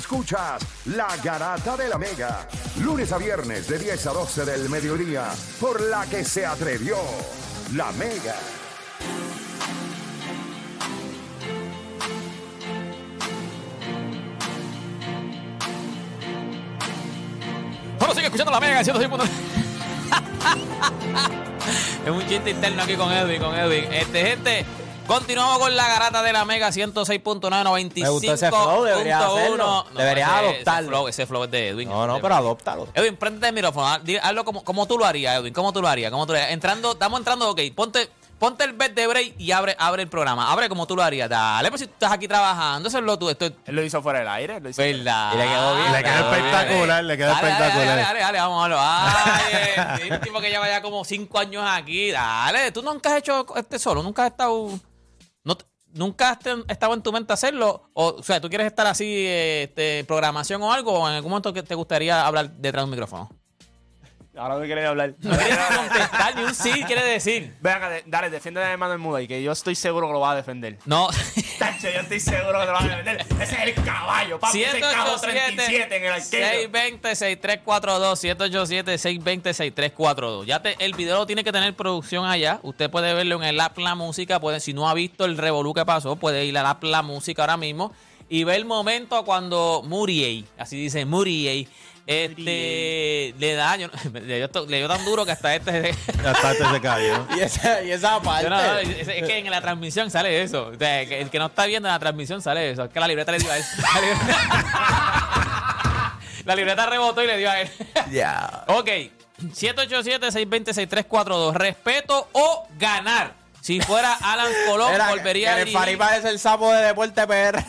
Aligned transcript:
Escuchas 0.00 0.62
La 0.86 1.08
Garata 1.22 1.76
de 1.76 1.86
la 1.86 1.98
Mega, 1.98 2.48
lunes 2.82 3.12
a 3.12 3.18
viernes 3.18 3.68
de 3.68 3.78
10 3.78 4.06
a 4.06 4.12
12 4.12 4.46
del 4.46 4.70
mediodía, 4.70 5.26
por 5.60 5.78
la 5.82 6.06
que 6.06 6.24
se 6.24 6.46
atrevió 6.46 6.96
La 7.74 7.92
Mega. 7.92 8.34
Bueno, 17.98 18.14
sigue 18.14 18.26
escuchando 18.26 18.52
la 18.52 18.60
Mega 18.60 18.80
106.9. 18.80 19.20
es 22.06 22.10
un 22.10 22.26
chiste 22.26 22.50
interno 22.50 22.82
aquí 22.82 22.96
con 22.96 23.12
Edwin, 23.12 23.42
con 23.42 23.54
Edwin. 23.54 23.84
Este, 23.92 24.24
gente, 24.24 24.64
continuamos 25.14 25.58
con 25.58 25.76
la 25.76 25.88
garata 25.88 26.22
de 26.22 26.32
la 26.32 26.44
Mega 26.44 26.68
106.9, 26.70 27.40
95. 27.64 28.04
Me 28.04 28.08
gustó 28.10 28.32
ese 28.34 28.48
flow, 28.48 28.84
debería 28.84 29.18
hacerlo. 29.26 29.86
Deberías 29.96 30.28
ese- 30.30 30.38
adoptarlo. 30.38 30.80
Ese 30.80 30.88
flow, 30.88 31.08
ese 31.08 31.26
flow 31.26 31.44
es 31.44 31.50
de 31.50 31.68
Edwin. 31.68 31.88
No, 31.88 32.06
no, 32.06 32.20
pero 32.20 32.34
adóptalo. 32.36 32.88
Edwin, 32.94 33.16
préndete 33.16 33.48
el 33.48 33.54
micrófono. 33.54 33.98
di- 34.00 34.16
Hazlo 34.16 34.44
como, 34.44 34.62
como 34.64 34.86
tú 34.86 34.96
lo 34.98 35.04
harías, 35.04 35.36
Edwin. 35.38 35.52
¿Cómo 35.52 35.72
tú 35.72 35.82
lo 35.82 35.88
harías? 35.88 36.10
¿Cómo 36.10 36.26
tú 36.26 36.32
lo 36.32 36.38
harías? 36.38 36.52
Entrando, 36.52 36.92
estamos 36.92 37.18
entrando, 37.18 37.50
ok. 37.50 37.60
Ponte, 37.74 38.08
ponte 38.38 38.64
el 38.64 38.72
bed 38.72 38.92
de 38.92 39.06
break 39.06 39.34
y 39.38 39.50
abre, 39.52 39.76
abre 39.78 40.02
el 40.02 40.08
programa. 40.08 40.50
Abre 40.52 40.68
como 40.68 40.86
tú 40.86 40.94
lo 40.96 41.02
harías. 41.02 41.28
Dale, 41.28 41.68
pues 41.70 41.80
si 41.82 41.86
tú 41.88 41.92
estás 41.94 42.12
aquí 42.12 42.26
trabajando, 42.28 42.88
eso 42.88 42.98
es 42.98 43.04
lo 43.04 43.18
tú. 43.18 43.28
Esto 43.30 43.46
es 43.46 43.52
Él 43.66 43.74
lo 43.76 43.82
hizo 43.82 44.00
fuera 44.02 44.20
del 44.20 44.28
aire. 44.28 44.60
Lo 44.60 44.68
hizo 44.70 44.80
verdad. 44.80 45.32
Y 45.34 45.36
le 45.38 45.44
quedó 45.48 45.76
bien. 45.76 45.92
Le 45.92 46.02
quedó 46.04 46.32
espectacular, 46.32 47.04
le 47.04 47.16
quedó 47.16 47.28
Dale, 47.34 47.48
dale, 47.48 47.52
espectacular. 47.66 47.86
Dale, 47.96 48.02
dale, 48.02 48.20
dale, 48.20 48.38
vamos 48.38 48.58
a 48.64 48.68
verlo. 48.68 48.78
Ay, 48.80 50.08
el 50.10 50.20
tipo 50.20 50.40
que 50.40 50.50
lleva 50.50 50.68
ya 50.68 50.80
como 50.80 51.04
cinco 51.04 51.38
años 51.38 51.64
aquí. 51.66 52.10
Dale, 52.12 52.72
tú 52.72 52.80
nunca 52.82 53.10
has 53.10 53.16
hecho 53.18 53.44
este 53.56 53.78
solo, 53.78 54.02
nunca 54.02 54.24
has 54.24 54.30
estado. 54.30 54.70
Nunca 55.92 56.30
has 56.30 56.38
estado 56.68 56.94
en 56.94 57.02
tu 57.02 57.12
mente 57.12 57.32
hacerlo. 57.32 57.90
O, 57.94 58.16
o 58.18 58.22
sea, 58.22 58.40
tú 58.40 58.48
quieres 58.48 58.66
estar 58.66 58.86
así, 58.86 59.26
este, 59.26 60.04
programación 60.04 60.62
o 60.62 60.72
algo, 60.72 60.92
o 60.92 61.08
en 61.08 61.14
algún 61.14 61.30
momento 61.30 61.52
que 61.52 61.62
te 61.62 61.74
gustaría 61.74 62.26
hablar 62.26 62.50
detrás 62.52 62.82
de 62.82 62.84
un 62.84 62.90
micrófono. 62.90 63.39
Ahora 64.36 64.54
no 64.54 64.60
quería 64.62 64.88
hablar. 64.88 65.14
No 65.18 65.36
quieres 65.36 65.58
contestar 65.58 66.36
ni 66.36 66.42
un 66.44 66.54
sí, 66.54 66.70
quiere 66.86 67.02
decir. 67.04 67.52
Ven 67.60 67.72
acá, 67.74 67.90
de- 67.90 68.04
dale, 68.06 68.30
defiende 68.30 68.62
a 68.64 68.76
Manuel 68.76 69.00
Muda 69.00 69.20
y 69.20 69.26
que 69.26 69.42
yo 69.42 69.50
estoy 69.50 69.74
seguro 69.74 70.06
que 70.06 70.12
lo 70.12 70.20
va 70.20 70.30
a 70.32 70.36
defender. 70.36 70.78
No. 70.86 71.08
Tacho, 71.58 71.88
yo 71.90 72.00
estoy 72.00 72.20
seguro 72.20 72.60
que 72.60 72.66
lo 72.66 72.72
va 72.72 72.78
a 72.80 72.84
defender. 72.88 73.26
Ese 73.40 73.42
es 73.42 73.76
el 73.76 73.84
caballo, 73.84 74.38
papi. 74.38 74.62
Ese 74.62 74.68
es 74.78 74.84
el 74.84 74.90
cabo 74.92 75.16
37 75.20 75.96
en 75.96 76.04
el 76.04 76.12
arquero. 76.12 76.70
620-6342, 76.72 78.16
787-620-6342. 79.34 80.44
Ya 80.46 80.62
te, 80.62 80.76
el 80.78 80.94
video 80.94 81.26
tiene 81.26 81.42
que 81.44 81.52
tener 81.52 81.74
producción 81.74 82.24
allá. 82.24 82.60
Usted 82.62 82.88
puede 82.90 83.12
verlo 83.14 83.36
en 83.36 83.42
el 83.44 83.60
app 83.60 83.78
La 83.78 83.94
Música. 83.94 84.40
Puede, 84.40 84.60
si 84.60 84.72
no 84.72 84.88
ha 84.88 84.94
visto 84.94 85.24
el 85.24 85.36
revolú 85.38 85.74
que 85.74 85.84
pasó, 85.84 86.16
puede 86.16 86.44
ir 86.44 86.56
al 86.56 86.66
app 86.66 86.82
La 86.84 87.02
Música 87.02 87.42
ahora 87.42 87.56
mismo 87.56 87.92
y 88.28 88.44
ver 88.44 88.56
el 88.56 88.64
momento 88.64 89.24
cuando 89.24 89.82
Muriel, 89.84 90.46
así 90.56 90.76
dice 90.80 91.04
Muriel, 91.04 91.66
este, 92.10 93.34
le 93.38 93.54
da, 93.54 93.76
yo, 93.76 93.86
le, 94.12 94.36
dio, 94.36 94.50
le 94.66 94.78
dio 94.78 94.88
tan 94.88 95.04
duro 95.04 95.24
que 95.24 95.30
hasta 95.30 95.54
este... 95.54 95.94
Hasta 96.24 96.50
este 96.58 96.68
se 96.68 96.80
cayó. 96.80 97.24
Y 97.36 97.40
esa, 97.40 97.82
y 97.82 97.92
esa 97.92 98.20
parte. 98.20 98.42
Yo 98.44 98.50
no, 98.50 98.56
no, 98.60 98.78
es, 98.78 99.06
es 99.06 99.22
que 99.24 99.38
en 99.38 99.48
la 99.48 99.60
transmisión 99.60 100.10
sale 100.10 100.42
eso. 100.42 100.72
O 100.74 100.76
sea, 100.76 101.06
que 101.06 101.20
el 101.20 101.30
que 101.30 101.38
no 101.38 101.46
está 101.46 101.66
viendo 101.66 101.86
en 101.88 101.92
la 101.92 102.00
transmisión 102.00 102.42
sale 102.42 102.72
eso. 102.72 102.82
Es 102.84 102.90
que 102.90 102.98
la 102.98 103.06
libreta 103.06 103.30
le 103.30 103.38
dio 103.38 103.52
a 103.52 103.58
él. 103.58 103.64
La 103.94 104.00
libreta, 104.00 104.36
la 106.46 106.54
libreta 106.56 106.86
rebotó 106.86 107.22
y 107.22 107.28
le 107.28 107.36
dio 107.38 107.48
a 107.50 107.60
él. 107.60 107.70
Ya. 108.10 108.64
Ok. 108.66 108.88
787-620-6342. 109.42 111.54
Respeto 111.54 112.28
o 112.32 112.66
ganar. 112.78 113.34
Si 113.60 113.80
fuera 113.80 114.14
Alan 114.14 114.50
Colón, 114.66 114.94
Era, 114.94 115.10
volvería 115.10 115.54
a 115.54 115.58
el 115.60 115.66
dirigir. 115.66 115.98
parece 115.98 116.28
el 116.28 116.38
sapo 116.38 116.72
de 116.72 116.82
Deporte 116.86 117.26
PR. 117.26 117.62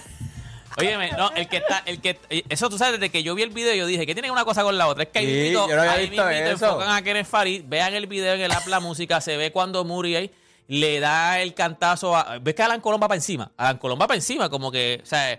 Óyeme, 0.78 1.12
no, 1.12 1.32
el 1.32 1.48
que 1.48 1.58
está, 1.58 1.84
el 1.86 2.00
que 2.02 2.18
eso 2.50 2.70
tú 2.70 2.78
sabes, 2.78 3.00
desde 3.00 3.12
que 3.12 3.24
yo 3.24 3.36
vi 3.36 3.44
el 3.44 3.50
video 3.50 3.74
yo 3.76 3.86
dije 3.86 4.06
que 4.06 4.14
tiene 4.14 4.32
una 4.32 4.46
cosa 4.46 4.64
con 4.64 4.78
la 4.78 4.88
otra. 4.88 5.04
Es 5.04 5.10
que 5.10 5.20
ahí 5.20 5.26
Sí, 5.26 5.32
mismito- 5.32 5.68
yo 5.70 5.76
no 5.76 5.82
había 5.82 5.92
ahí 5.94 6.10
visto 6.10 6.26
mismito 6.26 6.50
eso. 6.52 6.66
enfocan 6.68 6.90
a 6.96 7.02
Kenneth 7.02 7.28
Farid, 7.28 7.64
vean 7.68 7.94
el 7.94 8.08
video 8.08 8.34
en 8.36 8.42
el 8.42 8.52
app 8.52 8.68
La 8.68 8.80
Música, 8.80 9.20
se 9.22 9.38
ve 9.38 9.52
cuando 9.52 9.84
Muriel 9.84 10.32
le 10.68 11.00
da 11.00 11.40
el 11.42 11.54
cantazo 11.54 12.16
a. 12.16 12.38
¿Ves 12.40 12.56
que 12.56 12.64
Alan 12.64 12.80
Colón 12.80 13.02
va 13.02 13.08
para 13.10 13.18
encima? 13.18 13.52
Alan 13.58 13.78
Colón 13.78 14.00
va 14.02 14.08
para 14.08 14.16
encima, 14.16 14.50
como 14.50 14.72
que, 14.72 15.02
o 15.04 15.06
sea, 15.06 15.38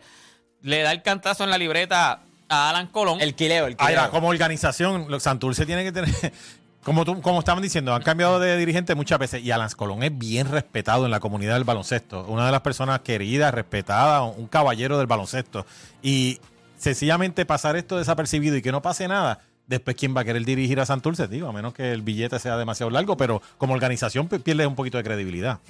le 0.63 0.83
da 0.83 0.93
el 0.93 1.03
cantazo 1.03 1.45
en 1.45 1.51
la 1.51 1.57
libreta 1.59 2.21
a 2.49 2.69
Alan 2.71 2.89
Colón. 2.89 3.21
El 3.21 3.35
quileo, 3.35 3.67
el 3.67 3.77
Ahí 3.79 3.87
quileo. 3.89 4.03
va, 4.03 4.11
como 4.11 4.29
organización, 4.29 5.09
Santurce 5.21 5.65
tiene 5.65 5.85
que 5.85 5.93
tener. 5.93 6.11
Como, 6.83 7.05
tú, 7.05 7.21
como 7.23 7.39
estaban 7.39 7.63
diciendo, 7.63 7.95
han 7.95 8.03
cambiado 8.03 8.41
de 8.41 8.57
dirigente 8.57 8.97
muchas 8.97 9.19
veces 9.19 9.43
y 9.43 9.53
Alan 9.53 9.71
Colón 9.77 10.03
es 10.03 10.17
bien 10.17 10.49
respetado 10.49 11.05
en 11.05 11.13
la 11.13 11.21
comunidad 11.21 11.55
del 11.55 11.65
baloncesto. 11.65 12.25
Una 12.25 12.47
de 12.47 12.53
las 12.53 12.63
personas 12.63 13.01
queridas, 13.01 13.55
respetadas, 13.55 14.35
un 14.37 14.49
caballero 14.49 14.99
del 14.99 15.07
baloncesto. 15.07 15.65
Y 16.03 16.41
sencillamente 16.77 17.47
pasar 17.47 17.77
esto 17.77 17.97
desapercibido 17.99 18.57
y 18.57 18.63
que 18.63 18.73
no 18.73 18.83
pase 18.83 19.07
nada, 19.07 19.39
después 19.69 19.97
quién 19.97 20.17
va 20.17 20.23
a 20.23 20.25
querer 20.25 20.45
dirigir 20.45 20.81
a 20.81 20.87
Santurce, 20.87 21.29
digo, 21.29 21.49
a 21.49 21.53
menos 21.53 21.73
que 21.73 21.93
el 21.93 22.03
billete 22.03 22.41
sea 22.41 22.57
demasiado 22.57 22.91
largo, 22.91 23.17
pero 23.17 23.41
como 23.59 23.75
organización 23.75 24.27
pues, 24.27 24.43
pierde 24.43 24.67
un 24.67 24.75
poquito 24.75 24.99
de 24.99 25.05
credibilidad. 25.05 25.61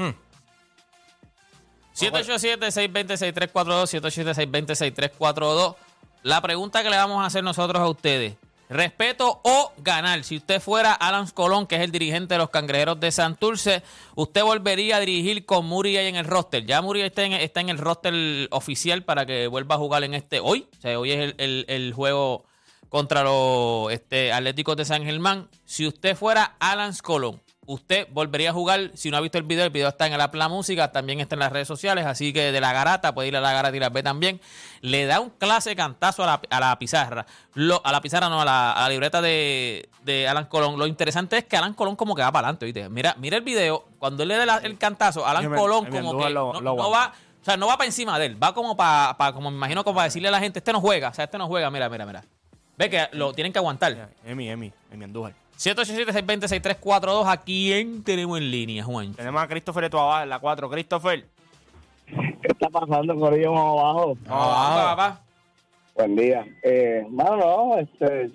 787-620-6342, 1.94 3.52
787-620-6342. 4.00 5.76
La 6.22 6.40
pregunta 6.40 6.82
que 6.82 6.88
le 6.88 6.96
vamos 6.96 7.22
a 7.22 7.26
hacer 7.26 7.44
nosotros 7.44 7.82
a 7.82 7.88
ustedes. 7.88 8.34
Respeto 8.72 9.40
o 9.44 9.72
ganar. 9.78 10.24
Si 10.24 10.36
usted 10.36 10.60
fuera 10.60 10.92
Alan 10.92 11.26
Colón, 11.28 11.66
que 11.66 11.76
es 11.76 11.82
el 11.82 11.92
dirigente 11.92 12.34
de 12.34 12.38
los 12.38 12.50
cangrejeros 12.50 12.98
de 12.98 13.12
Santurce, 13.12 13.82
usted 14.14 14.42
volvería 14.42 14.96
a 14.96 15.00
dirigir 15.00 15.44
con 15.44 15.66
Muriel 15.66 16.06
en 16.06 16.16
el 16.16 16.24
roster. 16.24 16.64
Ya 16.64 16.80
Muriel 16.80 17.06
está 17.06 17.60
en, 17.60 17.68
el 17.68 17.78
roster 17.78 18.48
oficial 18.50 19.04
para 19.04 19.26
que 19.26 19.46
vuelva 19.46 19.74
a 19.74 19.78
jugar 19.78 20.04
en 20.04 20.14
este 20.14 20.40
hoy. 20.40 20.66
O 20.78 20.80
sea, 20.80 20.98
hoy 20.98 21.12
es 21.12 21.34
el 21.38 21.92
juego 21.94 22.44
contra 22.92 23.24
los 23.24 23.90
este, 23.90 24.34
Atléticos 24.34 24.76
de 24.76 24.84
San 24.84 25.02
Germán. 25.02 25.48
Si 25.64 25.86
usted 25.86 26.14
fuera 26.14 26.56
Alan 26.60 26.92
Colón, 27.02 27.40
usted 27.66 28.08
volvería 28.10 28.50
a 28.50 28.52
jugar. 28.52 28.90
Si 28.94 29.10
no 29.10 29.16
ha 29.16 29.20
visto 29.20 29.38
el 29.38 29.44
video, 29.44 29.64
el 29.64 29.70
video 29.70 29.88
está 29.88 30.06
en 30.06 30.16
La 30.18 30.48
Música, 30.48 30.90
también 30.92 31.20
está 31.20 31.34
en 31.34 31.40
las 31.40 31.52
redes 31.52 31.68
sociales. 31.68 32.06
Así 32.06 32.32
que 32.32 32.52
de 32.52 32.60
la 32.60 32.72
garata, 32.72 33.14
puede 33.14 33.28
ir 33.28 33.36
a 33.36 33.40
la 33.40 33.52
garata 33.52 33.76
y 33.76 33.80
la 33.80 33.88
ve 33.90 34.02
también. 34.02 34.40
Le 34.80 35.06
da 35.06 35.20
un 35.20 35.30
clase 35.30 35.76
cantazo 35.76 36.24
a 36.24 36.26
la, 36.26 36.40
a 36.50 36.60
la 36.60 36.78
pizarra. 36.78 37.24
Lo- 37.54 37.80
a 37.84 37.92
la 37.92 38.00
pizarra, 38.00 38.28
no, 38.28 38.40
a 38.40 38.44
la, 38.44 38.72
a 38.72 38.82
la 38.82 38.88
libreta 38.88 39.20
de, 39.22 39.88
de 40.04 40.28
Alan 40.28 40.46
Colón. 40.46 40.78
Lo 40.78 40.86
interesante 40.86 41.38
es 41.38 41.44
que 41.44 41.56
Alan 41.56 41.74
Colón 41.74 41.96
como 41.96 42.14
que 42.14 42.22
va 42.22 42.32
para 42.32 42.48
adelante, 42.48 42.66
¿viste? 42.66 42.88
Mira, 42.88 43.14
mira 43.18 43.36
el 43.36 43.42
video. 43.42 43.84
Cuando 43.98 44.22
él 44.22 44.28
le 44.30 44.36
da 44.36 44.46
la- 44.46 44.56
el 44.58 44.78
cantazo, 44.78 45.26
Alan 45.26 45.48
me- 45.50 45.56
Colón 45.56 45.86
como 45.86 46.18
que 46.18 46.30
lo- 46.30 46.52
no, 46.54 46.60
lo 46.60 46.74
no 46.76 46.90
va... 46.90 47.12
O 47.40 47.44
sea, 47.44 47.56
no 47.56 47.66
va 47.66 47.76
para 47.76 47.86
encima 47.86 48.16
de 48.20 48.26
él, 48.26 48.40
va 48.40 48.54
como 48.54 48.76
para, 48.76 49.16
como 49.32 49.50
me 49.50 49.56
imagino, 49.56 49.82
como 49.82 49.96
para 49.96 50.04
decirle 50.04 50.28
a 50.28 50.30
la 50.30 50.38
gente, 50.38 50.60
este 50.60 50.72
no 50.72 50.80
juega, 50.80 51.08
o 51.08 51.14
sea, 51.14 51.24
este 51.24 51.38
no 51.38 51.48
juega, 51.48 51.68
mira, 51.72 51.88
mira, 51.88 52.06
mira. 52.06 52.24
Ve 52.78 52.88
que 52.88 53.08
lo 53.14 53.32
tienen 53.32 53.52
que 53.52 53.58
aguantar. 53.58 54.10
Emi, 54.24 54.48
Emi, 54.48 54.72
Emi 54.92 55.04
Andújar. 55.04 55.34
787-620-6342, 55.62 57.24
¿a 57.24 57.36
quién 57.36 58.02
tenemos 58.02 58.36
en 58.38 58.50
línea, 58.50 58.82
Juan? 58.82 59.14
Tenemos 59.14 59.40
a 59.40 59.46
Christopher 59.46 59.84
Eto 59.84 60.00
abajo 60.00 60.24
en 60.24 60.28
la 60.28 60.40
4. 60.40 60.68
Christopher. 60.68 61.24
¿Qué 62.06 62.48
está 62.48 62.68
pasando, 62.68 63.14
Corillo, 63.14 63.52
más 63.52 63.62
abajo? 63.62 64.16
Vamos, 64.26 64.84
papá. 64.84 65.20
Buen 65.94 66.16
día. 66.16 66.44
Eh, 66.64 67.06
mano, 67.08 67.36
no, 67.36 67.78
este, 67.78 68.32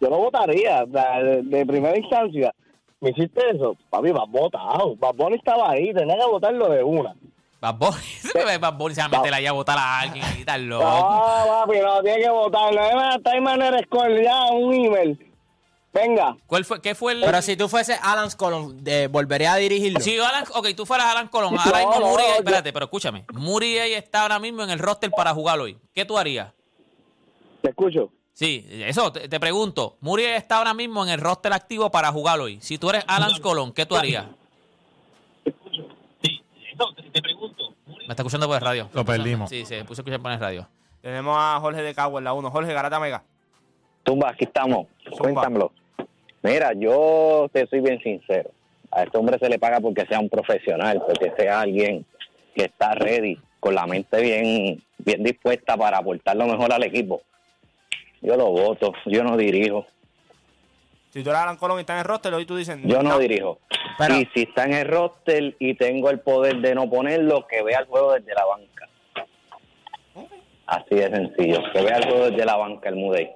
yo 0.00 0.08
lo 0.08 0.16
votaría 0.16 0.86
de, 0.86 1.42
de 1.42 1.66
primera 1.66 1.98
instancia. 1.98 2.54
¿Me 3.00 3.10
hiciste 3.10 3.42
eso? 3.50 3.76
Papi, 3.90 4.10
vas 4.12 4.30
votado. 4.30 4.96
Bad 4.96 5.16
Bunny 5.16 5.36
estaba 5.36 5.72
ahí, 5.72 5.92
tenía 5.92 6.16
que 6.16 6.24
votarlo 6.30 6.70
de 6.70 6.82
una. 6.82 7.14
Bunny 7.74 8.02
se 8.22 8.58
va 8.58 8.68
a 8.68 9.08
meter 9.08 9.34
ahí 9.34 9.44
a 9.44 9.52
votar 9.52 9.76
a 9.76 10.00
alguien 10.00 10.24
y 10.40 10.44
tal, 10.46 10.66
loco. 10.66 10.82
No, 10.82 11.44
papi, 11.46 11.78
no, 11.78 12.02
tiene 12.02 12.22
que 12.22 12.30
votarlo. 12.30 12.82
Debe 12.82 13.14
estar 13.16 13.36
en 13.36 13.42
manera 13.42 13.78
escolar, 13.78 14.22
ya, 14.22 14.44
un 14.52 14.72
email. 14.72 15.27
Venga. 15.92 16.36
¿Cuál 16.46 16.64
fue, 16.64 16.80
¿Qué 16.82 16.94
fue 16.94 17.12
el...? 17.12 17.22
Pero 17.22 17.40
si 17.42 17.56
tú 17.56 17.68
fuese 17.68 17.94
Alan 17.94 18.30
Colón, 18.36 18.84
de, 18.84 19.06
¿volvería 19.08 19.54
a 19.54 19.56
dirigirlo? 19.56 20.00
Si 20.00 20.18
Alan, 20.18 20.44
ok, 20.54 20.68
tú 20.76 20.84
fueras 20.86 21.06
Alan 21.06 21.28
Colón, 21.28 21.56
ahora 21.58 21.80
No, 21.82 21.88
mismo 21.88 22.00
no, 22.04 22.10
Muriel, 22.10 22.28
yo- 22.30 22.38
espérate, 22.38 22.72
pero 22.72 22.84
escúchame, 22.84 23.24
Muriel 23.32 23.92
está 23.94 24.22
ahora 24.22 24.38
mismo 24.38 24.62
en 24.62 24.70
el 24.70 24.78
roster 24.78 25.10
para 25.10 25.32
jugar 25.32 25.58
hoy. 25.60 25.78
¿Qué 25.94 26.04
tú 26.04 26.18
harías? 26.18 26.52
Te 27.62 27.70
escucho. 27.70 28.12
Sí, 28.34 28.64
eso, 28.70 29.10
te, 29.10 29.28
te 29.28 29.40
pregunto. 29.40 29.96
Muriel 30.00 30.34
está 30.34 30.58
ahora 30.58 30.72
mismo 30.74 31.02
en 31.04 31.10
el 31.10 31.20
roster 31.20 31.52
activo 31.52 31.90
para 31.90 32.12
jugar 32.12 32.38
hoy. 32.38 32.60
Si 32.60 32.78
tú 32.78 32.90
eres 32.90 33.04
Alan 33.08 33.40
Colón, 33.40 33.72
¿qué 33.72 33.84
tú 33.86 33.96
harías? 33.96 34.26
Me 38.06 38.12
está 38.12 38.22
escuchando 38.22 38.46
por 38.46 38.56
el 38.56 38.62
radio. 38.62 38.88
Lo 38.92 39.04
perdimos. 39.04 39.50
Sí, 39.50 39.64
se 39.64 39.84
puso 39.84 40.00
a 40.00 40.02
escuchar 40.02 40.20
por 40.20 40.32
el 40.32 40.38
radio. 40.40 40.68
Tenemos 41.00 41.36
a 41.38 41.58
Jorge 41.60 41.82
de 41.82 41.94
Cagua 41.94 42.20
en 42.20 42.24
la 42.24 42.32
1. 42.32 42.50
Jorge 42.50 42.72
Garata 42.72 43.00
Mega. 43.00 43.24
Tumba, 44.08 44.30
aquí 44.30 44.44
estamos. 44.44 44.86
Zumba. 45.04 45.18
Cuéntamelo. 45.18 45.70
Mira, 46.42 46.72
yo 46.74 47.46
te 47.52 47.66
soy 47.66 47.80
bien 47.80 48.00
sincero. 48.00 48.50
A 48.90 49.02
este 49.02 49.18
hombre 49.18 49.38
se 49.38 49.50
le 49.50 49.58
paga 49.58 49.80
porque 49.80 50.06
sea 50.06 50.18
un 50.18 50.30
profesional, 50.30 51.02
porque 51.06 51.30
sea 51.36 51.60
alguien 51.60 52.06
que 52.54 52.64
está 52.64 52.94
ready, 52.94 53.38
con 53.60 53.74
la 53.74 53.86
mente 53.86 54.18
bien, 54.22 54.82
bien 54.96 55.22
dispuesta 55.22 55.76
para 55.76 55.98
aportar 55.98 56.36
lo 56.36 56.46
mejor 56.46 56.72
al 56.72 56.84
equipo. 56.84 57.20
Yo 58.22 58.34
lo 58.36 58.46
voto, 58.50 58.94
yo 59.04 59.22
no 59.22 59.36
dirijo, 59.36 59.84
Si 61.10 61.22
tú 61.22 61.28
eres 61.30 61.42
Alan 61.42 61.56
Colón 61.56 61.76
y 61.78 61.80
estás 61.80 61.94
en 61.96 62.00
el 62.00 62.04
roster, 62.06 62.32
hoy 62.32 62.46
tú 62.46 62.56
dices. 62.56 62.78
yo 62.84 63.02
no 63.02 63.18
dirijo. 63.18 63.58
Pero- 63.98 64.14
y 64.16 64.26
si 64.34 64.42
está 64.42 64.64
en 64.64 64.72
el 64.74 64.88
roster 64.88 65.54
y 65.58 65.74
tengo 65.74 66.08
el 66.10 66.20
poder 66.20 66.56
de 66.58 66.74
no 66.74 66.88
ponerlo, 66.88 67.46
que 67.46 67.62
vea 67.62 67.80
el 67.80 67.86
juego 67.86 68.14
desde 68.14 68.32
la 68.34 68.44
banca. 68.46 68.88
Así 70.66 70.94
de 70.94 71.10
sencillo, 71.10 71.58
que 71.72 71.82
vea 71.82 71.96
el 71.98 72.04
juego 72.04 72.30
desde 72.30 72.44
la 72.46 72.56
banca, 72.56 72.88
el 72.88 72.96
Mudey. 72.96 73.30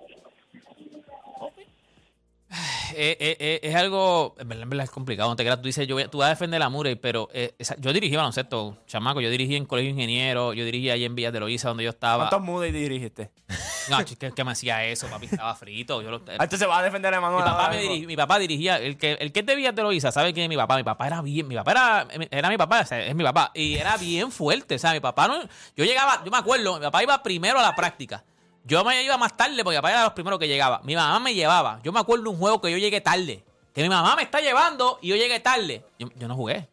Eh, 2.94 3.16
eh, 3.18 3.36
eh, 3.40 3.60
es 3.62 3.74
algo, 3.74 4.34
en 4.38 4.46
verdad, 4.48 4.62
en 4.64 4.70
verdad 4.70 4.84
es 4.84 4.90
complicado. 4.90 5.30
No 5.30 5.36
te 5.36 5.42
creas, 5.42 5.56
tú 5.60 5.66
dices, 5.66 5.86
yo 5.88 5.94
voy 5.94 6.02
a- 6.04 6.08
tú 6.08 6.18
vas 6.18 6.26
a 6.26 6.30
defender 6.30 6.60
a 6.62 6.68
Murray, 6.68 6.94
pero 6.96 7.28
eh, 7.32 7.54
esa- 7.58 7.76
yo 7.78 7.92
dirigí 7.92 8.14
baloncesto, 8.16 8.76
chamaco. 8.86 9.20
Yo 9.22 9.30
dirigí 9.30 9.56
en 9.56 9.64
Colegio 9.64 9.88
de 9.88 9.92
Ingeniero, 10.02 10.52
yo 10.52 10.64
dirigí 10.64 10.90
allí 10.90 11.04
en 11.06 11.14
Villas 11.14 11.32
de 11.32 11.40
Loíza, 11.40 11.68
donde 11.68 11.84
yo 11.84 11.90
estaba. 11.90 12.28
¿Cuántos 12.28 12.42
Moody 12.42 12.70
dirigiste? 12.70 13.30
No, 13.90 14.00
chico, 14.04 14.32
que, 14.32 14.44
me 14.44 14.52
hacía 14.52 14.84
eso, 14.84 15.08
papi, 15.08 15.26
estaba 15.26 15.56
frito. 15.56 16.02
Yo 16.02 16.10
lo, 16.12 16.22
Ah, 16.38 16.44
Entonces 16.44 16.68
va 16.68 16.78
a 16.78 16.82
defender 16.84 17.12
a 17.14 17.20
mi, 17.20 17.26
Emanuel. 17.26 17.44
papá 17.44 17.68
me 17.68 17.76
mismo. 17.78 17.90
dirigía, 17.90 18.06
mi 18.06 18.16
papá 18.16 18.38
dirigía, 18.38 18.76
el 18.78 18.96
que, 18.96 19.14
el 19.14 19.32
que 19.32 19.40
es 19.40 19.46
de 19.46 19.56
Villas 19.56 19.74
de 19.74 19.82
Loíza, 19.82 20.12
¿sabe 20.12 20.32
quién 20.32 20.44
es 20.44 20.48
mi 20.50 20.56
papá? 20.56 20.76
Mi 20.76 20.84
papá 20.84 21.08
era 21.08 21.20
bien, 21.20 21.48
mi 21.48 21.56
papá 21.56 21.72
era, 21.72 22.06
era 22.30 22.48
mi 22.48 22.56
papá, 22.56 22.82
o 22.82 22.86
sea, 22.86 23.04
es 23.04 23.14
mi 23.16 23.24
papá, 23.24 23.50
y 23.54 23.74
era 23.74 23.96
bien 23.96 24.30
fuerte, 24.30 24.76
o 24.76 24.78
sea, 24.78 24.92
mi 24.92 25.00
papá 25.00 25.26
no, 25.26 25.42
yo 25.76 25.84
llegaba, 25.84 26.22
yo 26.24 26.30
me 26.30 26.36
acuerdo, 26.38 26.74
mi 26.76 26.82
papá 26.82 27.02
iba 27.02 27.20
primero 27.24 27.58
a 27.58 27.62
la 27.62 27.74
práctica. 27.74 28.22
Yo 28.64 28.84
me 28.84 29.02
iba 29.02 29.16
más 29.18 29.36
tarde 29.36 29.62
porque 29.64 29.78
papá 29.78 29.90
era 29.90 30.04
los 30.04 30.12
primeros 30.12 30.38
que 30.38 30.46
llegaba. 30.46 30.80
Mi 30.84 30.94
mamá 30.94 31.18
me 31.18 31.34
llevaba. 31.34 31.80
Yo 31.82 31.92
me 31.92 32.00
acuerdo 32.00 32.24
de 32.24 32.30
un 32.30 32.38
juego 32.38 32.60
que 32.60 32.70
yo 32.70 32.78
llegué 32.78 33.00
tarde. 33.00 33.44
Que 33.74 33.82
mi 33.82 33.88
mamá 33.88 34.14
me 34.16 34.22
está 34.22 34.40
llevando 34.40 34.98
y 35.02 35.08
yo 35.08 35.16
llegué 35.16 35.40
tarde. 35.40 35.84
Yo, 35.98 36.08
yo 36.16 36.28
no 36.28 36.36
jugué. 36.36 36.68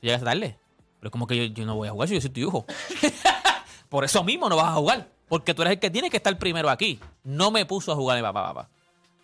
Tú 0.00 0.06
llegaste 0.06 0.24
tarde. 0.24 0.58
Pero 0.98 1.08
es 1.08 1.12
como 1.12 1.26
que 1.26 1.36
yo, 1.36 1.54
yo 1.54 1.66
no 1.66 1.76
voy 1.76 1.88
a 1.88 1.90
jugar 1.90 2.08
si 2.08 2.14
yo 2.14 2.20
soy 2.20 2.30
tu 2.30 2.40
hijo. 2.40 2.64
Por 3.88 4.04
eso 4.04 4.24
mismo 4.24 4.48
no 4.48 4.56
vas 4.56 4.68
a 4.68 4.74
jugar. 4.74 5.08
Porque 5.28 5.52
tú 5.52 5.62
eres 5.62 5.74
el 5.74 5.78
que 5.80 5.90
tiene 5.90 6.10
que 6.10 6.16
estar 6.16 6.36
primero 6.38 6.70
aquí. 6.70 6.98
No 7.22 7.50
me 7.50 7.66
puso 7.66 7.92
a 7.92 7.94
jugar 7.94 8.16
mi 8.16 8.22
papá, 8.22 8.54
papá. 8.54 8.68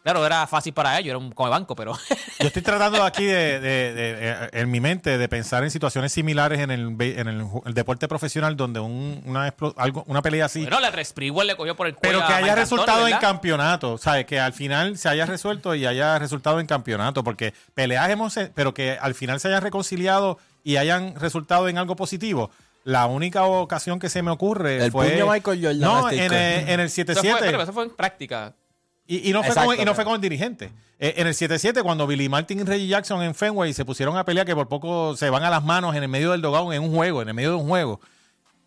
Claro, 0.02 0.24
era 0.24 0.46
fácil 0.46 0.72
para 0.72 0.98
ellos, 0.98 1.10
era 1.10 1.18
un 1.18 1.30
come 1.32 1.50
banco, 1.50 1.76
pero. 1.76 1.92
Yo 2.40 2.46
estoy 2.46 2.62
tratando 2.62 3.02
aquí 3.02 3.24
de, 3.24 3.60
de- 3.60 3.92
de- 3.92 4.16
eh, 4.20 4.48
en 4.52 4.70
mi 4.70 4.80
mente 4.80 5.18
de 5.18 5.28
pensar 5.28 5.62
en 5.62 5.70
situaciones 5.70 6.10
similares 6.12 6.60
en 6.60 6.70
el, 6.70 6.96
en 7.00 7.28
el, 7.28 7.74
deporte 7.74 8.08
profesional 8.08 8.56
donde 8.56 8.80
un- 8.80 9.22
una, 9.26 9.54
explo- 9.54 9.74
algo, 9.76 10.04
una 10.06 10.22
pelea 10.22 10.46
así, 10.46 10.62
bueno, 10.62 10.80
la 10.80 11.04
Sprewell 11.04 11.46
le 11.48 11.54
cogió 11.56 11.76
por 11.76 11.86
el 11.86 11.94
cuello. 11.94 12.18
pero 12.18 12.26
que 12.26 12.32
a 12.32 12.36
haya 12.38 12.54
resultado 12.54 13.06
en 13.06 13.18
campeonato, 13.18 13.98
¿sabes? 13.98 14.24
Que 14.24 14.40
al 14.40 14.54
final 14.54 14.96
se 14.96 15.08
haya 15.10 15.26
resuelto 15.26 15.74
y 15.74 15.84
haya 15.84 16.18
resultado 16.18 16.60
en 16.60 16.66
campeonato, 16.66 17.22
porque 17.22 17.52
peleas 17.74 18.08
hemos, 18.08 18.38
pero 18.54 18.72
que 18.72 18.96
al 19.00 19.14
final 19.14 19.38
se 19.38 19.48
hayan 19.48 19.60
reconciliado 19.62 20.38
y 20.64 20.76
hayan 20.76 21.14
resultado 21.16 21.68
en 21.68 21.76
algo 21.76 21.94
positivo. 21.96 22.50
La 22.84 23.04
única 23.04 23.44
ocasión 23.44 23.98
que 23.98 24.08
se 24.08 24.22
me 24.22 24.30
ocurre 24.30 24.82
El 24.82 24.90
fue... 24.90 25.10
puño 25.10 25.26
Michael 25.30 25.58
Jordan 25.62 25.80
No, 25.80 26.10
en 26.10 26.32
el, 26.32 26.68
en 26.70 26.80
el 26.80 26.86
Eso 26.86 27.04
fue, 27.04 27.14
7-7. 27.14 27.36
pero 27.40 27.62
eso 27.62 27.72
fue 27.74 27.84
en 27.84 27.90
práctica. 27.90 28.54
Y, 29.10 29.28
y 29.28 29.32
no, 29.32 29.40
fue 29.40 29.48
Exacto, 29.48 29.70
con, 29.70 29.80
y 29.80 29.84
no 29.84 29.92
fue 29.92 30.04
con 30.04 30.14
el 30.14 30.20
dirigente. 30.20 30.70
Eh, 31.00 31.14
en 31.16 31.26
el 31.26 31.34
7-7, 31.34 31.82
cuando 31.82 32.06
Billy 32.06 32.28
Martin 32.28 32.60
y 32.60 32.62
Reggie 32.62 32.86
Jackson 32.86 33.20
en 33.24 33.34
Fenway 33.34 33.72
se 33.72 33.84
pusieron 33.84 34.16
a 34.16 34.24
pelear, 34.24 34.46
que 34.46 34.54
por 34.54 34.68
poco 34.68 35.16
se 35.16 35.28
van 35.30 35.42
a 35.42 35.50
las 35.50 35.64
manos 35.64 35.96
en 35.96 36.04
el 36.04 36.08
medio 36.08 36.30
del 36.30 36.40
dogado 36.40 36.72
en 36.72 36.80
un 36.80 36.94
juego, 36.94 37.20
en 37.20 37.26
el 37.26 37.34
medio 37.34 37.50
de 37.50 37.56
un 37.56 37.66
juego, 37.66 37.98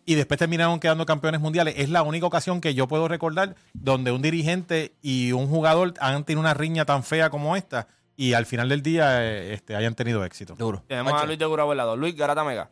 y 0.04 0.16
después 0.16 0.36
terminaron 0.36 0.80
quedando 0.80 1.06
campeones 1.06 1.40
mundiales. 1.40 1.76
Es 1.78 1.88
la 1.88 2.02
única 2.02 2.26
ocasión 2.26 2.60
que 2.60 2.74
yo 2.74 2.86
puedo 2.86 3.08
recordar 3.08 3.54
donde 3.72 4.12
un 4.12 4.20
dirigente 4.20 4.92
y 5.00 5.32
un 5.32 5.46
jugador 5.46 5.94
han 5.98 6.24
tenido 6.24 6.40
una 6.42 6.52
riña 6.52 6.84
tan 6.84 7.04
fea 7.04 7.30
como 7.30 7.56
esta 7.56 7.88
y 8.14 8.34
al 8.34 8.44
final 8.44 8.68
del 8.68 8.82
día 8.82 9.24
eh, 9.24 9.54
este, 9.54 9.74
hayan 9.74 9.94
tenido 9.94 10.26
éxito. 10.26 10.56
Duro. 10.56 10.82
Tenemos 10.86 11.14
a 11.14 11.24
Luis 11.24 11.38
de 11.38 11.46
Gurabo 11.46 11.70
al 11.70 11.78
lado. 11.78 11.96
Luis 11.96 12.14
Garata 12.14 12.44
Mega. 12.44 12.68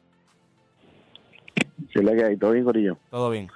Sí, 1.90 2.02
le 2.02 2.14
que 2.16 2.22
hay 2.22 2.36
todo 2.36 2.50
bien, 2.50 2.66
Corillo. 2.66 2.98
Todo 3.10 3.30
bien. 3.30 3.48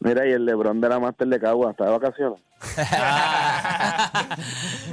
Mira, 0.00 0.26
y 0.26 0.32
el 0.32 0.46
Lebron 0.46 0.80
de 0.80 0.88
la 0.88 0.98
Master 0.98 1.28
de 1.28 1.38
Cagua, 1.38 1.72
¿está 1.72 1.84
de 1.84 1.90
vacaciones? 1.90 2.45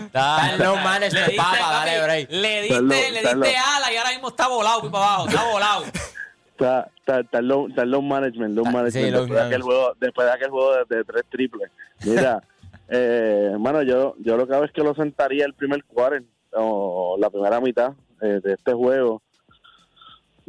Está 0.06 0.54
en 0.54 0.60
low 0.60 0.76
Le 0.76 0.84
management, 0.84 1.26
diste, 1.28 1.36
papá, 1.38 1.58
papi, 1.60 1.74
dale 1.90 2.04
break. 2.04 2.32
le 2.32 2.62
diste, 2.62 2.82
le 2.82 3.22
diste 3.22 3.58
ala 3.58 3.92
y 3.94 3.98
ahora 3.98 4.10
mismo 4.12 4.28
está 4.30 4.48
volado, 4.48 4.82
pipa 4.82 4.98
abajo, 4.98 5.28
está 5.30 5.44
volado. 5.52 5.86
Está, 6.52 6.90
está, 6.98 7.20
está 7.22 7.40
en 7.40 7.48
low, 7.48 7.68
está 7.68 7.86
low 7.86 8.02
management, 8.02 8.56
low 8.56 8.66
Ah, 8.68 8.72
management, 8.72 9.06
sí, 9.06 9.12
low 9.12 9.22
después, 9.22 9.40
de 9.40 9.46
aquel 9.48 9.60
management. 9.60 9.64
juego, 9.64 9.94
después 10.00 10.28
de 10.28 10.34
aquel 10.34 10.50
juego 10.50 10.74
de, 10.76 10.96
de 10.98 11.04
tres 11.04 11.24
triples. 11.30 11.72
Mira, 12.06 12.44
eh, 12.90 13.50
hermano, 13.54 13.82
yo, 13.82 14.16
yo 14.20 14.38
lo 14.38 14.48
que 14.48 14.54
hago 14.54 14.66
es 14.66 14.72
que 14.72 14.84
lo 14.84 14.94
sentaría 14.94 15.46
el 15.46 15.54
primer 15.54 15.84
quarter, 15.86 16.24
o 16.52 17.16
la 17.20 17.30
primera 17.30 17.60
mitad 17.60 17.94
eh, 18.22 18.40
de 18.44 18.54
este 18.54 18.74
juego. 18.74 19.22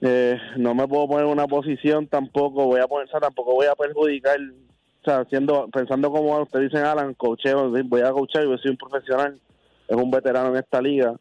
Eh, 0.03 0.39
no 0.57 0.75
me 0.75 0.87
puedo 0.87 1.09
poner 1.09 1.25
en 1.25 1.31
una 1.33 1.47
posición 1.47 2.07
tampoco, 2.07 2.67
voy 2.67 2.81
a 2.81 2.87
poner, 2.89 3.07
o 3.09 3.11
sea, 3.11 3.21
tampoco 3.21 3.55
voy 3.55 3.67
a 3.67 3.75
perjudicar, 3.75 4.37
o 5.05 5.11
sea, 5.11 5.25
pensando 5.73 6.11
como 6.11 6.39
ustedes 6.41 6.71
dicen, 6.71 6.87
Alan, 6.87 7.15
coacheo, 7.15 7.71
voy 7.71 8.01
a 8.01 8.11
coachar, 8.13 8.45
yo 8.45 8.57
soy 8.59 8.71
un 8.71 8.77
profesional, 8.77 9.39
es 9.89 9.97
un 9.97 10.11
veterano 10.11 10.49
en 10.51 10.57
esta 10.57 10.81
liga. 10.81 11.15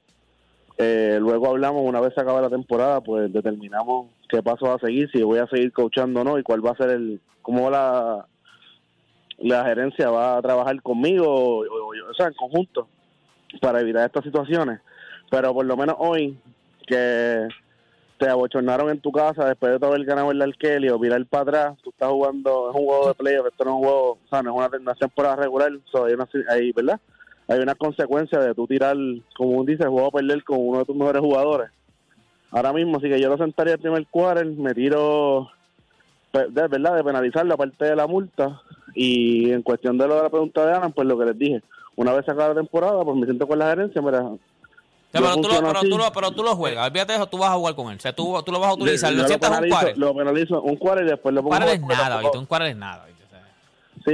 Eh, 0.77 1.17
luego 1.19 1.49
hablamos, 1.49 1.81
una 1.83 1.99
vez 1.99 2.13
se 2.15 2.21
acaba 2.21 2.41
la 2.41 2.49
temporada, 2.49 3.01
pues 3.01 3.31
determinamos 3.31 4.07
qué 4.29 4.41
paso 4.41 4.65
va 4.67 4.75
a 4.75 4.79
seguir, 4.79 5.09
si 5.11 5.21
voy 5.21 5.39
a 5.39 5.47
seguir 5.47 5.71
coachando 5.71 6.21
o 6.21 6.23
no, 6.23 6.39
y 6.39 6.43
cuál 6.43 6.65
va 6.65 6.71
a 6.71 6.77
ser 6.77 6.89
el, 6.89 7.19
cómo 7.41 7.69
la, 7.69 8.25
la 9.37 9.65
gerencia 9.65 10.09
va 10.09 10.37
a 10.37 10.41
trabajar 10.41 10.81
conmigo, 10.81 11.27
o, 11.27 11.59
o- 11.61 12.09
o 12.09 12.13
sea, 12.15 12.27
en 12.27 12.33
conjunto, 12.33 12.87
para 13.61 13.81
evitar 13.81 14.05
estas 14.05 14.23
situaciones. 14.23 14.79
Pero 15.29 15.53
por 15.53 15.65
lo 15.65 15.77
menos 15.77 15.95
hoy, 15.99 16.37
que 16.87 17.47
te 18.23 18.29
abochornaron 18.29 18.89
en 18.89 19.01
tu 19.01 19.11
casa 19.11 19.45
después 19.45 19.77
de 19.77 19.85
haber 19.85 20.05
ganado 20.05 20.31
el 20.31 20.41
Arkelly 20.41 20.87
o 20.87 20.97
virar 20.97 21.25
para 21.25 21.41
atrás, 21.43 21.77
tú 21.83 21.89
estás 21.89 22.09
jugando, 22.09 22.69
es 22.69 22.75
un 22.79 22.85
juego 22.85 23.07
de 23.09 23.13
playoff, 23.15 23.47
esto 23.47 23.65
no 23.65 23.71
es 23.71 23.75
un 23.75 23.83
juego, 23.83 24.11
o 24.11 24.27
sea, 24.29 24.41
no 24.41 24.51
es 24.51 24.55
una, 24.55 24.77
una 24.79 24.93
temporada 24.95 25.35
regular, 25.35 25.71
so, 25.91 26.05
hay 26.05 26.13
una, 26.13 26.27
hay, 26.49 26.71
¿verdad? 26.71 26.99
Hay 27.49 27.59
una 27.59 27.75
consecuencia 27.75 28.39
de 28.39 28.55
tú 28.55 28.65
tirar, 28.65 28.95
como 29.35 29.49
uno 29.49 29.65
dice, 29.65 29.85
juego 29.85 30.07
a 30.07 30.11
perder 30.11 30.41
con 30.45 30.57
uno 30.61 30.79
de 30.79 30.85
tus 30.85 30.95
mejores 30.95 31.21
jugadores. 31.21 31.69
Ahora 32.51 32.71
mismo, 32.71 32.97
así 32.97 33.09
que 33.09 33.19
yo 33.19 33.27
lo 33.27 33.37
sentaría 33.37 33.73
el 33.73 33.79
primer 33.79 34.05
quarter, 34.07 34.45
me 34.45 34.73
tiro, 34.73 35.49
pe- 36.31 36.47
de 36.49 36.67
verdad, 36.67 36.95
de 36.95 37.03
penalizar 37.03 37.45
la 37.45 37.57
parte 37.57 37.83
de 37.83 37.95
la 37.95 38.07
multa. 38.07 38.61
Y 38.95 39.51
en 39.51 39.63
cuestión 39.63 39.97
de 39.97 40.07
lo 40.07 40.15
de 40.15 40.23
la 40.23 40.29
pregunta 40.29 40.65
de 40.65 40.71
Alan, 40.71 40.93
pues 40.93 41.07
lo 41.07 41.17
que 41.17 41.25
les 41.25 41.37
dije, 41.37 41.61
una 41.97 42.13
vez 42.13 42.25
sacada 42.25 42.49
la 42.49 42.55
temporada, 42.55 43.03
pues 43.03 43.17
me 43.17 43.25
siento 43.25 43.47
con 43.47 43.59
la 43.59 43.69
gerencia, 43.71 44.01
mira. 44.01 44.23
Pero, 45.13 45.35
tú 45.35 45.43
lo, 45.47 45.61
pero, 45.61 45.79
tú 45.81 45.97
lo, 45.97 46.11
pero 46.11 46.31
tú 46.31 46.43
lo 46.43 46.55
juegas, 46.55 46.87
olvídate 46.87 47.13
de 47.13 47.17
eso, 47.19 47.27
tú 47.27 47.37
vas 47.37 47.51
a 47.51 47.53
jugar 47.53 47.75
con 47.75 47.91
él. 47.91 47.97
O 47.97 48.01
sea, 48.01 48.13
tú, 48.13 48.41
tú 48.43 48.51
lo 48.51 48.59
vas 48.59 48.71
a 48.71 48.73
utilizar, 48.73 49.11
Yo 49.13 49.21
lo 49.21 49.27
sientas 49.27 49.51
un. 49.61 49.99
Lo 50.01 50.15
penalizo 50.15 50.61
un 50.61 50.75
quarter 50.75 51.05
y 51.05 51.09
después 51.11 51.33
lo 51.35 51.41
Un 51.41 51.45
pongo. 51.49 51.57
cuadro 51.57 51.71
es 51.73 51.79
porque 51.79 51.95
nada, 51.95 52.19
¿viste? 52.19 52.37
Un 52.39 52.45
cuadro 52.47 52.65
es 52.65 52.75
nada, 52.75 53.05
¿viste? 53.05 53.23
O 53.25 53.29
sea, 53.29 53.43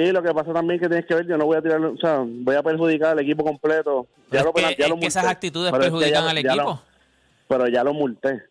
Sí, 0.06 0.12
lo 0.12 0.22
que 0.22 0.34
pasa 0.34 0.51
también 0.53 0.79
que 0.79 0.88
tienes 0.89 1.06
que 1.06 1.15
ver, 1.15 1.25
yo 1.25 1.38
no 1.38 1.46
voy 1.46 1.56
a 1.58 1.62
tirar, 1.62 1.84
o 1.84 1.98
sea, 1.98 2.22
voy 2.25 2.56
a 2.56 2.62
perjudicar 2.62 3.12
al 3.13 3.20
equipo 3.20 3.44
completo. 3.46 4.08
pero 4.29 4.44
lo 4.44 4.50
es 4.50 4.53
que, 4.56 4.62
penal- 4.62 4.75
ya 4.77 4.84
es 4.86 4.89
lo 4.91 5.00
que 5.00 5.06
esas 5.08 5.25
actitudes 5.25 5.68
es 5.72 5.74
que 5.74 5.79
perjudican 5.86 6.12
ya- 6.25 6.29
al 6.29 6.44
ya 6.44 6.56
lo- 6.56 6.62
equipo. 6.63 6.82
pero 7.48 7.68
ya 7.70 7.84
lo 7.84 7.94
multé. 7.94 8.44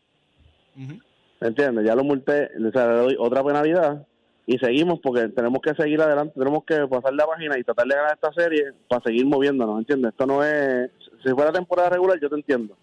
¿Entiendes? 1.40 1.84
Ya 1.86 1.94
lo 1.94 2.02
multé, 2.04 2.50
o 2.66 2.70
sea, 2.72 2.86
le 2.88 2.96
doy 2.98 3.16
otra 3.18 3.44
penalidad 3.44 4.04
y 4.46 4.58
seguimos 4.58 4.98
porque 5.00 5.28
tenemos 5.28 5.60
que 5.62 5.74
seguir 5.74 6.00
adelante, 6.00 6.32
tenemos 6.36 6.64
que 6.64 6.86
pasar 6.88 7.12
la 7.14 7.26
página 7.26 7.58
y 7.58 7.62
tratar 7.62 7.86
de 7.86 7.94
ganar 7.94 8.14
esta 8.14 8.32
serie 8.32 8.72
para 8.88 9.02
seguir 9.04 9.26
moviéndonos, 9.26 9.78
¿entiendes? 9.78 10.10
Esto 10.12 10.26
no 10.26 10.42
es, 10.42 10.90
si 11.28 11.34
fuera 11.34 11.52
temporada 11.52 11.90
regular 11.90 12.18
yo 12.20 12.28
te 12.28 12.36
entiendo, 12.36 12.76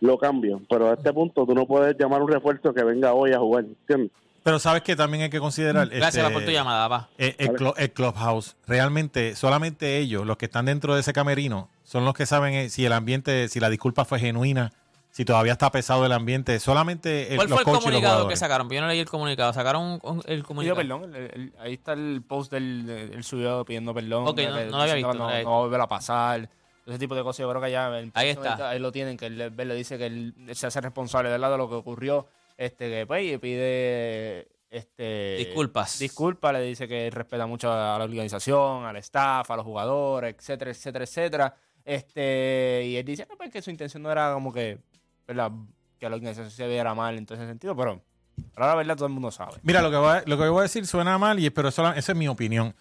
lo 0.00 0.18
cambio, 0.18 0.60
pero 0.68 0.90
a 0.90 0.94
este 0.94 1.12
punto 1.12 1.46
tú 1.46 1.54
no 1.54 1.66
puedes 1.66 1.96
llamar 1.98 2.22
un 2.22 2.28
refuerzo 2.28 2.72
que 2.74 2.82
venga 2.84 3.12
hoy 3.14 3.32
a 3.32 3.38
jugar, 3.38 3.64
¿entiendes? 3.64 4.10
Pero 4.42 4.58
sabes 4.58 4.82
que 4.82 4.96
también 4.96 5.22
hay 5.22 5.30
que 5.30 5.38
considerar... 5.38 5.88
Gracias 5.88 6.16
este, 6.24 6.32
por 6.34 6.44
tu 6.44 6.50
llamada, 6.50 6.88
va. 6.88 7.08
Eh, 7.16 7.36
El, 7.38 7.50
clu- 7.50 7.74
el 7.76 7.92
clubhouse, 7.92 8.56
realmente 8.66 9.36
solamente 9.36 9.98
ellos, 9.98 10.26
los 10.26 10.36
que 10.36 10.46
están 10.46 10.64
dentro 10.64 10.94
de 10.94 11.00
ese 11.02 11.12
camerino, 11.12 11.68
son 11.84 12.04
los 12.04 12.14
que 12.14 12.26
saben 12.26 12.52
eh, 12.54 12.68
si 12.68 12.84
el 12.84 12.92
ambiente, 12.92 13.48
si 13.48 13.60
la 13.60 13.70
disculpa 13.70 14.04
fue 14.04 14.18
genuina, 14.18 14.72
si 15.12 15.24
todavía 15.24 15.52
está 15.52 15.70
pesado 15.70 16.04
el 16.06 16.10
ambiente. 16.10 16.58
Solamente 16.58 17.28
el, 17.30 17.36
¿Cuál 17.36 17.50
los 17.50 17.60
fue 17.62 17.72
el 17.74 17.78
comunicado 17.78 18.26
que 18.26 18.34
sacaron? 18.36 18.68
Yo 18.68 18.80
no 18.80 18.88
leí 18.88 18.98
el 18.98 19.08
comunicado. 19.08 19.52
Sacaron 19.52 19.82
un- 19.84 20.00
un- 20.02 20.22
el 20.26 20.42
Pidió 20.42 20.44
comunicado. 20.44 20.76
perdón. 20.76 21.14
el- 21.14 21.30
el- 21.34 21.52
ahí 21.60 21.74
está 21.74 21.92
el 21.92 22.22
post 22.26 22.50
del, 22.50 22.84
del 22.86 23.22
subió 23.22 23.64
pidiendo 23.64 23.94
perdón. 23.94 24.26
Ok, 24.26 24.28
no- 24.28 24.34
que- 24.56 24.64
no 24.64 24.76
lo 24.78 24.82
había 24.82 24.94
visto, 24.94 25.12
no 25.14 25.18
No, 25.30 25.42
no 25.42 25.50
va 25.50 25.56
a 25.56 25.60
volver 25.60 25.80
a 25.82 25.86
pasar. 25.86 26.48
Ese 26.86 26.98
tipo 26.98 27.14
de 27.14 27.22
cosas. 27.22 27.38
Yo 27.38 27.50
creo 27.50 27.62
que 27.62 27.70
ya 27.70 27.98
el 27.98 28.10
Ahí 28.14 28.30
está. 28.30 28.70
Ahí 28.70 28.78
lo 28.78 28.92
tienen, 28.92 29.16
que 29.16 29.26
él, 29.26 29.40
él 29.40 29.56
le 29.56 29.74
dice 29.74 29.98
que 29.98 30.06
él 30.06 30.34
se 30.52 30.66
hace 30.66 30.80
responsable 30.80 31.30
del 31.30 31.40
lado 31.40 31.54
de 31.54 31.58
lo 31.58 31.68
que 31.68 31.76
ocurrió. 31.76 32.26
Este, 32.56 32.90
que 32.90 33.06
pues, 33.06 33.24
y 33.24 33.38
pide 33.38 34.48
este 34.70 35.36
Disculpas. 35.38 35.98
Disculpas, 35.98 36.52
le 36.52 36.62
dice 36.62 36.88
que 36.88 37.06
él 37.06 37.12
respeta 37.12 37.46
mucho 37.46 37.72
a 37.72 37.98
la 37.98 38.04
organización, 38.04 38.84
al 38.84 38.96
staff, 38.96 39.50
a 39.50 39.56
los 39.56 39.64
jugadores, 39.64 40.34
etcétera, 40.38 40.70
etcétera, 40.70 41.04
etcétera. 41.04 41.56
Este, 41.84 42.82
y 42.86 42.96
él 42.96 43.04
dice 43.04 43.26
no, 43.28 43.36
pues, 43.36 43.50
que 43.50 43.60
su 43.60 43.70
intención 43.70 44.02
no 44.02 44.10
era 44.10 44.32
como 44.32 44.52
que, 44.52 44.78
¿verdad? 45.26 45.50
que 45.98 46.08
la 46.08 46.16
organización 46.16 46.50
se 46.50 46.66
viera 46.66 46.94
mal 46.94 47.16
en 47.16 47.26
todo 47.26 47.38
ese 47.38 47.46
sentido, 47.46 47.76
pero 47.76 48.00
Pero 48.54 48.66
la 48.66 48.74
verdad 48.74 48.96
todo 48.96 49.06
el 49.06 49.12
mundo 49.12 49.30
sabe. 49.30 49.58
Mira, 49.62 49.82
lo 49.82 49.90
que 49.90 49.96
voy 49.96 50.16
a, 50.16 50.22
lo 50.26 50.36
que 50.36 50.48
voy 50.48 50.60
a 50.60 50.62
decir 50.62 50.86
suena 50.86 51.16
mal, 51.18 51.38
y, 51.38 51.48
pero 51.50 51.68
eso, 51.68 51.92
esa 51.92 52.12
es 52.12 52.18
mi 52.18 52.26
opinión. 52.26 52.74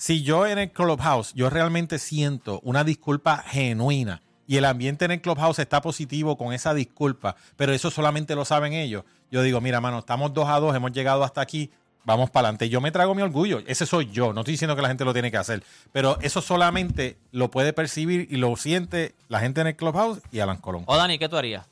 Si 0.00 0.22
yo 0.22 0.46
en 0.46 0.58
el 0.58 0.70
Clubhouse, 0.70 1.32
yo 1.34 1.50
realmente 1.50 1.98
siento 1.98 2.60
una 2.62 2.84
disculpa 2.84 3.42
genuina 3.44 4.22
y 4.46 4.56
el 4.56 4.64
ambiente 4.64 5.04
en 5.04 5.10
el 5.10 5.20
Clubhouse 5.20 5.58
está 5.58 5.82
positivo 5.82 6.38
con 6.38 6.52
esa 6.52 6.72
disculpa, 6.72 7.34
pero 7.56 7.72
eso 7.72 7.90
solamente 7.90 8.36
lo 8.36 8.44
saben 8.44 8.74
ellos, 8.74 9.02
yo 9.32 9.42
digo, 9.42 9.60
mira, 9.60 9.80
mano, 9.80 9.98
estamos 9.98 10.32
dos 10.32 10.48
a 10.48 10.60
dos, 10.60 10.76
hemos 10.76 10.92
llegado 10.92 11.24
hasta 11.24 11.40
aquí, 11.40 11.72
vamos 12.04 12.30
para 12.30 12.46
adelante. 12.46 12.68
Yo 12.68 12.80
me 12.80 12.92
trago 12.92 13.12
mi 13.16 13.22
orgullo, 13.22 13.60
ese 13.66 13.86
soy 13.86 14.08
yo, 14.12 14.32
no 14.32 14.42
estoy 14.42 14.52
diciendo 14.52 14.76
que 14.76 14.82
la 14.82 14.88
gente 14.88 15.04
lo 15.04 15.12
tiene 15.12 15.32
que 15.32 15.36
hacer, 15.36 15.64
pero 15.90 16.16
eso 16.20 16.40
solamente 16.42 17.18
lo 17.32 17.50
puede 17.50 17.72
percibir 17.72 18.28
y 18.30 18.36
lo 18.36 18.54
siente 18.54 19.16
la 19.26 19.40
gente 19.40 19.62
en 19.62 19.66
el 19.66 19.76
Clubhouse 19.76 20.20
y 20.30 20.38
Alan 20.38 20.58
Colón. 20.58 20.84
O 20.86 20.96
Dani, 20.96 21.18
¿qué 21.18 21.28
tú 21.28 21.36
harías? 21.36 21.66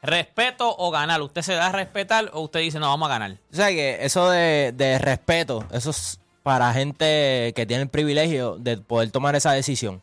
¿Respeto 0.00 0.74
o 0.74 0.90
ganar? 0.90 1.20
¿Usted 1.20 1.42
se 1.42 1.52
da 1.52 1.66
a 1.66 1.72
respetar 1.72 2.30
o 2.32 2.40
usted 2.40 2.60
dice, 2.60 2.80
no, 2.80 2.88
vamos 2.88 3.10
a 3.10 3.12
ganar? 3.12 3.32
O 3.52 3.54
sea 3.54 3.68
que 3.68 3.98
eso 4.06 4.30
de, 4.30 4.72
de 4.74 4.98
respeto, 4.98 5.66
eso 5.70 5.90
es 5.90 6.18
para 6.42 6.72
gente 6.72 7.52
que 7.54 7.66
tiene 7.66 7.84
el 7.84 7.88
privilegio 7.88 8.56
de 8.58 8.78
poder 8.78 9.10
tomar 9.10 9.34
esa 9.36 9.52
decisión. 9.52 10.00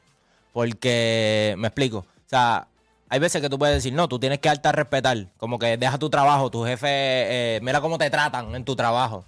Porque, 0.54 1.56
me 1.58 1.68
explico, 1.68 2.00
o 2.00 2.30
sea, 2.30 2.68
hay 3.10 3.20
veces 3.20 3.42
que 3.42 3.50
tú 3.50 3.60
puedes 3.60 3.76
decir, 3.76 3.94
no, 3.94 4.08
tú 4.08 4.20
tienes 4.20 4.40
que 4.40 4.50
darte 4.50 4.68
a 4.68 4.72
respetar, 4.72 5.28
como 5.38 5.60
que 5.60 5.78
deja 5.78 5.98
tu 5.98 6.10
trabajo, 6.10 6.50
tu 6.50 6.64
jefe, 6.64 6.88
eh, 6.90 7.60
mira 7.62 7.82
cómo 7.82 7.98
te 7.98 8.10
tratan 8.10 8.56
en 8.56 8.64
tu 8.64 8.76
trabajo. 8.76 9.26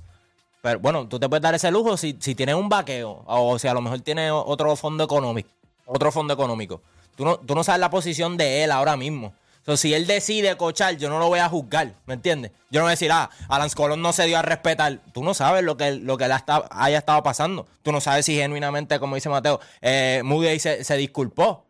Pero 0.61 0.79
bueno, 0.79 1.07
tú 1.07 1.19
te 1.19 1.29
puedes 1.29 1.41
dar 1.41 1.53
ese 1.53 1.69
lujo 1.71 1.97
si, 1.97 2.17
si 2.19 2.33
tienes 2.33 2.55
un 2.55 2.69
vaqueo, 2.69 3.23
o 3.25 3.59
si 3.59 3.67
a 3.67 3.73
lo 3.73 3.81
mejor 3.81 4.01
tienes 4.01 4.31
otro 4.33 4.75
fondo 4.75 5.03
económico, 5.03 5.49
otro 5.85 6.11
fondo 6.11 6.33
económico. 6.33 6.81
Tú 7.15 7.25
no, 7.25 7.37
tú 7.37 7.55
no 7.55 7.63
sabes 7.63 7.79
la 7.79 7.89
posición 7.89 8.37
de 8.37 8.63
él 8.63 8.71
ahora 8.71 8.97
mismo. 8.97 9.33
Entonces, 9.67 9.81
si 9.81 9.93
él 9.93 10.07
decide 10.07 10.55
cochar, 10.55 10.95
yo 10.95 11.09
no 11.09 11.19
lo 11.19 11.27
voy 11.27 11.39
a 11.39 11.49
juzgar, 11.49 11.91
¿me 12.05 12.13
entiendes? 12.13 12.53
Yo 12.71 12.79
no 12.79 12.85
voy 12.85 12.91
a 12.91 12.91
decir, 12.91 13.11
ah, 13.11 13.29
Alan 13.49 13.69
Colón 13.71 14.01
no 14.01 14.13
se 14.13 14.23
dio 14.23 14.37
a 14.37 14.41
respetar. 14.41 15.01
Tú 15.13 15.25
no 15.25 15.33
sabes 15.33 15.61
lo 15.61 15.75
que, 15.75 15.91
lo 15.91 16.17
que 16.17 16.25
le 16.29 16.35
hasta- 16.35 16.69
haya 16.71 16.99
estado 16.99 17.21
pasando. 17.21 17.67
Tú 17.81 17.91
no 17.91 17.99
sabes 17.99 18.25
si 18.25 18.33
genuinamente, 18.37 18.97
como 18.97 19.15
dice 19.15 19.27
Mateo, 19.27 19.59
eh, 19.81 20.21
Moody 20.23 20.57
se, 20.59 20.85
se 20.85 20.95
disculpó. 20.95 21.65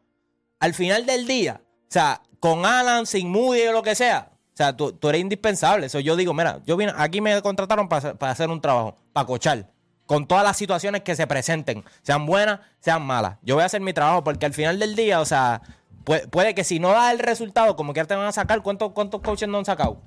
Al 0.60 0.76
final 0.76 1.08
del 1.08 1.26
día, 1.26 1.60
o 1.64 1.86
sea, 1.92 2.22
con 2.40 2.68
Alan, 2.68 3.08
sin 3.08 3.32
Moody 3.32 3.64
o 3.66 3.72
lo 3.72 3.82
que 3.82 3.96
sea, 3.96 4.30
o 4.54 4.56
sea, 4.58 4.78
tú, 4.78 4.92
tú 4.92 5.10
eres 5.10 5.22
indispensable. 5.22 5.88
Eso 5.88 6.00
yo 6.00 6.16
digo, 6.16 6.36
mira, 6.36 6.60
yo 6.68 6.78
vine, 6.78 6.94
aquí 6.96 7.20
me 7.20 7.42
contrataron 7.42 7.90
para, 7.90 8.14
para 8.14 8.32
hacer 8.32 8.52
un 8.52 8.62
trabajo, 8.62 8.96
para 9.12 9.26
cochar. 9.26 9.72
Con 10.06 10.28
todas 10.28 10.44
las 10.44 10.56
situaciones 10.56 11.02
que 11.02 11.16
se 11.16 11.26
presenten, 11.26 11.84
sean 12.04 12.28
buenas, 12.28 12.60
sean 12.80 13.02
malas. 13.02 13.38
Yo 13.42 13.56
voy 13.56 13.64
a 13.64 13.66
hacer 13.66 13.82
mi 13.82 13.92
trabajo 13.92 14.24
porque 14.24 14.46
al 14.46 14.54
final 14.54 14.78
del 14.78 14.96
día, 14.96 15.20
o 15.20 15.26
sea, 15.26 15.62
puede, 16.08 16.26
puede 16.30 16.56
que 16.56 16.64
si 16.64 16.80
no 16.80 16.92
da 16.94 17.12
el 17.12 17.20
resultado, 17.20 17.76
como 17.76 17.92
que 17.94 18.04
te 18.06 18.16
van 18.16 18.26
a 18.28 18.32
sacar, 18.32 18.62
¿cuántos, 18.62 18.94
cuántos 18.94 19.20
coaches 19.22 19.50
no 19.50 19.58
han 19.58 19.66
sacado? 19.66 19.98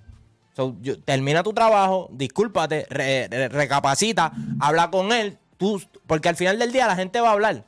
So, 0.57 0.75
yo- 0.81 0.99
termina 0.99 1.43
tu 1.43 1.53
trabajo, 1.53 2.09
discúlpate, 2.11 2.87
re- 2.89 3.29
re- 3.31 3.49
recapacita, 3.51 4.33
habla 4.59 4.91
con 4.91 5.13
él, 5.13 5.37
tú, 5.59 5.81
porque 6.07 6.31
al 6.31 6.37
final 6.37 6.59
del 6.59 6.73
día 6.73 6.87
la 6.87 6.97
gente 6.97 7.21
va 7.21 7.29
a 7.29 7.33
hablar. 7.33 7.65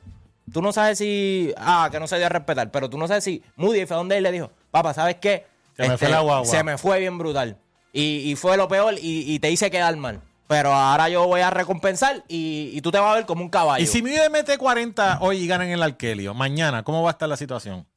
Tú 0.51 0.61
no 0.63 0.73
sabes 0.73 0.97
si, 0.97 1.53
ah, 1.57 1.89
que 1.91 1.99
no 1.99 2.07
se 2.07 2.17
dio 2.17 2.25
a 2.25 2.29
respetar, 2.29 2.71
pero 2.71 2.89
tú 2.89 2.97
no 2.97 3.07
sabes 3.07 3.23
si 3.23 3.43
Moody 3.55 3.85
fue 3.85 3.95
donde 3.97 4.17
él 4.17 4.23
le 4.23 4.31
dijo, 4.31 4.49
papá, 4.71 4.93
¿sabes 4.95 5.17
qué? 5.21 5.45
Este, 5.69 5.83
Se 5.83 5.89
me 5.89 5.97
fue 5.97 6.09
la 6.09 6.19
guagua. 6.21 6.45
Se 6.45 6.63
me 6.63 6.77
fue 6.79 6.99
bien 6.99 7.17
brutal. 7.19 7.57
Y, 7.93 8.29
y 8.31 8.35
fue 8.35 8.57
lo 8.57 8.67
peor 8.67 8.95
y, 8.95 9.31
y 9.31 9.39
te 9.39 9.51
hice 9.51 9.69
quedar 9.69 9.95
mal. 9.95 10.19
Pero 10.47 10.73
ahora 10.73 11.07
yo 11.09 11.25
voy 11.27 11.39
a 11.41 11.49
recompensar 11.49 12.23
y, 12.27 12.71
y 12.73 12.81
tú 12.81 12.91
te 12.91 12.99
vas 12.99 13.11
a 13.11 13.15
ver 13.15 13.25
como 13.25 13.41
un 13.43 13.49
caballo. 13.49 13.81
Y 13.83 13.87
si 13.87 14.01
Mide 14.01 14.29
mete 14.29 14.57
40 14.57 15.19
hoy 15.21 15.37
y 15.37 15.47
ganan 15.47 15.69
el 15.69 15.81
Arkelio, 15.81 16.33
mañana, 16.33 16.83
¿cómo 16.83 17.01
va 17.01 17.09
a 17.09 17.13
estar 17.13 17.29
la 17.29 17.37
situación? 17.37 17.87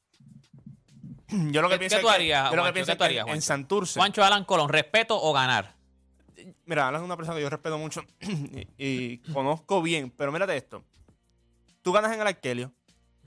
Yo 1.53 1.63
lo 1.63 1.69
que 1.69 1.75
¿Qué- 1.75 1.79
pienso 1.81 1.97
qué 1.97 2.03
tú 2.03 2.09
que- 2.09 2.15
harías, 2.15 2.51
yo 2.51 2.57
lo 2.57 2.65
que 2.65 2.73
pienso 2.73 2.87
¿Qué 2.87 2.93
es 2.93 2.99
tú 2.99 3.03
que 3.03 3.05
harías, 3.07 3.23
en 3.23 3.27
Juancho? 3.29 3.47
Santurce. 3.47 3.99
Juancho 4.01 4.25
Alan 4.25 4.45
Colón, 4.45 4.69
¿respeto 4.69 5.21
o 5.21 5.33
ganar? 5.33 5.75
Mira, 6.67 6.89
Alan 6.89 7.01
es 7.01 7.05
una 7.05 7.17
persona 7.17 7.37
que 7.37 7.43
yo 7.43 7.51
respeto 7.51 7.79
mucho 7.79 8.03
y, 8.21 8.67
y 8.79 9.19
conozco 9.33 9.83
bien, 9.83 10.11
pero 10.17 10.31
mírate 10.33 10.57
esto. 10.57 10.85
Tú 11.83 11.93
ganas 11.93 12.13
en 12.13 12.21
el 12.21 12.27
Arkelio, 12.27 12.73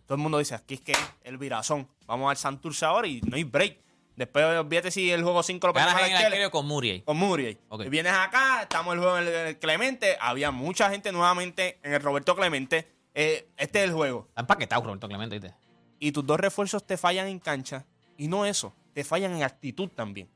todo 0.05 0.15
el 0.15 0.21
mundo 0.21 0.37
dice, 0.39 0.55
aquí 0.55 0.75
es 0.75 0.81
que 0.81 0.93
el 1.23 1.37
virazón. 1.37 1.87
Vamos 2.05 2.29
al 2.29 2.37
Santurce 2.37 2.85
ahora 2.85 3.07
y 3.07 3.21
no 3.21 3.35
hay 3.35 3.43
break. 3.43 3.77
Después 4.15 4.43
olvídate 4.45 4.91
si 4.91 5.09
el 5.11 5.23
juego 5.23 5.41
5 5.43 5.65
lo 5.67 5.71
Ganas 5.73 5.97
en 6.01 6.11
el 6.15 6.25
arquero 6.25 6.51
con 6.51 6.65
Muriel. 6.67 7.03
con 7.05 7.15
Muriel. 7.15 7.57
Ok. 7.69 7.85
Y 7.85 7.89
Vienes 7.89 8.11
acá, 8.11 8.63
estamos 8.63 8.93
el 8.93 8.99
juego 8.99 9.17
en 9.17 9.27
el, 9.27 9.33
en 9.33 9.47
el 9.47 9.59
Clemente. 9.59 10.17
Había 10.19 10.51
mucha 10.51 10.89
gente 10.89 11.11
nuevamente 11.13 11.79
en 11.83 11.93
el 11.93 12.01
Roberto 12.01 12.35
Clemente. 12.35 12.85
Eh, 13.13 13.47
este 13.55 13.79
es 13.79 13.85
el 13.85 13.93
juego. 13.93 14.25
Está 14.29 14.41
empaquetado, 14.41 14.83
Roberto 14.83 15.07
Clemente. 15.07 15.39
¿viste? 15.39 15.55
Y 15.99 16.11
tus 16.11 16.25
dos 16.25 16.39
refuerzos 16.39 16.85
te 16.85 16.97
fallan 16.97 17.27
en 17.27 17.39
cancha. 17.39 17.85
Y 18.17 18.27
no 18.27 18.45
eso, 18.45 18.73
te 18.93 19.03
fallan 19.03 19.35
en 19.35 19.43
actitud 19.43 19.89
también. 19.89 20.29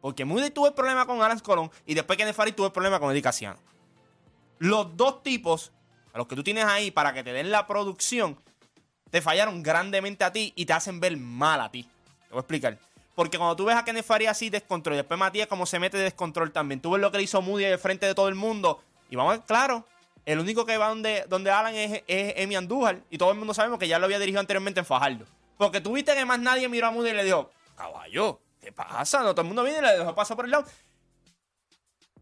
Porque 0.00 0.24
Moody 0.24 0.50
tuvo 0.50 0.66
el 0.66 0.74
problema 0.74 1.06
con 1.06 1.22
Alan 1.22 1.38
Colón 1.38 1.70
y 1.86 1.94
después 1.94 2.18
que 2.18 2.24
Nefari 2.24 2.52
tuvo 2.52 2.66
el 2.66 2.72
problema 2.72 3.00
con 3.00 3.10
Eddie 3.10 3.22
Casiano. 3.22 3.58
Los 4.58 4.96
dos 4.96 5.22
tipos, 5.22 5.72
a 6.12 6.18
los 6.18 6.26
que 6.26 6.36
tú 6.36 6.44
tienes 6.44 6.64
ahí 6.64 6.90
para 6.90 7.14
que 7.14 7.24
te 7.24 7.32
den 7.32 7.50
la 7.50 7.66
producción, 7.66 8.38
te 9.10 9.22
fallaron 9.22 9.62
grandemente 9.62 10.24
a 10.24 10.32
ti 10.32 10.52
y 10.56 10.66
te 10.66 10.72
hacen 10.74 11.00
ver 11.00 11.16
mal 11.16 11.60
a 11.60 11.70
ti. 11.70 11.84
Te 11.84 12.30
voy 12.30 12.38
a 12.38 12.40
explicar. 12.40 12.78
Porque 13.14 13.38
cuando 13.38 13.56
tú 13.56 13.64
ves 13.64 13.76
a 13.76 13.84
Kenneth 13.84 14.04
Farías 14.04 14.32
así 14.32 14.50
descontrol 14.50 14.94
y 14.94 14.96
después 14.98 15.18
Matías 15.18 15.46
como 15.46 15.66
se 15.66 15.78
mete 15.78 15.96
de 15.96 16.04
descontrol 16.04 16.52
también, 16.52 16.80
tú 16.80 16.90
ves 16.90 17.00
lo 17.00 17.10
que 17.10 17.18
le 17.18 17.24
hizo 17.24 17.40
Moody 17.40 17.64
al 17.64 17.78
frente 17.78 18.06
de 18.06 18.14
todo 18.14 18.28
el 18.28 18.34
mundo. 18.34 18.82
Y 19.08 19.16
vamos 19.16 19.38
claro, 19.46 19.86
el 20.26 20.38
único 20.38 20.64
que 20.64 20.76
va 20.78 20.88
donde, 20.88 21.24
donde 21.28 21.50
Alan 21.50 21.74
es, 21.74 22.02
es 22.06 22.34
Emi 22.36 22.56
Andújar 22.56 23.00
y 23.10 23.18
todo 23.18 23.30
el 23.32 23.38
mundo 23.38 23.52
sabemos 23.54 23.78
que 23.78 23.88
ya 23.88 23.98
lo 23.98 24.06
había 24.06 24.18
dirigido 24.18 24.40
anteriormente 24.40 24.80
en 24.80 24.86
Fajardo. 24.86 25.26
Porque 25.58 25.80
tú 25.80 25.92
viste 25.92 26.14
que 26.14 26.24
más 26.24 26.38
nadie 26.38 26.68
miró 26.68 26.86
a 26.88 26.90
Moody 26.90 27.10
y 27.10 27.12
le 27.14 27.24
dijo, 27.24 27.50
caballo, 27.76 28.40
¿qué 28.60 28.72
pasa? 28.72 29.20
No, 29.22 29.30
todo 29.32 29.42
el 29.42 29.46
mundo 29.48 29.62
viene 29.62 29.78
y 29.78 29.82
le 29.82 29.98
dejó 29.98 30.14
pasar 30.14 30.36
por 30.36 30.46
el 30.46 30.50
lado. 30.50 30.64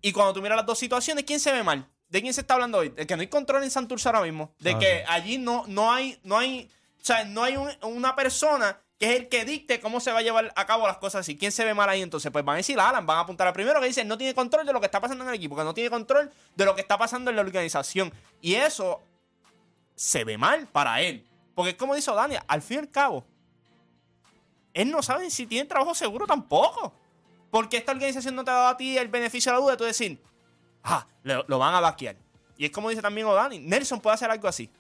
Y 0.01 0.13
cuando 0.13 0.33
tú 0.33 0.43
miras 0.43 0.57
las 0.57 0.67
dos 0.67 0.79
situaciones, 0.79 1.25
¿quién 1.25 1.39
se 1.41 1.53
ve 1.53 1.63
mal? 1.63 1.87
¿De 2.09 2.21
quién 2.21 2.35
se 2.35 2.41
está 2.43 2.55
hablando 2.55 2.79
hoy? 2.79 2.91
De 2.91 3.07
que 3.07 3.15
no 3.17 3.21
hay 3.23 3.29
control 3.29 3.63
en 3.63 3.71
Santurce 3.71 4.09
ahora 4.09 4.23
mismo. 4.23 4.53
De 4.59 4.73
Ah, 4.73 4.79
que 4.79 5.05
allí 5.09 5.39
no, 5.39 5.65
no 5.69 5.93
hay, 5.93 6.19
no 6.25 6.37
hay, 6.37 6.69
o 7.01 7.05
sea, 7.05 7.25
no 7.25 7.45
hay 7.45 7.57
un- 7.57 7.73
una 7.83 8.15
persona 8.17 8.79
que 9.03 9.11
es 9.11 9.19
el 9.19 9.29
que 9.29 9.45
dicte 9.45 9.81
cómo 9.81 9.99
se 9.99 10.13
va 10.13 10.21
a 10.21 10.23
llevar 10.23 10.53
a 10.55 10.65
cabo 10.65 10.87
las 10.87 10.99
cosas 10.99 11.23
así. 11.23 11.37
¿Quién 11.37 11.51
se 11.51 11.65
ve 11.65 11.75
mal 11.75 11.89
ahí? 11.89 12.03
Entonces, 12.03 12.31
pues 12.31 12.45
van 12.45 12.55
a 12.55 12.57
decir 12.59 12.79
Alan, 12.79 13.05
van 13.05 13.17
a 13.17 13.21
apuntar 13.23 13.49
al 13.49 13.53
primero 13.53 13.81
que 13.81 13.87
dice 13.89 14.05
no 14.05 14.17
tiene 14.17 14.33
control 14.33 14.65
de 14.65 14.73
lo 14.73 14.79
que 14.79 14.87
está 14.87 15.01
pasando 15.01 15.25
en 15.25 15.31
el 15.31 15.35
equipo, 15.35 15.57
que 15.57 15.65
no 15.65 15.75
tiene 15.75 15.91
control 15.91 16.31
de 16.55 16.65
lo 16.65 16.77
que 16.77 16.83
está 16.83 16.97
pasando 16.97 17.29
en 17.29 17.35
la 17.35 17.43
organización. 17.43 18.13
Y 18.41 18.55
eso 18.55 19.03
se 19.97 20.23
ve 20.23 20.39
mal 20.39 20.69
para 20.69 21.01
él. 21.01 21.27
Porque 21.53 21.71
es 21.71 21.77
como 21.77 21.97
dice 21.97 22.13
Dani, 22.13 22.37
al 22.47 22.63
fin 22.63 22.77
y 22.77 22.79
al 22.79 22.91
cabo, 22.93 23.25
él 24.73 24.89
no 24.89 25.03
sabe 25.03 25.29
si 25.31 25.49
tiene 25.49 25.69
trabajo 25.69 25.97
seguro 25.97 26.25
tampoco. 26.25 26.95
Porque 27.51 27.79
esta 27.79 27.91
organización 27.91 28.37
no 28.37 28.45
te 28.45 28.53
ha 28.53 28.55
dado 28.55 28.69
a 28.69 28.77
ti 28.77 28.97
el 28.97 29.09
beneficio 29.09 29.51
de 29.51 29.59
la 29.59 29.65
duda 29.65 29.77
tú 29.77 29.83
decir, 29.83 30.23
ah, 30.85 31.09
lo, 31.25 31.45
lo 31.49 31.59
van 31.59 31.75
a 31.75 31.81
vaquear. 31.81 32.15
Y 32.57 32.67
es 32.67 32.71
como 32.71 32.89
dice 32.89 33.03
también 33.03 33.27
O'Dani, 33.27 33.59
Nelson 33.59 34.01
puede 34.01 34.15
hacer 34.15 34.31
algo 34.31 34.47
así. 34.47 34.71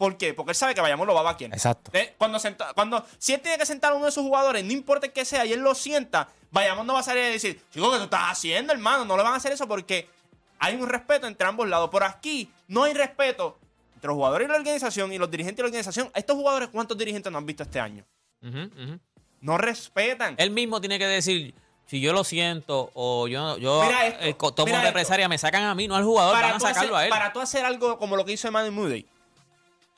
¿Por 0.00 0.16
qué? 0.16 0.32
Porque 0.32 0.52
él 0.52 0.56
sabe 0.56 0.74
que 0.74 0.80
Bayamón 0.80 1.06
lo 1.06 1.12
va 1.12 1.20
a 1.20 1.24
vaquear. 1.24 1.52
Exacto. 1.52 1.90
Eh, 1.92 2.14
Cuando, 2.16 2.38
senta- 2.38 2.72
cuando 2.72 3.04
si 3.18 3.34
él 3.34 3.40
tiene 3.42 3.58
que 3.58 3.66
sentar 3.66 3.92
a 3.92 3.96
uno 3.96 4.06
de 4.06 4.12
sus 4.12 4.22
jugadores, 4.22 4.64
no 4.64 4.72
importa 4.72 5.04
el 5.04 5.12
que 5.12 5.26
sea, 5.26 5.44
y 5.44 5.52
él 5.52 5.60
lo 5.60 5.74
sienta, 5.74 6.30
Bayamón 6.50 6.86
no 6.86 6.94
va 6.94 7.00
a 7.00 7.02
salir 7.02 7.22
a 7.22 7.26
decir, 7.26 7.60
chico, 7.70 7.90
¿qué 7.92 7.98
tú 7.98 8.04
estás 8.04 8.22
haciendo, 8.30 8.72
hermano? 8.72 9.04
No 9.04 9.14
le 9.18 9.22
van 9.22 9.34
a 9.34 9.36
hacer 9.36 9.52
eso 9.52 9.68
porque 9.68 10.08
hay 10.58 10.74
un 10.76 10.88
respeto 10.88 11.26
entre 11.26 11.46
ambos 11.46 11.68
lados. 11.68 11.90
Por 11.90 12.02
aquí 12.02 12.50
no 12.66 12.84
hay 12.84 12.94
respeto 12.94 13.58
entre 13.94 14.08
los 14.08 14.14
jugadores 14.16 14.46
y 14.46 14.50
la 14.50 14.56
organización 14.56 15.12
y 15.12 15.18
los 15.18 15.30
dirigentes 15.30 15.58
y 15.58 15.62
la 15.62 15.66
organización. 15.68 16.10
Estos 16.14 16.34
jugadores, 16.34 16.70
¿cuántos 16.72 16.96
dirigentes 16.96 17.30
no 17.30 17.36
han 17.36 17.44
visto 17.44 17.62
este 17.64 17.78
año? 17.78 18.02
No 19.40 19.58
respetan. 19.58 20.34
Él 20.38 20.50
mismo 20.50 20.80
tiene 20.80 20.98
que 20.98 21.06
decir, 21.06 21.54
si 21.86 22.00
yo 22.00 22.12
lo 22.12 22.24
siento 22.24 22.90
o 22.94 23.26
yo, 23.28 23.58
yo 23.58 23.82
esto, 23.84 24.46
eh, 24.48 24.52
tomo 24.54 24.80
represalia, 24.80 25.28
me 25.28 25.36
sacan 25.38 25.64
a 25.64 25.74
mí, 25.74 25.88
no 25.88 25.94
al 25.96 26.04
jugador, 26.04 26.34
van 26.34 26.44
a 26.52 26.54
tú 26.54 26.60
sacarlo 26.60 26.96
hacer, 26.96 27.02
a 27.02 27.04
él. 27.04 27.10
para 27.10 27.32
tú 27.32 27.40
hacer 27.40 27.64
algo 27.64 27.98
como 27.98 28.16
lo 28.16 28.24
que 28.24 28.32
hizo 28.32 28.48
Emmanuel 28.48 28.72
Moody, 28.72 29.06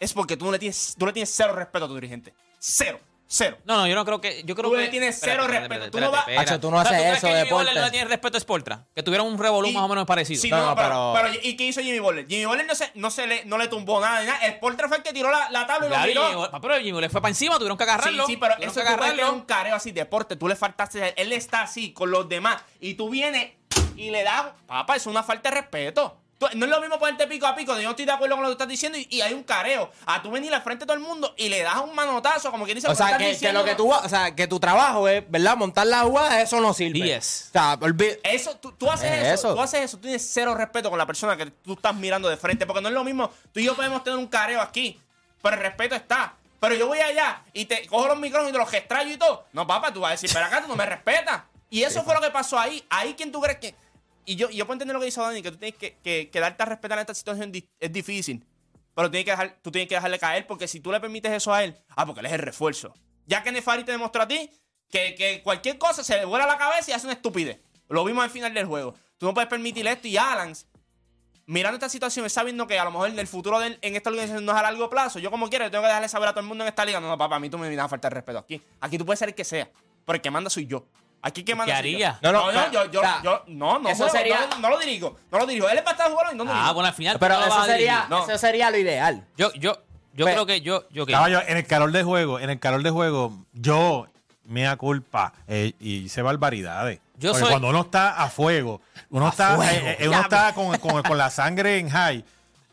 es 0.03 0.13
porque 0.13 0.37
tú 0.37 0.45
no 0.47 0.53
le 0.53 0.59
tienes, 0.59 0.95
tú 0.99 1.07
le 1.07 1.13
tienes 1.13 1.33
cero 1.35 1.55
respeto 1.55 1.85
a 1.85 1.89
tu 1.89 1.95
dirigente. 1.95 2.35
Cero. 2.59 3.01
Cero. 3.35 3.57
No, 3.65 3.79
no, 3.79 3.87
yo 3.87 3.95
no 3.95 4.05
creo 4.05 4.21
que. 4.21 4.43
Yo 4.45 4.55
creo 4.55 4.69
Tú 4.69 4.77
que 4.77 4.83
le 4.83 4.89
tienes 4.89 5.19
cero 5.19 5.47
respeto. 5.47 5.91
Tú 5.91 6.01
no 6.01 6.11
vas- 6.11 6.27
Hacho, 6.37 6.61
tú 6.61 6.71
no 6.71 6.77
O 6.77 6.83
sea, 6.83 6.91
haces 6.91 7.01
crees 7.01 7.17
eso, 7.17 7.27
que 7.29 7.33
Jimmy 7.33 7.45
deporte? 7.45 7.65
Butler 7.65 7.77
no 7.81 7.85
le 7.87 7.91
tiene 7.91 8.09
respeto 8.09 8.37
a 8.37 8.41
Sportra? 8.41 8.85
Que 8.95 9.03
tuvieron 9.03 9.27
un 9.27 9.39
revolú 9.39 9.71
más 9.71 9.83
o 9.85 9.89
menos 9.89 10.05
parecido. 10.05 10.39
Sí, 10.43 10.51
No, 10.51 10.59
no, 10.59 10.67
no, 10.67 10.75
pero, 10.77 11.13
pero- 11.15 11.29
pero- 11.33 11.41
¿Y 11.43 11.57
qué 11.57 11.65
hizo 11.65 11.81
Jimmy 11.81 11.99
Butler? 11.99 12.27
Jimmy 12.29 12.45
Butler 12.45 12.67
no 12.67 12.75
se, 12.75 12.91
no 12.95 13.11
se, 13.11 13.27
le, 13.27 13.45
no 13.47 13.57
le 13.57 13.69
tumbó 13.69 14.03
nada 14.03 14.21
ni 14.21 14.27
nada. 14.27 14.39
El 14.45 14.59
Porter 14.59 14.87
fue 14.89 14.99
el 14.99 15.03
que 15.03 15.15
tiró 15.15 15.31
la, 15.31 15.49
la 15.49 15.67
tabla 15.67 16.07
y 16.11 16.13
lo. 16.13 16.23
Butler- 16.41 16.61
pero 16.61 16.75
Jimmy 16.77 16.93
Butler 16.93 17.11
fue 17.11 17.23
para 17.23 17.31
encima, 17.31 17.55
tuvieron 17.57 17.79
que 17.79 17.85
Sí, 17.85 17.91
agarrarlo. 17.91 18.27
sí, 18.27 18.37
pero 18.37 18.55
tuvieron 18.57 18.71
eso 18.71 18.81
tú 18.83 18.87
es 18.87 18.95
agarrarlo. 18.95 19.33
un 19.33 19.41
careo 19.47 19.77
así, 19.77 19.93
deporte. 19.93 20.37
Tú 20.37 20.47
le 20.47 20.55
faltaste. 20.57 21.15
Él 21.17 21.33
está 21.33 21.63
así 21.63 21.95
con 21.95 22.11
los 22.11 22.29
demás. 22.29 22.61
Y 22.81 22.95
tú 22.95 23.09
vienes 23.09 23.53
y 23.97 24.11
le 24.11 24.25
das. 24.25 24.49
Papá, 24.67 24.97
es 24.97 25.07
una 25.07 25.23
falta 25.23 25.49
de 25.49 25.57
respeto. 25.63 26.19
No 26.55 26.65
es 26.67 26.71
lo 26.71 26.81
mismo 26.81 26.99
ponerte 26.99 27.27
pico 27.27 27.47
a 27.47 27.55
pico. 27.55 27.75
de 27.75 27.83
Yo 27.83 27.89
no 27.89 27.91
estoy 27.93 28.05
de 28.05 28.13
acuerdo 28.13 28.37
con 28.37 28.45
lo 28.45 28.51
que 28.51 28.55
tú 28.57 28.63
estás 28.63 28.69
diciendo. 28.69 28.99
Y, 28.99 29.07
y 29.11 29.21
hay 29.21 29.33
un 29.33 29.43
careo. 29.43 29.91
A 30.07 30.23
tú 30.23 30.31
venir 30.31 30.53
al 30.55 30.63
frente 30.63 30.85
de 30.85 30.87
todo 30.87 30.97
el 30.97 31.03
mundo 31.03 31.35
y 31.37 31.49
le 31.49 31.63
das 31.63 31.79
un 31.81 31.95
manotazo, 31.95 32.51
como 32.51 32.65
quien 32.65 32.77
dice. 32.77 32.89
O 32.89 32.95
sea, 32.95 33.17
que, 33.19 33.53
lo 33.53 33.65
que 33.65 33.75
tú, 33.75 33.93
o 33.93 34.09
sea, 34.09 34.35
que 34.35 34.47
tu 34.47 34.59
trabajo 34.61 35.09
es, 35.09 35.29
¿verdad? 35.31 35.57
Montar 35.57 35.87
la 35.87 36.01
jugada, 36.01 36.41
eso 36.41 36.61
no 36.61 36.75
sirve. 36.75 37.01
Yes. 37.01 37.49
O 37.49 37.53
sea, 37.53 37.79
Eso, 38.23 38.57
tú, 38.57 38.73
tú 38.73 38.91
haces 38.91 39.11
Es 39.11 39.19
eso, 39.29 39.49
eso. 39.49 39.55
tú 39.55 39.61
haces 39.61 39.81
eso, 39.83 39.97
tú 39.97 40.03
tienes 40.03 40.29
cero 40.33 40.55
respeto 40.55 40.91
con 40.91 40.99
la 40.99 41.07
persona 41.07 41.37
que 41.37 41.47
tú 41.47 41.75
estás 41.75 41.95
mirando 41.95 42.29
de 42.29 42.37
frente, 42.37 42.67
porque 42.67 42.81
no 42.81 42.89
es 42.89 42.95
lo 42.95 43.05
mismo, 43.05 43.31
tú 43.53 43.61
y 43.61 43.65
yo 43.65 43.75
podemos 43.75 44.03
tener 44.05 44.19
un 44.19 44.27
careo 44.27 44.61
aquí, 44.61 45.01
pero 45.41 45.57
el 45.57 45.63
respeto 45.63 45.95
está. 45.95 46.35
Pero 46.61 46.77
yo 46.77 46.87
voy 46.87 47.01
allá 47.01 47.43
y 47.53 47.65
te 47.65 47.87
cojo 47.89 48.07
los 48.07 48.19
micrófonos 48.19 48.51
y 48.51 48.53
te 48.53 48.59
los 48.59 48.73
extraño 48.73 49.13
y 49.13 49.17
todo. 49.17 49.47
No, 49.53 49.67
papá, 49.67 49.93
tú 49.93 50.01
vas 50.01 50.11
a 50.11 50.13
decir, 50.13 50.31
pero 50.33 50.47
acá 50.47 50.63
tú 50.63 50.69
no 50.69 50.77
me 50.77 50.87
respetas. 50.87 51.43
Y 51.69 51.83
eso 51.83 52.05
fue 52.05 52.15
lo 52.15 52.21
que 52.21 52.31
pasó 52.31 52.57
ahí. 52.57 52.85
Ahí, 52.89 53.15
¿quién 53.15 53.33
tú 53.33 53.41
crees 53.41 53.59
que...? 53.59 53.75
Y 54.25 54.37
yo, 54.37 54.51
yo 54.51 54.67
puedo 54.67 54.75
entender 54.75 54.95
lo 54.95 55.01
que 55.01 55.07
dice 55.07 55.21
Dani, 55.21 55.43
que 55.43 55.51
tú 55.51 55.59
tienes 55.59 55.79
que, 55.79 55.97
que, 55.99 56.31
que 56.31 56.41
darte 56.41 56.63
a 56.63 56.67
respetar 56.67 56.99
en 56.99 57.03
esta 57.03 57.15
situación 57.15 57.53
es 57.81 57.93
difícil. 57.93 58.47
Pero 58.95 59.11
tienes 59.11 59.35
que 59.35 59.55
tú 59.63 59.71
tienes 59.71 59.89
que 59.89 59.95
dejarle 59.95 60.19
caer 60.19 60.47
porque 60.47 60.69
si 60.69 60.81
tú 60.81 60.93
le 60.93 61.01
permites 61.01 61.33
eso 61.33 61.53
a 61.53 61.65
él, 61.65 61.77
ah, 61.97 62.05
porque 62.07 62.21
él 62.21 62.27
es 62.27 62.33
el 62.33 62.41
refuerzo. 62.41 62.95
Ya 63.27 63.43
que 63.43 63.51
Nefari 63.51 63.85
te 63.85 63.93
demostró 63.93 64.23
a 64.23 64.29
ti 64.29 64.51
que, 64.91 65.15
que 65.15 65.43
cualquier 65.43 65.79
cosa 65.79 66.05
se 66.05 66.19
le 66.19 66.25
vuela 66.25 66.47
la 66.47 66.59
cabeza 66.59 66.91
y 66.91 66.95
hace 66.95 67.07
una 67.07 67.15
estupidez. 67.15 67.61
Lo 67.89 68.05
vimos 68.05 68.23
al 68.23 68.31
final 68.31 68.53
del 68.53 68.67
juego. 68.67 68.95
Tú 69.19 69.27
no 69.27 69.35
puedes 69.35 69.49
permitir 69.49 69.87
esto 69.87 70.09
y 70.09 70.17
Alans, 70.17 70.67
mirando 71.47 71.77
esta 71.77 71.89
situación, 71.89 72.29
sabiendo 72.29 72.67
que 72.67 72.79
a 72.79 72.85
lo 72.85 72.91
mejor 72.91 73.11
el 73.11 73.27
futuro 73.27 73.63
en 73.63 73.77
esta 73.81 74.11
organización 74.11 74.45
no 74.45 74.53
es 74.53 74.59
a 74.59 74.63
largo 74.63 74.89
plazo, 74.91 75.19
yo 75.19 75.31
como 75.31 75.49
quiera, 75.49 75.67
yo 75.67 75.71
tengo 75.71 75.83
que 75.83 75.89
dejarle 75.89 76.09
saber 76.09 76.29
a 76.29 76.33
todo 76.33 76.41
el 76.41 76.47
mundo 76.47 76.65
en 76.65 76.69
esta 76.69 76.85
liga, 76.85 77.01
no, 77.01 77.09
no, 77.09 77.19
papá, 77.19 77.37
a 77.37 77.41
mí 77.41 77.49
tú 77.51 77.59
me 77.59 77.69
vienes 77.69 77.85
a 77.85 77.89
faltar 77.89 78.13
respeto 78.13 78.39
aquí. 78.39 78.61
Aquí 78.81 78.99
tú 78.99 79.07
puedes 79.07 79.19
ser 79.19 79.29
el 79.29 79.35
que 79.35 79.45
sea, 79.45 79.71
pero 80.05 80.17
el 80.17 80.23
que 80.23 80.31
manda 80.31 80.51
soy 80.51 80.67
yo. 80.67 80.87
Aquí 81.23 81.45
soy 81.47 81.57
yo. 81.57 81.75
haría? 81.75 82.19
No, 82.21 82.33
no, 82.33 82.51
no, 82.53 82.73
yo, 82.73 82.91
yo, 82.91 83.01
o 83.01 83.03
sea, 83.03 83.21
yo- 83.23 83.45
no, 83.47 83.79
no, 83.79 83.89
eso 83.89 84.09
sería- 84.09 84.47
no, 84.51 84.59
no 84.59 84.71
lo 84.71 84.79
dirijo, 84.79 85.17
no 85.31 85.39
lo 85.39 85.47
dirijo. 85.47 85.69
Él 85.69 85.79
es 85.79 85.83
para 85.85 85.97
estar 85.97 86.11
jugando 86.11 86.33
y 86.33 86.37
no 86.37 86.45
lo 86.45 86.51
Ah, 86.51 86.55
dirijo. 86.55 86.75
bueno, 86.75 86.89
al 86.89 86.95
final. 86.95 87.17
Pero 87.21 87.39
no 87.39 87.47
eso 87.47 87.65
sería, 87.65 88.07
No. 88.11 88.25
eso 88.29 88.39
sería 88.39 88.71
lo 88.71 88.77
ideal. 88.79 89.25
Yo, 89.37 89.53
yo, 89.55 89.79
yo 90.15 90.25
creo 90.27 90.45
que 90.47 90.61
yo, 90.61 90.85
yo 90.91 91.07
que. 91.07 91.13
Caballo, 91.13 91.41
en 91.47 91.57
el 91.57 91.67
calor 91.67 91.93
de 91.93 92.03
juego, 92.03 92.41
en 92.41 92.51
el 92.51 92.59
calor 92.59 92.83
de 92.83 92.91
juego, 92.91 93.33
yo, 93.53 94.09
mea 94.47 94.77
culpa, 94.77 95.33
eh, 95.47 95.73
y 95.79 95.99
hice 96.05 96.23
barbaridades. 96.23 96.99
Yo 97.17 97.31
Porque 97.31 97.41
soy- 97.45 97.51
cuando 97.51 97.69
uno 97.69 97.83
está 97.83 98.21
a 98.21 98.29
fuego, 98.29 98.81
uno 99.11 99.29
está, 99.29 99.55
eh, 99.73 99.97
eh, 100.01 100.09
uno 100.09 100.21
está 100.23 100.53
con, 100.55 100.77
con- 100.79 101.03
con 101.05 101.17
la 101.17 101.31
sangre 101.31 101.79
en 101.79 101.89
high, 101.89 102.25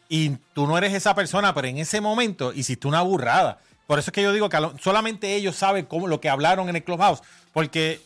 y 0.10 0.30
tú 0.56 0.66
no 0.66 0.76
eres 0.76 0.92
esa 0.96 1.14
persona, 1.14 1.54
pero 1.54 1.68
en 1.68 1.78
ese 1.78 2.02
momento 2.02 2.52
hiciste 2.52 2.88
una 2.88 3.02
burrada. 3.04 3.60
Por 3.90 3.98
eso 3.98 4.12
es 4.12 4.14
que 4.14 4.22
yo 4.22 4.32
digo 4.32 4.50
que 4.50 4.60
solamente 4.80 5.34
ellos 5.34 5.56
saben 5.56 5.88
cómo, 5.88 6.06
lo 6.06 6.22
que 6.22 6.30
hablaron 6.30 6.70
en 6.70 6.76
el 6.76 6.84
clubhouse. 6.84 7.24
Porque 7.54 8.00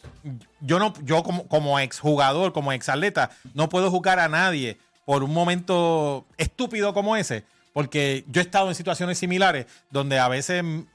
yo 0.62 0.80
no, 0.80 0.94
yo 1.04 1.24
como, 1.24 1.46
como 1.50 1.78
exjugador, 1.78 2.54
como 2.54 2.72
exatleta, 2.72 3.32
no 3.54 3.68
puedo 3.68 3.92
jugar 3.92 4.18
a 4.18 4.30
nadie 4.30 4.78
por 5.04 5.24
un 5.24 5.34
momento 5.34 6.26
estúpido 6.38 6.94
como 6.94 7.18
ese. 7.18 7.44
Porque 7.74 8.24
yo 8.30 8.40
he 8.40 8.46
estado 8.46 8.70
en 8.70 8.76
situaciones 8.76 9.18
similares 9.18 9.66
donde 9.90 10.20
a 10.20 10.30
veces 10.30 10.64
me 10.64 10.86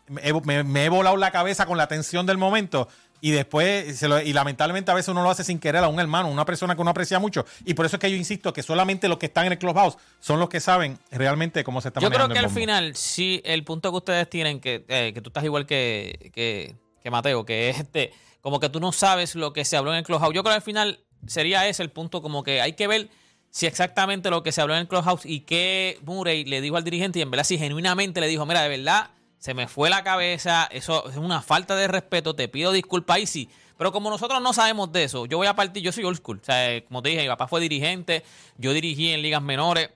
me- 0.45 0.64
me 0.64 0.85
he 0.87 0.88
volado 0.88 1.18
la 1.18 1.33
cabeza 1.33 1.66
con 1.66 1.76
la 1.76 1.87
tensión 1.87 2.25
del 2.25 2.38
momento 2.38 2.88
y 3.20 3.30
después, 3.32 3.98
se 3.98 4.08
lo- 4.08 4.20
y 4.20 4.32
lamentablemente 4.32 4.90
a 4.90 4.94
veces 4.94 5.08
uno 5.08 5.22
lo 5.22 5.30
hace 5.30 5.44
sin 5.44 5.58
querer 5.58 5.82
a 5.84 5.88
un 5.88 5.98
hermano, 6.00 6.28
una 6.28 6.44
persona 6.44 6.75
que 6.75 6.80
uno 6.80 6.90
aprecia 6.90 7.18
mucho. 7.18 7.44
Y 7.64 7.75
por 7.75 7.87
eso 7.87 7.96
es 7.96 8.00
que 8.00 8.10
yo 8.10 8.16
insisto 8.16 8.52
que 8.52 8.62
solamente 8.62 9.08
los 9.08 9.18
que 9.18 9.26
están 9.26 9.46
en 9.46 9.52
el 9.52 9.58
clubhouse 9.58 9.96
son 10.20 10.38
los 10.40 10.48
que 10.48 10.60
saben 10.60 10.98
realmente 11.10 11.64
cómo 11.64 11.80
se 11.80 11.88
está 11.88 12.00
Yo 12.00 12.10
creo 12.10 12.28
que 12.28 12.38
el 12.38 12.44
al 12.44 12.50
final, 12.50 12.94
sí, 12.96 13.40
el 13.44 13.64
punto 13.64 13.90
que 13.90 13.96
ustedes 13.96 14.30
tienen, 14.30 14.60
que, 14.60 14.84
eh, 14.88 15.12
que 15.14 15.20
tú 15.20 15.30
estás 15.30 15.44
igual 15.44 15.66
que, 15.66 16.30
que, 16.34 16.76
que 17.02 17.10
Mateo, 17.10 17.44
que 17.44 17.70
es 17.70 17.78
este, 17.80 18.12
como 18.40 18.60
que 18.60 18.68
tú 18.68 18.78
no 18.80 18.92
sabes 18.92 19.34
lo 19.34 19.52
que 19.52 19.64
se 19.64 19.76
habló 19.76 19.92
en 19.92 19.98
el 19.98 20.04
Clubhouse. 20.04 20.34
Yo 20.34 20.42
creo 20.42 20.52
que 20.52 20.56
al 20.56 20.62
final 20.62 21.00
sería 21.26 21.66
ese 21.68 21.82
el 21.82 21.90
punto, 21.90 22.22
como 22.22 22.42
que 22.44 22.60
hay 22.60 22.75
que 22.75 22.87
ver 22.87 23.08
si 23.50 23.66
exactamente 23.66 24.30
lo 24.30 24.42
que 24.42 24.52
se 24.52 24.60
habló 24.60 24.75
en 24.75 24.80
el 24.80 24.88
Clubhouse 24.88 25.25
y 25.25 25.40
qué 25.40 25.98
Murray 26.04 26.44
le 26.44 26.60
dijo 26.60 26.76
al 26.76 26.84
dirigente 26.84 27.18
y 27.18 27.22
en 27.22 27.30
verdad 27.30 27.44
si 27.44 27.58
genuinamente 27.58 28.20
le 28.20 28.26
dijo, 28.28 28.44
mira, 28.46 28.62
de 28.62 28.68
verdad, 28.68 29.10
se 29.38 29.54
me 29.54 29.68
fue 29.68 29.90
la 29.90 30.02
cabeza, 30.02 30.68
eso 30.71 31.09
es 31.09 31.16
una 31.16 31.42
falta 31.42 31.76
de 31.76 31.88
respeto, 31.88 32.35
te 32.35 32.49
pido 32.49 32.73
disculpas 32.73 33.18
y 33.21 33.26
sí. 33.26 33.49
Pero 33.76 33.92
como 33.92 34.11
nosotros 34.11 34.42
no 34.42 34.52
sabemos 34.52 34.90
de 34.90 35.04
eso, 35.04 35.26
yo 35.26 35.38
voy 35.38 35.47
a 35.47 35.54
partir, 35.54 35.83
yo 35.83 35.92
soy 35.92 36.02
old 36.02 36.18
school. 36.18 36.40
O 36.42 36.45
sea, 36.45 36.75
eh, 36.75 36.85
como 36.85 37.00
te 37.00 37.11
dije, 37.11 37.23
mi 37.23 37.28
papá 37.28 37.47
fue 37.47 37.61
dirigente, 37.61 38.25
yo 38.57 38.73
dirigí 38.73 39.11
en 39.12 39.23
ligas 39.23 39.40
menores. 39.40 39.90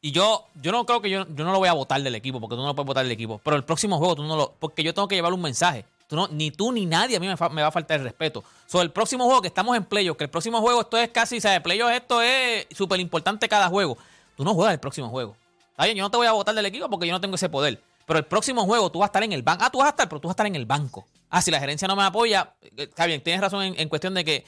Y 0.00 0.10
yo, 0.10 0.46
yo 0.60 0.72
no 0.72 0.84
creo 0.84 1.00
que 1.00 1.08
yo, 1.10 1.26
yo 1.28 1.44
no 1.44 1.52
lo 1.52 1.58
voy 1.58 1.68
a 1.68 1.72
votar 1.72 2.02
del 2.02 2.14
equipo, 2.16 2.40
porque 2.40 2.56
tú 2.56 2.62
no 2.62 2.68
lo 2.68 2.74
puedes 2.74 2.86
votar 2.86 3.04
del 3.04 3.12
equipo. 3.12 3.40
Pero 3.44 3.56
el 3.56 3.64
próximo 3.64 3.98
juego 3.98 4.16
tú 4.16 4.24
no 4.24 4.36
lo. 4.36 4.52
Porque 4.58 4.82
yo 4.82 4.92
tengo 4.92 5.06
que 5.06 5.14
llevar 5.14 5.32
un 5.32 5.42
mensaje. 5.42 5.84
Tú 6.08 6.16
no, 6.16 6.26
ni 6.28 6.50
tú 6.50 6.72
ni 6.72 6.86
nadie 6.86 7.16
a 7.16 7.20
mí 7.20 7.28
me, 7.28 7.34
va 7.34 7.68
a 7.68 7.70
faltar 7.70 7.98
el 7.98 8.04
respeto. 8.04 8.42
Sobre 8.66 8.84
el 8.84 8.90
próximo 8.90 9.26
juego, 9.26 9.42
que 9.42 9.48
estamos 9.48 9.76
en 9.76 9.84
playoffs, 9.84 10.18
que 10.18 10.24
el 10.24 10.30
próximo 10.30 10.60
juego 10.60 10.80
esto 10.80 10.96
es 10.96 11.10
casi, 11.10 11.40
¿sabes? 11.40 11.60
Playoffs 11.60 11.94
esto 11.94 12.22
es 12.22 12.66
súper 12.70 12.98
importante 12.98 13.48
cada 13.48 13.68
juego. 13.68 13.96
Tú 14.36 14.44
no 14.44 14.54
juegas 14.54 14.74
el 14.74 14.80
próximo 14.80 15.08
juego. 15.08 15.36
Está 15.70 15.86
yo 15.86 16.02
no 16.02 16.10
te 16.10 16.16
voy 16.16 16.26
a 16.26 16.32
votar 16.32 16.54
del 16.54 16.66
equipo 16.66 16.88
porque 16.88 17.06
yo 17.06 17.12
no 17.12 17.20
tengo 17.20 17.36
ese 17.36 17.48
poder. 17.48 17.80
Pero 18.08 18.18
el 18.18 18.24
próximo 18.24 18.64
juego 18.64 18.90
tú 18.90 18.98
vas 18.98 19.06
a 19.06 19.10
estar 19.10 19.22
en 19.22 19.32
el 19.32 19.42
banco. 19.44 19.62
Ah, 19.64 19.70
tú 19.70 19.78
vas 19.78 19.86
a 19.86 19.90
estar, 19.90 20.08
pero 20.08 20.20
tú 20.20 20.26
vas 20.26 20.32
a 20.32 20.36
estar 20.36 20.46
en 20.46 20.56
el 20.56 20.66
banco. 20.66 21.06
Ah, 21.30 21.40
si 21.42 21.50
la 21.52 21.60
gerencia 21.60 21.86
no 21.86 21.94
me 21.94 22.02
apoya, 22.02 22.54
eh, 22.62 22.70
está 22.78 23.06
bien, 23.06 23.22
tienes 23.22 23.40
razón 23.40 23.62
en, 23.62 23.78
en 23.78 23.88
cuestión 23.88 24.14
de 24.14 24.24
que 24.24 24.46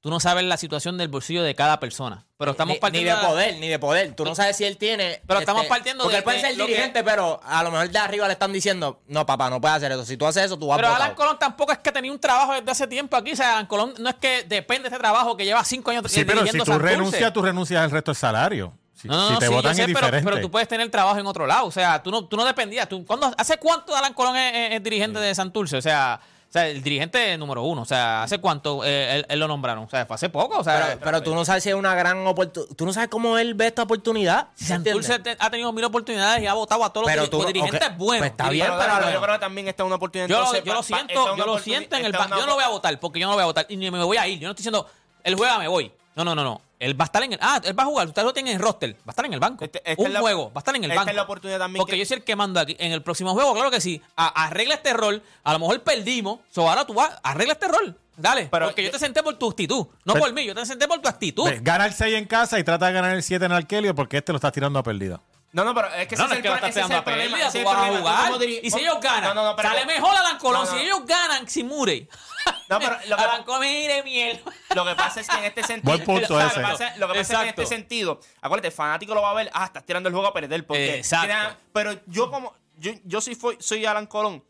tú 0.00 0.10
no 0.10 0.18
sabes 0.18 0.42
la 0.44 0.56
situación 0.56 0.98
del 0.98 1.06
bolsillo 1.08 1.42
de 1.44 1.54
cada 1.54 1.78
persona. 1.78 2.24
Pero 2.38 2.52
estamos 2.52 2.70
ni, 2.70 2.74
ni 2.76 2.80
partiendo 2.80 3.14
de 3.14 3.22
poder, 3.24 3.56
ni 3.58 3.68
de 3.68 3.78
poder. 3.78 4.14
Tú 4.16 4.24
no 4.24 4.34
sabes 4.34 4.56
si 4.56 4.64
él 4.64 4.76
tiene. 4.78 5.10
este, 5.12 5.22
Pero 5.28 5.40
estamos 5.40 5.66
partiendo 5.66 6.02
Porque 6.04 6.14
de- 6.14 6.18
él 6.18 6.24
puede 6.24 6.36
de 6.38 6.42
ser 6.42 6.56
que- 6.56 6.62
dirigente, 6.66 7.04
pero 7.04 7.38
a 7.44 7.62
lo 7.62 7.70
mejor 7.70 7.88
de 7.90 7.98
arriba 7.98 8.26
le 8.26 8.32
están 8.32 8.52
diciendo, 8.52 9.00
no, 9.06 9.24
papá, 9.26 9.48
no 9.50 9.60
puedes 9.60 9.76
hacer 9.76 9.92
eso. 9.92 10.04
Si 10.04 10.16
tú 10.16 10.26
haces 10.26 10.44
eso, 10.46 10.58
tú 10.58 10.66
vas 10.68 10.78
Pero 10.78 10.88
botado". 10.88 11.04
Alan 11.04 11.14
Colón 11.14 11.38
tampoco 11.38 11.70
es 11.72 11.78
que 11.78 11.92
tenía 11.92 12.10
un 12.10 12.18
trabajo 12.18 12.54
desde 12.54 12.70
hace 12.70 12.86
tiempo 12.88 13.16
aquí. 13.16 13.32
O 13.32 13.36
sea, 13.36 13.52
Alan 13.52 13.66
Colón 13.66 13.94
no 13.98 14.08
es 14.08 14.16
que 14.16 14.42
depende 14.44 14.88
de 14.88 14.88
este 14.88 14.98
trabajo 14.98 15.36
que 15.36 15.44
lleva 15.44 15.62
cinco 15.64 15.90
años 15.92 16.02
Sí, 16.10 16.24
pero 16.24 16.38
si 16.40 16.44
dirigiendo 16.46 16.64
tú 16.64 16.78
renuncias, 16.78 17.32
tú 17.32 17.42
renuncias 17.42 17.80
al 17.82 17.90
resto 17.90 18.10
del 18.10 18.16
salario. 18.16 18.72
Si, 19.02 19.08
No, 19.08 19.16
no, 19.16 19.26
si 19.26 19.32
no, 19.34 19.38
te 19.40 19.46
sí, 19.48 19.52
votan 19.52 19.74
sé, 19.74 19.82
es 19.82 19.86
pero, 19.88 19.98
diferente. 20.06 20.30
pero 20.30 20.40
tú 20.40 20.50
puedes 20.50 20.68
tener 20.68 20.88
trabajo 20.90 21.18
en 21.18 21.26
otro 21.26 21.46
lado. 21.46 21.66
O 21.66 21.72
sea, 21.72 22.00
tú 22.02 22.10
no, 22.12 22.24
tú 22.24 22.36
no 22.36 22.44
dependías. 22.44 22.88
Tú, 22.88 23.04
¿cuándo- 23.04 23.32
¿Hace 23.36 23.56
cuánto 23.58 23.94
Alan 23.96 24.14
Colón 24.14 24.36
es, 24.36 24.54
es- 24.54 24.76
es 24.76 24.82
dirigente 24.82 25.18
de 25.18 25.34
Santurce? 25.34 25.76
O 25.76 25.82
sea, 25.82 26.20
o 26.48 26.52
sea, 26.52 26.68
el 26.68 26.82
dirigente 26.82 27.36
número 27.38 27.62
uno. 27.62 27.80
O 27.82 27.84
sea, 27.86 28.22
¿hace 28.22 28.38
cuánto 28.38 28.84
eh, 28.84 29.16
él, 29.16 29.26
él 29.28 29.40
lo 29.40 29.48
nombraron? 29.48 29.84
O 29.84 29.88
sea, 29.88 30.04
fue 30.06 30.14
hace 30.14 30.28
poco. 30.28 30.58
O 30.60 30.62
sea, 30.64 30.86
Pero, 30.90 31.00
pero 31.02 31.22
tú 31.22 31.34
no 31.34 31.44
sabes 31.46 31.62
si 31.64 31.70
es 31.70 31.74
una 31.74 31.94
gran 31.94 32.24
oportunidad. 32.26 32.74
Tú 32.76 32.84
no 32.86 32.92
sabes 32.92 33.08
cómo 33.08 33.38
él 33.38 33.54
ve 33.54 33.68
esta 33.68 33.82
oportunidad. 33.82 34.48
si 34.54 34.66
Santurce 34.66 35.14
ha 35.38 35.50
tenido 35.50 35.72
mil 35.72 35.84
oportunidades 35.84 36.42
y 36.42 36.46
ha 36.46 36.52
votado 36.52 36.84
a 36.84 36.92
todos 36.92 37.06
los, 37.06 37.12
Pero 37.14 37.28
tú 37.30 37.38
los 37.38 37.46
no- 37.46 37.52
dirigentes 37.52 37.88
ok, 37.88 37.96
buenos. 37.96 38.18
pues 38.20 38.30
está 38.32 38.50
bien, 38.50 38.66
Pero, 38.78 39.10
yo 39.10 39.20
creo 39.22 39.34
que 39.34 39.40
también 39.40 39.66
esta 39.66 39.82
es 39.82 39.86
una 39.86 39.96
oportunidad. 39.96 40.28
Yo, 40.28 40.36
lo- 40.36 40.40
entonces, 40.44 40.64
yo 40.64 40.74
lo 40.74 40.82
siento, 40.82 41.36
yo 41.36 41.46
lo 41.46 41.58
siento 41.58 41.96
en 41.96 42.04
el 42.04 42.12
Yo 42.12 42.28
no 42.28 42.46
lo 42.46 42.54
voy 42.54 42.64
a 42.64 42.68
votar 42.68 43.00
porque 43.00 43.18
yo 43.18 43.26
no 43.26 43.32
lo 43.32 43.36
voy 43.36 43.42
a 43.42 43.46
votar 43.46 43.66
y 43.68 43.76
ni 43.76 43.90
me 43.90 44.02
voy 44.04 44.18
a 44.18 44.28
ir. 44.28 44.38
Yo 44.38 44.46
no 44.46 44.52
estoy 44.52 44.62
diciendo, 44.62 44.86
él 45.24 45.34
juega, 45.34 45.58
me 45.58 45.66
voy. 45.68 45.90
No, 46.14 46.22
no, 46.24 46.34
no, 46.34 46.44
no. 46.44 46.60
Él 46.82 47.00
va 47.00 47.04
a 47.04 47.06
estar 47.06 47.22
en 47.22 47.32
el. 47.34 47.38
Ah, 47.40 47.60
él 47.64 47.78
va 47.78 47.84
a 47.84 47.86
jugar. 47.86 48.08
Ustedes 48.08 48.26
lo 48.26 48.32
tienen 48.32 48.52
en 48.54 48.56
el 48.58 48.62
roster. 48.62 48.94
Va 48.96 48.98
a 49.06 49.10
estar 49.10 49.24
en 49.24 49.32
el 49.34 49.40
banco. 49.40 49.64
Este- 49.64 49.82
Un 49.98 50.06
es 50.08 50.12
la- 50.12 50.20
juego. 50.20 50.46
Va 50.52 50.56
a 50.56 50.58
estar 50.58 50.74
en 50.76 50.84
el 50.84 50.90
esta 50.90 51.00
banco. 51.00 51.10
es 51.10 51.16
la 51.16 51.22
oportunidad 51.22 51.58
también 51.58 51.80
Porque 51.80 51.92
que- 51.92 51.98
yo 51.98 52.04
soy 52.04 52.16
el 52.18 52.24
que 52.24 52.34
mando 52.36 52.58
aquí. 52.60 52.76
En 52.78 52.92
el 52.92 53.02
próximo 53.02 53.32
juego, 53.34 53.54
claro 53.54 53.70
que 53.70 53.80
sí. 53.80 54.02
A- 54.16 54.46
arregla 54.46 54.74
este 54.74 54.92
rol. 54.92 55.22
A 55.44 55.52
lo 55.52 55.58
mejor 55.60 55.80
perdimos. 55.82 56.40
So 56.50 56.68
ahora 56.68 56.84
tú 56.84 56.94
vas, 56.94 57.10
arregla 57.22 57.52
este 57.54 57.68
rol. 57.68 57.96
Dale. 58.16 58.48
Pero 58.50 58.66
porque 58.66 58.82
yo, 58.82 58.88
yo- 58.88 58.92
te 58.92 58.98
senté 58.98 59.22
por 59.22 59.34
tu 59.38 59.48
actitud. 59.50 59.86
No 60.04 60.12
Pero- 60.14 60.24
por 60.26 60.32
mí. 60.34 60.44
Yo 60.44 60.54
te 60.54 60.66
senté 60.66 60.86
por 60.88 61.00
tu 61.00 61.08
actitud. 61.08 61.44
Ve, 61.48 61.60
Gana 61.62 61.86
el 61.86 61.92
6 61.94 62.14
en 62.14 62.26
casa 62.26 62.58
y 62.58 62.64
trata 62.64 62.86
de 62.88 62.92
ganar 62.92 63.14
el 63.14 63.22
7 63.22 63.44
en 63.46 63.52
Arkelio 63.52 63.94
porque 63.94 64.18
este 64.18 64.32
lo 64.32 64.36
estás 64.36 64.52
tirando 64.52 64.78
a 64.78 64.82
perdida. 64.82 65.20
No, 65.52 65.64
no, 65.64 65.74
pero 65.74 65.88
es 65.92 66.08
que 66.08 66.16
No, 66.16 66.22
no 66.22 66.26
ese 66.28 66.36
es 66.36 66.42
que 66.42 66.48
el 66.48 66.54
lo 66.54 66.58
pro- 66.60 66.66
estás 66.68 66.70
ese 66.70 66.80
es 66.80 66.90
el 66.90 66.96
a 66.96 67.04
problema, 67.04 67.30
pérdida, 67.36 67.48
ese 67.48 67.52
tú 67.52 67.58
es 67.58 67.60
el 67.60 67.64
vas 67.64 67.74
a 67.74 67.86
problema. 67.92 68.26
Jugar. 68.26 68.40
diri- 68.40 68.60
Y 68.62 68.70
si 68.70 68.80
ellos 68.80 68.98
ganan, 69.02 69.22
No, 69.22 69.34
no, 69.34 69.44
no, 69.50 69.56
pero- 69.56 69.68
sale 69.68 69.84
mejor 69.86 70.16
Alan 70.16 70.38
Colón. 70.38 70.64
No, 70.64 70.70
no. 70.72 70.78
Si 70.78 70.84
ellos 70.84 71.00
ganan 71.06 71.48
sin 71.48 71.68
Murray. 71.68 72.08
No, 72.68 72.78
pero 72.78 72.96
lo 73.06 73.16
que- 73.16 73.22
Alan 73.22 73.44
Colón, 73.44 73.60
mire, 73.60 74.02
miel. 74.02 74.42
Lo 74.74 74.84
que 74.86 74.94
pasa 74.94 75.20
es 75.20 75.28
que 75.28 75.36
en 75.36 75.44
este 75.44 75.62
sentido. 75.62 75.92
Buen 75.94 76.04
punto 76.06 76.34
lo 76.38 76.40
que 76.40 76.46
ese. 76.46 76.60
pasa- 76.62 76.96
lo 76.96 77.06
que 77.06 77.14
pasa 77.14 77.20
es 77.20 77.28
que 77.28 77.34
en 77.34 77.40
Exacto. 77.40 77.62
este 77.62 77.74
sentido, 77.76 78.20
acuérdate, 78.40 78.68
el 78.68 78.74
fanático 78.74 79.14
lo 79.14 79.20
va 79.20 79.30
a 79.32 79.34
ver, 79.34 79.50
ah, 79.52 79.66
estás 79.66 79.84
tirando 79.84 80.08
el 80.08 80.14
juego 80.14 80.28
a 80.28 80.32
perder. 80.32 80.66
Porque 80.66 80.96
Exacto. 80.96 81.26
tiene- 81.26 81.48
pero 81.72 82.00
yo 82.06 82.30
como. 82.30 82.54
Yo, 82.78 82.92
yo 83.04 83.20
sí 83.20 83.34
fui- 83.34 83.58
soy 83.60 83.84
Alan 83.84 84.06
Colón. 84.06 84.42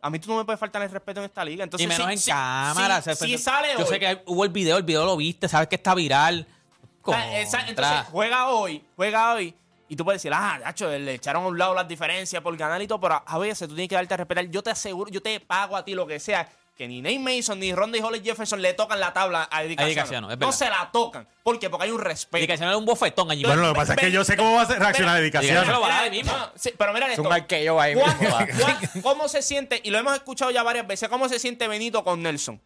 A 0.00 0.08
mí 0.08 0.18
tú 0.20 0.30
no 0.30 0.36
me 0.36 0.44
puedes 0.44 0.60
faltar 0.60 0.80
el 0.82 0.90
respeto 0.90 1.18
en 1.20 1.26
esta 1.26 1.44
liga. 1.44 1.64
Entonces, 1.64 1.84
y 1.84 1.88
menos 1.88 2.06
sí- 2.06 2.12
en 2.12 2.18
sí- 2.20 2.30
cámara. 2.30 3.02
sea, 3.02 3.16
sí 3.16 3.26
pues, 3.28 3.42
sale 3.42 3.72
Yo 3.72 3.80
hoy. 3.80 3.86
sé 3.86 3.98
que 3.98 4.22
hubo 4.26 4.44
el 4.44 4.50
video, 4.50 4.76
el 4.76 4.82
video 4.84 5.04
lo 5.04 5.16
viste, 5.16 5.48
sabes 5.48 5.66
que 5.66 5.74
está 5.74 5.94
viral. 5.96 6.46
Contra. 7.02 7.40
entonces, 7.40 8.06
juega 8.12 8.48
hoy, 8.48 8.84
juega 8.96 9.34
hoy. 9.34 9.54
Y 9.88 9.96
tú 9.96 10.04
puedes 10.04 10.20
decir, 10.22 10.32
ah, 10.34 10.58
Nacho, 10.64 10.88
le 10.90 11.14
echaron 11.14 11.44
a 11.44 11.46
un 11.48 11.58
lado 11.58 11.74
las 11.74 11.86
diferencias 11.86 12.42
por 12.42 12.56
ganar 12.56 12.80
y 12.80 12.86
todo, 12.86 13.00
pero 13.00 13.22
a 13.26 13.38
veces 13.38 13.68
tú 13.68 13.74
tienes 13.74 13.88
que 13.88 13.94
darte 13.96 14.14
a 14.14 14.16
respetar. 14.18 14.44
Yo 14.46 14.62
te 14.62 14.70
aseguro, 14.70 15.10
yo 15.10 15.20
te 15.22 15.38
pago 15.40 15.76
a 15.76 15.84
ti 15.84 15.94
lo 15.94 16.06
que 16.06 16.18
sea, 16.18 16.48
que 16.76 16.88
ni 16.88 17.00
Nate 17.02 17.18
Mason 17.20 17.60
ni 17.60 17.72
Ronda 17.72 17.98
y 17.98 18.00
Holly 18.00 18.20
Jefferson 18.24 18.60
le 18.60 18.72
tocan 18.74 18.98
la 18.98 19.12
tabla 19.12 19.46
a 19.50 19.62
Eddie 19.62 19.76
A 19.78 19.84
Eddie 19.84 19.94
Casiano. 19.94 20.26
Casiano, 20.28 20.30
es 20.32 20.38
No 20.38 20.50
se 20.52 20.68
la 20.70 20.90
tocan. 20.90 21.28
¿Por 21.42 21.58
qué? 21.58 21.68
Porque 21.70 21.84
hay 21.84 21.90
un 21.92 22.00
respeto. 22.00 22.46
Le 22.52 22.56
da 22.56 22.76
un 22.76 22.84
bofetón 22.86 23.30
allí. 23.30 23.44
Bueno, 23.44 23.62
lo 23.62 23.68
que 23.74 23.76
pasa 23.76 23.92
es 23.94 24.00
que 24.00 24.10
yo 24.10 24.24
sé 24.24 24.36
cómo 24.36 24.54
va 24.54 24.62
a 24.62 24.64
reaccionar. 24.64 25.22
No, 25.22 26.50
sí, 26.56 26.72
pero 26.76 26.92
mira 26.92 27.06
Es 27.06 27.12
esto. 27.12 27.22
un 27.22 27.32
arqueo 27.32 27.80
ahí 27.80 27.94
¿Cuán- 27.94 28.18
mismo, 28.18 28.34
va. 28.34 28.46
cuán- 28.46 29.02
¿Cómo 29.02 29.28
se 29.28 29.42
siente? 29.42 29.80
Y 29.84 29.90
lo 29.90 29.98
hemos 29.98 30.14
escuchado 30.14 30.50
ya 30.50 30.62
varias 30.62 30.86
veces. 30.86 31.08
¿Cómo 31.08 31.28
se 31.28 31.38
siente 31.38 31.68
Benito 31.68 32.02
con 32.02 32.22
Nelson? 32.22 32.60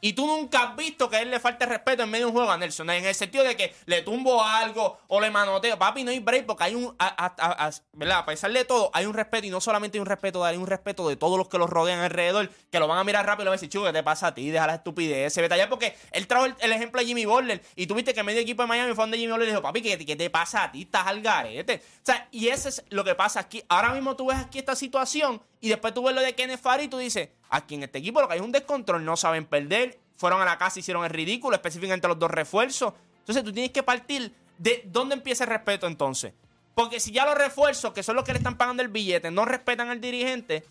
Y 0.00 0.12
tú 0.12 0.26
nunca 0.26 0.62
has 0.62 0.76
visto 0.76 1.08
que 1.08 1.16
a 1.16 1.22
él 1.22 1.30
le 1.30 1.40
falte 1.40 1.64
respeto 1.66 2.02
en 2.02 2.10
medio 2.10 2.26
de 2.26 2.30
un 2.30 2.36
juego 2.36 2.50
a 2.50 2.58
Nelson. 2.58 2.88
En 2.90 3.04
el 3.04 3.14
sentido 3.14 3.42
de 3.44 3.56
que 3.56 3.74
le 3.86 4.02
tumbo 4.02 4.42
algo 4.44 4.98
o 5.08 5.20
le 5.20 5.30
manoteo. 5.30 5.78
Papi, 5.78 6.04
no 6.04 6.10
hay 6.10 6.20
break 6.20 6.46
porque 6.46 6.64
hay 6.64 6.74
un. 6.74 6.94
A, 6.98 7.26
a- 7.66 7.70
¿Verdad? 7.92 8.18
A 8.18 8.26
pesar 8.26 8.52
de 8.52 8.64
todo, 8.64 8.90
hay 8.92 9.06
un 9.06 9.14
respeto. 9.14 9.46
Y 9.46 9.50
no 9.50 9.60
solamente 9.60 9.96
hay 9.96 10.00
un 10.00 10.06
respeto 10.06 10.44
de 10.44 10.50
hay 10.50 10.56
un 10.56 10.66
respeto 10.66 11.08
de 11.08 11.16
todos 11.16 11.38
los 11.38 11.48
que 11.48 11.58
los 11.58 11.70
rodean 11.70 12.00
alrededor. 12.00 12.50
Que 12.70 12.78
lo 12.78 12.86
van 12.86 12.98
a 12.98 13.04
mirar 13.04 13.24
rápido 13.24 13.42
y 13.42 13.44
le 13.46 13.50
van 13.50 13.54
a 13.54 13.60
decir, 13.60 13.70
chulo, 13.70 13.86
¿qué 13.86 13.92
te 13.92 14.02
pasa 14.02 14.28
a 14.28 14.34
ti? 14.34 14.50
Deja 14.50 14.66
la 14.66 14.74
estupidez. 14.74 15.34
Vete 15.36 15.54
allá 15.54 15.68
porque 15.68 15.96
él 16.12 16.26
trajo 16.26 16.44
el, 16.44 16.72
ejemplo 16.72 17.00
de 17.00 17.06
Jimmy 17.06 17.24
Butler. 17.24 17.62
Y 17.74 17.86
tuviste 17.86 18.12
que 18.12 18.22
medio 18.22 18.40
equipo 18.40 18.62
de 18.62 18.68
Miami 18.68 18.94
fue 18.94 19.02
donde 19.04 19.16
Jimmy 19.18 19.32
Butler 19.32 19.48
le 19.48 19.52
dijo, 19.52 19.62
papi, 19.62 19.82
¿qué, 19.82 20.04
qué 20.04 20.16
te 20.16 20.30
pasa 20.30 20.64
a 20.64 20.72
ti? 20.72 20.82
Estás 20.82 21.06
al 21.06 21.22
garete. 21.22 21.82
O 21.84 22.04
sea, 22.06 22.28
y 22.30 22.48
ese 22.48 22.68
es 22.68 22.84
lo 22.90 23.02
que 23.02 23.14
pasa 23.14 23.40
aquí. 23.40 23.62
Ahora 23.68 23.90
mismo 23.94 24.14
tú 24.14 24.26
ves 24.26 24.36
aquí 24.38 24.58
esta 24.58 24.76
situación 24.76 25.40
y 25.60 25.68
después 25.68 25.94
tú 25.94 26.02
ves 26.02 26.14
lo 26.14 26.20
de 26.20 26.34
Kenneth 26.34 26.60
Farry 26.60 26.84
y 26.84 26.88
tú 26.88 26.98
dices, 26.98 27.28
aquí 27.48 27.74
en 27.74 27.84
este 27.84 27.98
equipo 27.98 28.20
lo 28.20 28.28
que 28.28 28.34
hay 28.34 28.40
es 28.40 28.44
un 28.44 28.52
descontrol, 28.52 29.04
no 29.04 29.16
saben 29.16 29.46
perder, 29.46 29.98
fueron 30.16 30.40
a 30.40 30.44
la 30.44 30.58
casa, 30.58 30.80
hicieron 30.80 31.04
el 31.04 31.10
ridículo, 31.10 31.56
específicamente 31.56 32.08
los 32.08 32.18
dos 32.18 32.30
refuerzos. 32.30 32.94
Entonces 33.20 33.44
tú 33.44 33.52
tienes 33.52 33.72
que 33.72 33.82
partir 33.82 34.32
de 34.58 34.82
dónde 34.86 35.14
empieza 35.14 35.44
el 35.44 35.50
respeto 35.50 35.86
entonces. 35.86 36.32
Porque 36.74 37.00
si 37.00 37.10
ya 37.10 37.24
los 37.24 37.34
refuerzos, 37.34 37.92
que 37.92 38.02
son 38.02 38.16
los 38.16 38.24
que 38.24 38.32
le 38.32 38.38
están 38.38 38.56
pagando 38.56 38.82
el 38.82 38.88
billete, 38.88 39.30
no 39.30 39.44
respetan 39.44 39.88
al 39.88 40.00
dirigente, 40.00 40.64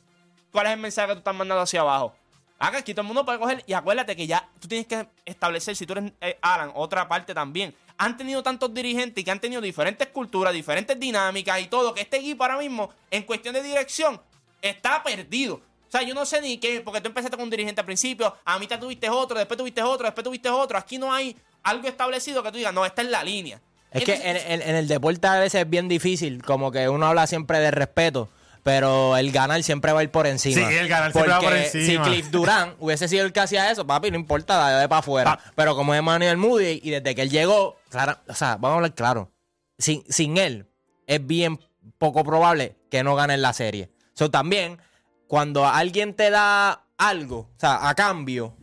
¿cuál 0.51 0.67
es 0.67 0.73
el 0.73 0.79
mensaje 0.79 1.07
que 1.07 1.13
tú 1.13 1.19
estás 1.19 1.35
mandando 1.35 1.61
hacia 1.63 1.81
abajo? 1.81 2.15
Acá 2.57 2.77
aquí 2.77 2.93
todo 2.93 3.01
el 3.01 3.07
mundo 3.07 3.25
puede 3.25 3.39
coger 3.39 3.63
y 3.67 3.73
acuérdate 3.73 4.15
que 4.15 4.27
ya 4.27 4.47
tú 4.59 4.67
tienes 4.67 4.87
que 4.87 5.07
establecer, 5.25 5.75
si 5.75 5.85
tú 5.85 5.93
eres 5.93 6.13
eh, 6.21 6.37
Alan, 6.41 6.71
otra 6.75 7.07
parte 7.07 7.33
también. 7.33 7.75
Han 7.97 8.17
tenido 8.17 8.43
tantos 8.43 8.73
dirigentes 8.73 9.23
que 9.23 9.31
han 9.31 9.39
tenido 9.39 9.61
diferentes 9.61 10.07
culturas, 10.09 10.53
diferentes 10.53 10.97
dinámicas 10.99 11.59
y 11.59 11.67
todo, 11.67 11.93
que 11.93 12.01
este 12.01 12.17
equipo 12.17 12.43
ahora 12.43 12.57
mismo, 12.57 12.91
en 13.11 13.23
cuestión 13.23 13.53
de 13.55 13.63
dirección, 13.63 14.21
está 14.69 15.03
perdido. 15.03 15.55
O 15.55 15.91
sea, 15.97 16.01
yo 16.01 16.13
no 16.13 16.25
sé 16.25 16.41
ni 16.41 16.57
qué, 16.57 16.81
porque 16.81 16.99
tú 17.01 17.07
empezaste 17.07 17.37
con 17.37 17.43
un 17.45 17.49
dirigente 17.49 17.79
al 17.81 17.85
principio, 17.85 18.35
a 18.43 18.59
mitad 18.59 18.79
tuviste 18.79 19.09
otro, 19.09 19.37
después 19.37 19.57
tuviste 19.57 19.81
otro, 19.81 20.05
después 20.05 20.23
tuviste 20.25 20.49
otro. 20.49 20.77
Aquí 20.77 20.97
no 20.97 21.13
hay 21.13 21.35
algo 21.63 21.87
establecido 21.87 22.43
que 22.43 22.51
tú 22.51 22.57
digas, 22.57 22.73
no, 22.73 22.85
esta 22.85 23.01
es 23.01 23.09
la 23.09 23.23
línea. 23.23 23.61
Es 23.91 24.03
que 24.03 24.13
en, 24.15 24.35
en- 24.35 24.61
en 24.61 24.75
el 24.75 24.87
deporte 24.89 25.25
a 25.25 25.39
veces 25.39 25.61
es 25.61 25.69
bien 25.69 25.87
difícil, 25.87 26.43
como 26.43 26.69
que 26.71 26.89
uno 26.89 27.05
habla 27.05 27.27
siempre 27.27 27.59
de 27.59 27.71
respeto, 27.71 28.27
pero 28.61 29.15
el 29.15 29.31
ganar 29.31 29.63
siempre 29.63 29.93
va 29.93 30.01
a 30.01 30.03
ir 30.03 30.09
por 30.11 30.27
encima. 30.27 30.67
Sí, 30.67 30.75
el 30.75 30.87
ganar 30.89 31.13
siempre 31.13 31.31
va 31.31 31.39
por 31.39 31.53
encima. 31.55 32.03
Si 32.03 32.09
Cliff 32.11 32.27
Durán 32.29 32.75
hubiese 32.79 33.07
sido 33.07 33.23
el 33.25 33.31
que 33.31 33.39
hacía 33.39 33.71
eso, 33.71 33.87
papi, 33.87 34.11
no 34.11 34.17
importa, 34.17 34.57
dale 34.57 34.89
para 34.89 34.99
afuera. 34.99 35.37
Pa- 35.37 35.51
Pero 35.55 35.75
como 35.77 35.93
es 35.95 36.03
Manuel 36.03 36.35
Moody, 36.35 36.81
y 36.83 36.89
desde 36.89 37.15
que 37.15 37.21
él 37.21 37.29
llegó, 37.29 37.77
claro, 37.89 38.17
o 38.27 38.33
sea, 38.33 38.55
vamos 38.57 38.71
a 38.71 38.75
hablar 38.75 38.95
claro, 38.95 39.31
sin, 39.77 40.03
sin 40.11 40.37
él 40.37 40.67
es 41.07 41.25
bien 41.25 41.59
poco 41.97 42.23
probable 42.25 42.75
que 42.91 43.01
no 43.03 43.15
gane 43.15 43.37
la 43.37 43.53
serie. 43.53 43.89
So, 44.15 44.31
también, 44.31 44.79
cuando 45.27 45.65
alguien 45.65 46.15
te 46.15 46.29
da 46.29 46.85
algo, 46.97 47.51
o 47.55 47.59
sea, 47.59 47.87
a 47.87 47.93
cambio, 47.95 48.55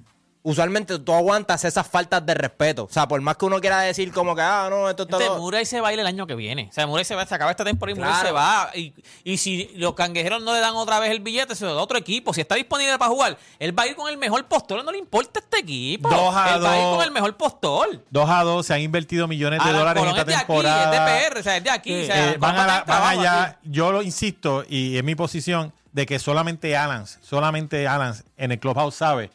usualmente 0.44 0.98
tú 0.98 1.12
aguantas 1.12 1.64
esas 1.64 1.86
faltas 1.86 2.24
de 2.26 2.34
respeto. 2.34 2.84
O 2.84 2.88
sea, 2.92 3.06
por 3.06 3.20
más 3.20 3.36
que 3.36 3.44
uno 3.44 3.60
quiera 3.60 3.80
decir 3.80 4.12
como 4.12 4.34
que, 4.34 4.42
ah, 4.42 4.66
no, 4.70 4.90
esto 4.90 5.04
Este 5.04 5.16
todo... 5.24 5.38
Murray 5.38 5.64
se 5.64 5.80
va 5.80 5.88
a 5.88 5.92
ir 5.92 6.00
el 6.00 6.06
año 6.06 6.26
que 6.26 6.34
viene. 6.34 6.68
O 6.70 6.72
sea, 6.72 6.86
Murray 6.86 7.04
se 7.04 7.14
va, 7.14 7.24
se 7.26 7.34
acaba 7.34 7.50
esta 7.50 7.64
temporada 7.64 7.96
y 7.96 7.98
Murray 8.00 8.12
Claro. 8.12 8.26
se 8.28 8.32
va. 8.32 8.70
Y, 8.74 8.92
y 9.24 9.36
si 9.36 9.70
los 9.76 9.94
canguejeros 9.94 10.42
no 10.42 10.52
le 10.52 10.60
dan 10.60 10.74
otra 10.74 10.98
vez 11.00 11.10
el 11.12 11.20
billete, 11.20 11.54
se 11.54 11.64
lo 11.64 11.74
da 11.74 11.80
a 11.80 11.84
otro 11.84 11.96
equipo. 11.98 12.34
Si 12.34 12.40
está 12.40 12.54
disponible 12.56 12.98
para 12.98 13.10
jugar, 13.10 13.38
él 13.58 13.78
va 13.78 13.84
a 13.84 13.86
ir 13.86 13.94
con 13.96 14.08
el 14.10 14.16
mejor 14.18 14.44
postor. 14.46 14.84
No 14.84 14.90
le 14.90 14.98
importa 14.98 15.40
este 15.40 15.58
equipo. 15.58 16.08
Dos 16.08 16.34
a 16.34 16.54
él 16.56 16.64
va 16.64 16.72
a 16.72 16.76
ir 16.76 16.82
dos. 16.82 16.96
con 16.96 17.04
el 17.04 17.10
mejor 17.12 17.36
postor. 17.36 18.02
2 18.10 18.30
a 18.30 18.42
2, 18.42 18.66
se 18.66 18.74
han 18.74 18.80
invertido 18.80 19.28
millones 19.28 19.58
de 19.62 19.68
Alan 19.70 19.78
dólares 19.80 20.02
en 20.02 20.08
esta 20.08 20.20
es 20.22 20.26
de 20.26 20.34
temporada. 20.34 20.82
aquí, 20.88 20.96
es 20.96 21.22
de 21.22 21.28
PR, 21.30 21.38
o 21.38 21.42
sea, 21.42 21.56
es 21.56 21.64
de 21.64 21.70
aquí. 21.70 22.02
o 22.02 22.06
sea, 22.06 22.32
Eh, 22.32 22.36
van, 22.38 22.56
a 22.56 22.66
la- 22.66 22.84
van 22.84 23.18
allá, 23.18 23.42
aquí. 23.44 23.58
yo 23.70 23.92
lo 23.92 24.02
insisto, 24.02 24.64
y 24.68 24.96
es 24.96 25.04
mi 25.04 25.14
posición, 25.14 25.72
de 25.92 26.06
que 26.06 26.18
solamente 26.18 26.76
Alan, 26.76 27.06
solamente 27.06 27.86
Alan 27.86 28.14
en 28.36 28.52
el 28.52 28.58
clubhouse 28.58 28.94
sabe 28.94 29.30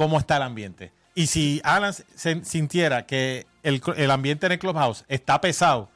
cómo 0.00 0.18
está 0.18 0.38
el 0.38 0.44
ambiente. 0.44 0.92
Y 1.14 1.26
si 1.26 1.60
Alan 1.62 1.92
se 1.92 2.42
sintiera 2.42 3.04
que 3.04 3.46
el, 3.62 3.82
el 3.98 4.10
ambiente 4.10 4.46
en 4.46 4.52
el 4.52 4.58
clubhouse 4.58 5.04
está 5.08 5.38
pesado 5.42 5.90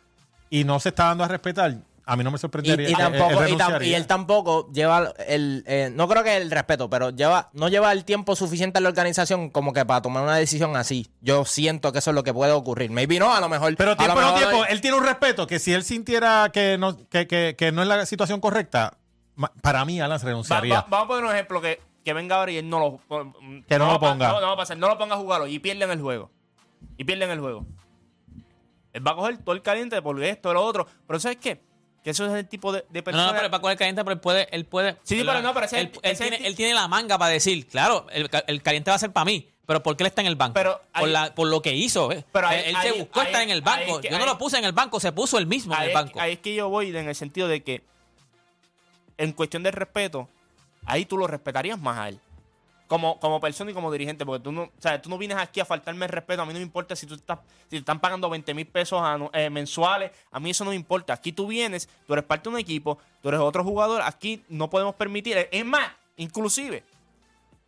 y 0.51 0.65
no 0.65 0.79
se 0.79 0.91
está 0.91 1.05
dando 1.07 1.25
a 1.25 1.29
respetar, 1.29 1.75
a 2.05 2.17
mí 2.17 2.23
no 2.23 2.31
me 2.31 2.35
Y, 2.37 2.39
sorprendería. 2.39 2.91
y 2.91 2.93
eh, 2.93 2.97
tampoco, 2.99 3.43
él 3.43 3.55
y, 3.55 3.57
tam- 3.57 3.83
y 3.87 3.95
él 3.95 4.07
tampoco 4.07 4.71
lleva 4.75 5.15
el, 5.27 5.65
eh, 5.67 5.91
no 5.91 6.07
creo 6.07 6.23
que 6.23 6.37
el 6.37 6.51
respeto, 6.51 6.91
pero 6.91 7.09
lleva, 7.09 7.49
no 7.55 7.69
lleva 7.71 7.93
el 7.93 8.05
tiempo 8.05 8.37
suficiente 8.37 8.77
en 8.79 8.83
la 8.83 8.91
organización 8.91 9.49
como 9.49 9.73
que 9.73 9.87
para 9.87 10.03
tomar 10.03 10.23
una 10.23 10.37
decisión 10.37 10.77
así. 10.77 11.09
Yo 11.23 11.47
siento 11.47 11.91
que 11.91 12.01
eso 12.01 12.11
es 12.11 12.15
lo 12.15 12.23
que 12.25 12.35
puede 12.35 12.53
ocurrir. 12.53 12.91
Maybe 12.91 13.19
no, 13.19 13.35
a 13.35 13.41
lo 13.41 13.49
mejor. 13.49 13.75
Pero 13.77 13.97
tiempo 13.97 14.21
no 14.21 14.35
tiempo, 14.35 14.67
él 14.67 14.83
tiene 14.83 14.99
un 14.99 15.05
respeto 15.07 15.47
que 15.47 15.59
si 15.59 15.73
él 15.73 15.83
sintiera 15.83 16.51
que 16.53 16.77
no, 16.77 17.09
que, 17.09 17.27
que- 17.27 17.55
que 17.57 17.73
no 17.73 17.81
es 17.81 17.89
la 17.89 18.05
situación 18.05 18.39
correcta, 18.41 18.99
para 19.63 19.83
mí 19.87 19.99
Alan 19.99 20.19
Va- 20.19 20.25
renunciaría. 20.25 20.75
va- 20.75 20.87
vamos 20.91 21.05
a 21.07 21.09
poner 21.09 21.25
un 21.25 21.33
ejemplo 21.33 21.63
que, 21.63 21.81
que 22.05 22.13
venga 22.13 22.37
ahora 22.37 22.53
y 22.53 22.59
él 22.59 22.69
no 22.69 22.79
lo 22.81 23.01
Que 23.67 23.79
no 23.79 23.85
lo 23.87 23.91
va 23.91 23.95
a 23.95 23.99
ponga. 24.13 24.29
No, 24.29 24.41
no 24.41 24.47
va 24.49 24.53
a 24.53 24.57
pasar, 24.57 24.77
no 24.77 24.89
lo 24.89 24.99
ponga 24.99 25.15
a 25.15 25.19
jugar 25.19 25.41
hoy 25.43 25.55
y 25.55 25.59
pierden 25.59 25.91
el 25.91 26.01
juego. 26.01 26.31
Y 26.97 27.05
pierden 27.05 27.31
el 27.31 27.41
juego. 27.41 27.67
Él 28.93 29.07
va 29.07 29.13
a 29.13 29.17
coger 29.17 29.39
todo 29.39 29.55
el 29.55 29.63
caliente 29.63 30.01
por 30.03 30.23
esto, 30.23 30.53
lo 30.53 30.63
otro. 30.65 30.87
Pero 31.07 31.19
¿sabes 31.19 31.39
qué? 31.39 31.61
Que 32.05 32.11
eso 32.11 32.27
es 32.27 32.33
el 32.35 32.47
tipo 32.47 32.71
de, 32.71 32.85
de 32.91 33.01
No, 33.01 33.05
persona. 33.05 33.27
no, 33.29 33.33
pero 33.33 33.51
para 33.51 33.73
el 33.73 33.79
caliente, 33.79 34.05
pero 34.05 34.13
él 34.15 34.21
puede, 34.21 34.49
él 34.55 34.67
puede. 34.67 34.97
Sí, 35.03 35.17
¿verdad? 35.17 35.33
pero 35.35 35.43
no, 35.49 35.55
pero 35.55 35.67
ese- 35.67 35.81
él, 35.81 35.91
él 35.95 36.13
ese- 36.13 36.29
tiene, 36.29 36.47
él 36.47 36.55
tiene 36.55 36.75
la 36.75 36.87
manga 36.87 37.17
para 37.19 37.31
decir, 37.33 37.67
claro, 37.67 38.07
el, 38.13 38.29
el 38.47 38.63
caliente 38.63 38.91
va 38.91 38.97
a 38.97 38.99
ser 38.99 39.11
para 39.11 39.25
mí, 39.25 39.49
pero 39.67 39.83
¿por 39.83 39.97
qué 39.97 40.03
él 40.05 40.09
está 40.09 40.21
en 40.21 40.27
el 40.27 40.37
banco? 40.37 40.53
Pero 40.55 40.81
por, 40.97 41.09
la- 41.09 41.35
por 41.35 41.49
lo 41.49 41.63
que 41.63 41.75
hizo, 41.75 42.13
¿eh? 42.13 42.23
Pero 42.31 42.51
él 42.51 42.77
se 42.83 42.93
buscó 42.93 43.23
estar 43.23 43.41
en 43.43 43.51
el 43.51 43.63
banco. 43.63 43.97
es 43.97 44.03
que- 44.07 44.11
Yo 44.11 44.19
no 44.19 44.27
lo 44.27 44.37
puse 44.37 44.59
en 44.59 44.65
el 44.67 44.73
banco, 44.73 45.01
se 45.01 45.13
puso 45.13 45.39
él 45.39 45.47
mismo 45.47 45.75
en 45.75 45.83
el 45.83 45.95
banco. 45.95 46.21
ahí 46.21 46.35
es 46.35 46.39
que 46.41 46.55
yo 46.55 46.69
voy 46.69 46.95
en 46.95 47.09
el 47.09 47.15
sentido 47.15 47.49
de 47.49 47.63
que, 47.63 47.83
en 49.17 49.33
cuestión 49.33 49.63
de 49.63 49.71
respeto, 49.71 50.29
ahí 50.87 51.05
tú 51.05 51.17
lo 51.17 51.27
respetarías 51.27 51.81
más 51.81 51.99
a 51.99 52.09
él. 52.09 52.21
Como, 52.87 53.19
como 53.19 53.41
persona 53.41 53.71
y 53.71 53.75
como 53.75 53.91
dirigente, 53.91 54.27
porque 54.27 54.45
tú 54.45 54.53
no, 54.53 54.63
o 54.65 54.73
sea, 54.79 55.01
tú 55.01 55.09
no 55.09 55.17
vienes 55.17 55.39
aquí 55.39 55.59
a 55.59 55.65
faltarme 55.65 56.05
el 56.05 56.13
respeto. 56.13 56.43
A 56.43 56.47
mí 56.47 56.53
no 56.53 56.59
me 56.59 56.65
importa 56.65 56.95
si 56.95 57.07
tú 57.07 57.15
estás, 57.15 57.39
si 57.65 57.71
te 57.71 57.77
están 57.79 57.99
pagando 57.99 58.29
20 58.29 58.53
mil 58.53 58.67
pesos 58.67 59.03
eh, 59.33 59.49
mensuales. 59.49 60.13
A 60.31 60.39
mí 60.39 60.51
eso 60.51 60.65
no 60.65 60.73
importa. 60.73 61.15
Aquí 61.15 61.33
tú 61.33 61.47
vienes, 61.47 61.89
tú 62.07 62.13
eres 62.13 62.25
parte 62.25 62.49
de 62.49 62.55
un 62.55 62.61
equipo, 62.61 62.99
tú 63.23 63.29
eres 63.31 63.41
otro 63.41 63.65
jugador. 63.65 64.03
Aquí 64.03 64.45
no 64.49 64.69
podemos 64.69 64.95
permitir. 64.97 65.49
Es 65.51 65.65
más, 65.65 65.91
inclusive, 66.17 66.85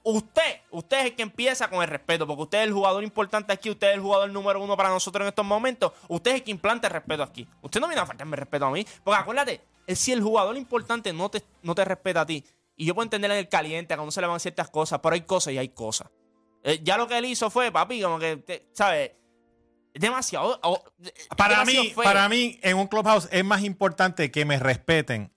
usted, 0.06 0.60
usted 0.70 0.98
es 1.00 1.04
el 1.06 1.16
que 1.16 1.22
empieza 1.22 1.68
con 1.68 1.82
el 1.82 1.88
respeto, 1.88 2.26
porque 2.26 2.42
usted 2.44 2.58
es 2.58 2.68
el 2.68 2.72
jugador 2.72 3.02
importante 3.02 3.52
aquí, 3.52 3.70
usted 3.70 3.88
es 3.88 3.94
el 3.94 4.00
jugador 4.00 4.30
número 4.30 4.62
uno 4.62 4.76
para 4.76 4.88
nosotros 4.88 5.22
en 5.22 5.28
estos 5.28 5.44
momentos, 5.44 5.92
usted 6.06 6.30
es 6.30 6.36
el 6.36 6.42
que 6.44 6.52
implanta 6.52 6.86
el 6.86 6.92
respeto 6.92 7.24
aquí. 7.24 7.46
Usted 7.60 7.80
no 7.80 7.88
viene 7.88 8.02
a 8.02 8.06
faltarme 8.06 8.36
respeto 8.36 8.66
a 8.66 8.70
mí, 8.70 8.86
porque 9.02 9.20
acuérdate, 9.20 9.60
si 9.88 10.12
el 10.12 10.22
jugador 10.22 10.56
importante 10.56 11.12
no 11.12 11.28
te, 11.28 11.42
no 11.62 11.74
te 11.74 11.84
respeta 11.84 12.20
a 12.20 12.26
ti, 12.26 12.44
y 12.76 12.84
yo 12.86 12.94
puedo 12.94 13.04
entender 13.04 13.30
en 13.30 13.38
el 13.38 13.48
caliente, 13.48 13.94
cuando 13.96 14.10
se 14.12 14.20
le 14.20 14.26
van 14.26 14.38
ciertas 14.40 14.68
cosas, 14.70 15.00
pero 15.02 15.14
hay 15.14 15.22
cosas 15.22 15.52
y 15.54 15.58
hay 15.58 15.68
cosas. 15.70 16.08
Eh, 16.62 16.80
ya 16.82 16.96
lo 16.96 17.06
que 17.06 17.16
él 17.18 17.24
hizo 17.24 17.48
fue, 17.50 17.70
papi, 17.72 18.02
como 18.02 18.18
que, 18.18 18.36
te- 18.38 18.68
¿sabes? 18.72 19.12
Es 19.94 20.00
demasiado. 20.00 20.58
oh, 20.62 20.82
Para 21.36 21.60
demasiado 21.60 21.84
mí, 21.84 21.90
feo. 21.90 22.04
para 22.04 22.28
mí, 22.28 22.58
en 22.62 22.76
un 22.76 22.86
clubhouse 22.86 23.28
es 23.30 23.44
más 23.44 23.62
importante 23.62 24.30
que 24.30 24.44
me 24.44 24.58
respeten 24.58 25.32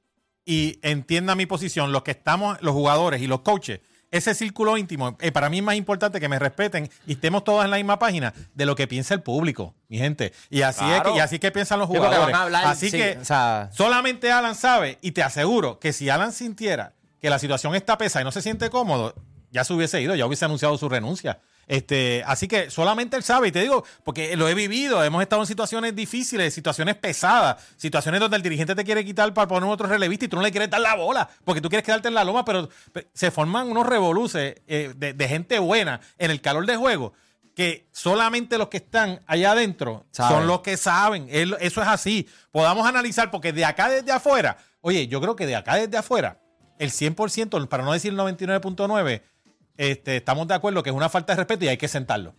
y 0.45 0.79
entiendan 0.81 1.37
mi 1.37 1.45
posición, 1.45 1.91
los 1.91 2.03
que 2.03 2.11
estamos, 2.11 2.61
los 2.61 2.73
jugadores 2.73 3.21
y 3.21 3.27
los 3.27 3.41
coaches. 3.41 3.79
Ese 4.11 4.33
círculo 4.33 4.75
íntimo, 4.75 5.15
eh, 5.21 5.31
para 5.31 5.49
mí 5.51 5.59
es 5.59 5.63
más 5.63 5.75
importante 5.75 6.19
que 6.19 6.27
me 6.27 6.39
respeten 6.39 6.89
y 7.05 7.11
estemos 7.13 7.43
todos 7.43 7.63
en 7.63 7.69
la 7.69 7.77
misma 7.77 7.99
página 7.99 8.33
de 8.55 8.65
lo 8.65 8.75
que 8.75 8.87
piensa 8.87 9.13
el 9.13 9.21
público, 9.21 9.75
mi 9.87 9.99
gente. 9.99 10.33
Y 10.49 10.63
así 10.63 10.83
es 10.83 11.03
que, 11.03 11.11
y 11.15 11.19
así 11.19 11.37
que 11.37 11.51
piensan 11.51 11.77
los 11.77 11.87
jugadores. 11.87 12.35
hablar, 12.35 12.65
así 12.65 12.89
sí, 12.89 12.97
que 12.97 13.19
o 13.21 13.23
sea- 13.25 13.69
solamente 13.71 14.31
Alan 14.31 14.55
sabe, 14.55 14.97
y 15.01 15.11
te 15.11 15.21
aseguro 15.21 15.77
que 15.79 15.93
si 15.93 16.09
Alan 16.09 16.31
sintiera 16.33 16.95
que 17.21 17.29
la 17.29 17.39
situación 17.39 17.75
está 17.75 17.97
pesa 17.97 18.21
y 18.21 18.23
no 18.23 18.31
se 18.31 18.41
siente 18.41 18.69
cómodo, 18.69 19.13
ya 19.51 19.63
se 19.63 19.73
hubiese 19.73 20.01
ido, 20.01 20.15
ya 20.15 20.25
hubiese 20.25 20.45
anunciado 20.45 20.77
su 20.77 20.87
renuncia. 20.89 21.39
Este, 21.67 22.23
así 22.25 22.47
que 22.47 22.71
solamente 22.71 23.15
él 23.15 23.21
sabe, 23.23 23.49
y 23.49 23.51
te 23.51 23.61
digo, 23.61 23.83
porque 24.03 24.35
lo 24.35 24.47
he 24.49 24.55
vivido, 24.55 25.03
hemos 25.03 25.21
estado 25.21 25.41
en 25.43 25.47
situaciones 25.47 25.95
difíciles, 25.95 26.51
situaciones 26.53 26.95
pesadas, 26.95 27.63
situaciones 27.77 28.19
donde 28.19 28.37
el 28.37 28.43
dirigente 28.43 28.73
te 28.73 28.83
quiere 28.83 29.05
quitar 29.05 29.31
para 29.35 29.47
poner 29.47 29.69
otro 29.69 29.87
relevista 29.87 30.25
y 30.25 30.27
tú 30.27 30.35
no 30.35 30.41
le 30.41 30.49
quieres 30.51 30.69
dar 30.69 30.81
la 30.81 30.95
bola, 30.95 31.29
porque 31.45 31.61
tú 31.61 31.69
quieres 31.69 31.85
quedarte 31.85 32.07
en 32.07 32.15
la 32.15 32.23
loma, 32.23 32.43
pero 32.43 32.69
pe- 32.91 33.07
se 33.13 33.29
forman 33.29 33.69
unos 33.69 33.85
revoluces 33.85 34.55
eh, 34.67 34.93
de, 34.95 35.13
de 35.13 35.27
gente 35.27 35.59
buena 35.59 35.99
en 36.17 36.31
el 36.31 36.41
calor 36.41 36.65
de 36.65 36.75
juego. 36.75 37.13
Que 37.55 37.87
solamente 37.91 38.57
los 38.57 38.69
que 38.69 38.77
están 38.77 39.19
allá 39.27 39.51
adentro 39.51 40.05
Saben. 40.11 40.37
son 40.37 40.47
los 40.47 40.61
que 40.61 40.77
saben. 40.77 41.27
Es- 41.29 41.49
Eso 41.59 41.81
es 41.81 41.87
así. 41.87 42.27
Podamos 42.51 42.87
analizar, 42.87 43.29
porque 43.29 43.51
de 43.53 43.65
acá 43.65 43.89
desde 43.89 44.11
afuera, 44.11 44.57
oye, 44.81 45.07
yo 45.07 45.19
creo 45.21 45.35
que 45.35 45.45
de 45.45 45.55
acá 45.55 45.75
desde 45.75 45.97
afuera, 45.97 46.39
el 46.79 46.89
100%, 46.91 47.67
para 47.67 47.83
no 47.83 47.93
decir 47.93 48.11
el 48.13 48.17
99.9%, 48.19 49.21
este, 49.77 50.17
estamos 50.17 50.47
de 50.47 50.55
acuerdo 50.55 50.81
que 50.83 50.89
es 50.89 50.95
una 50.95 51.07
falta 51.09 51.33
de 51.33 51.37
respeto 51.37 51.65
y 51.65 51.67
hay 51.67 51.77
que 51.77 51.87
sentarlo. 51.87 52.33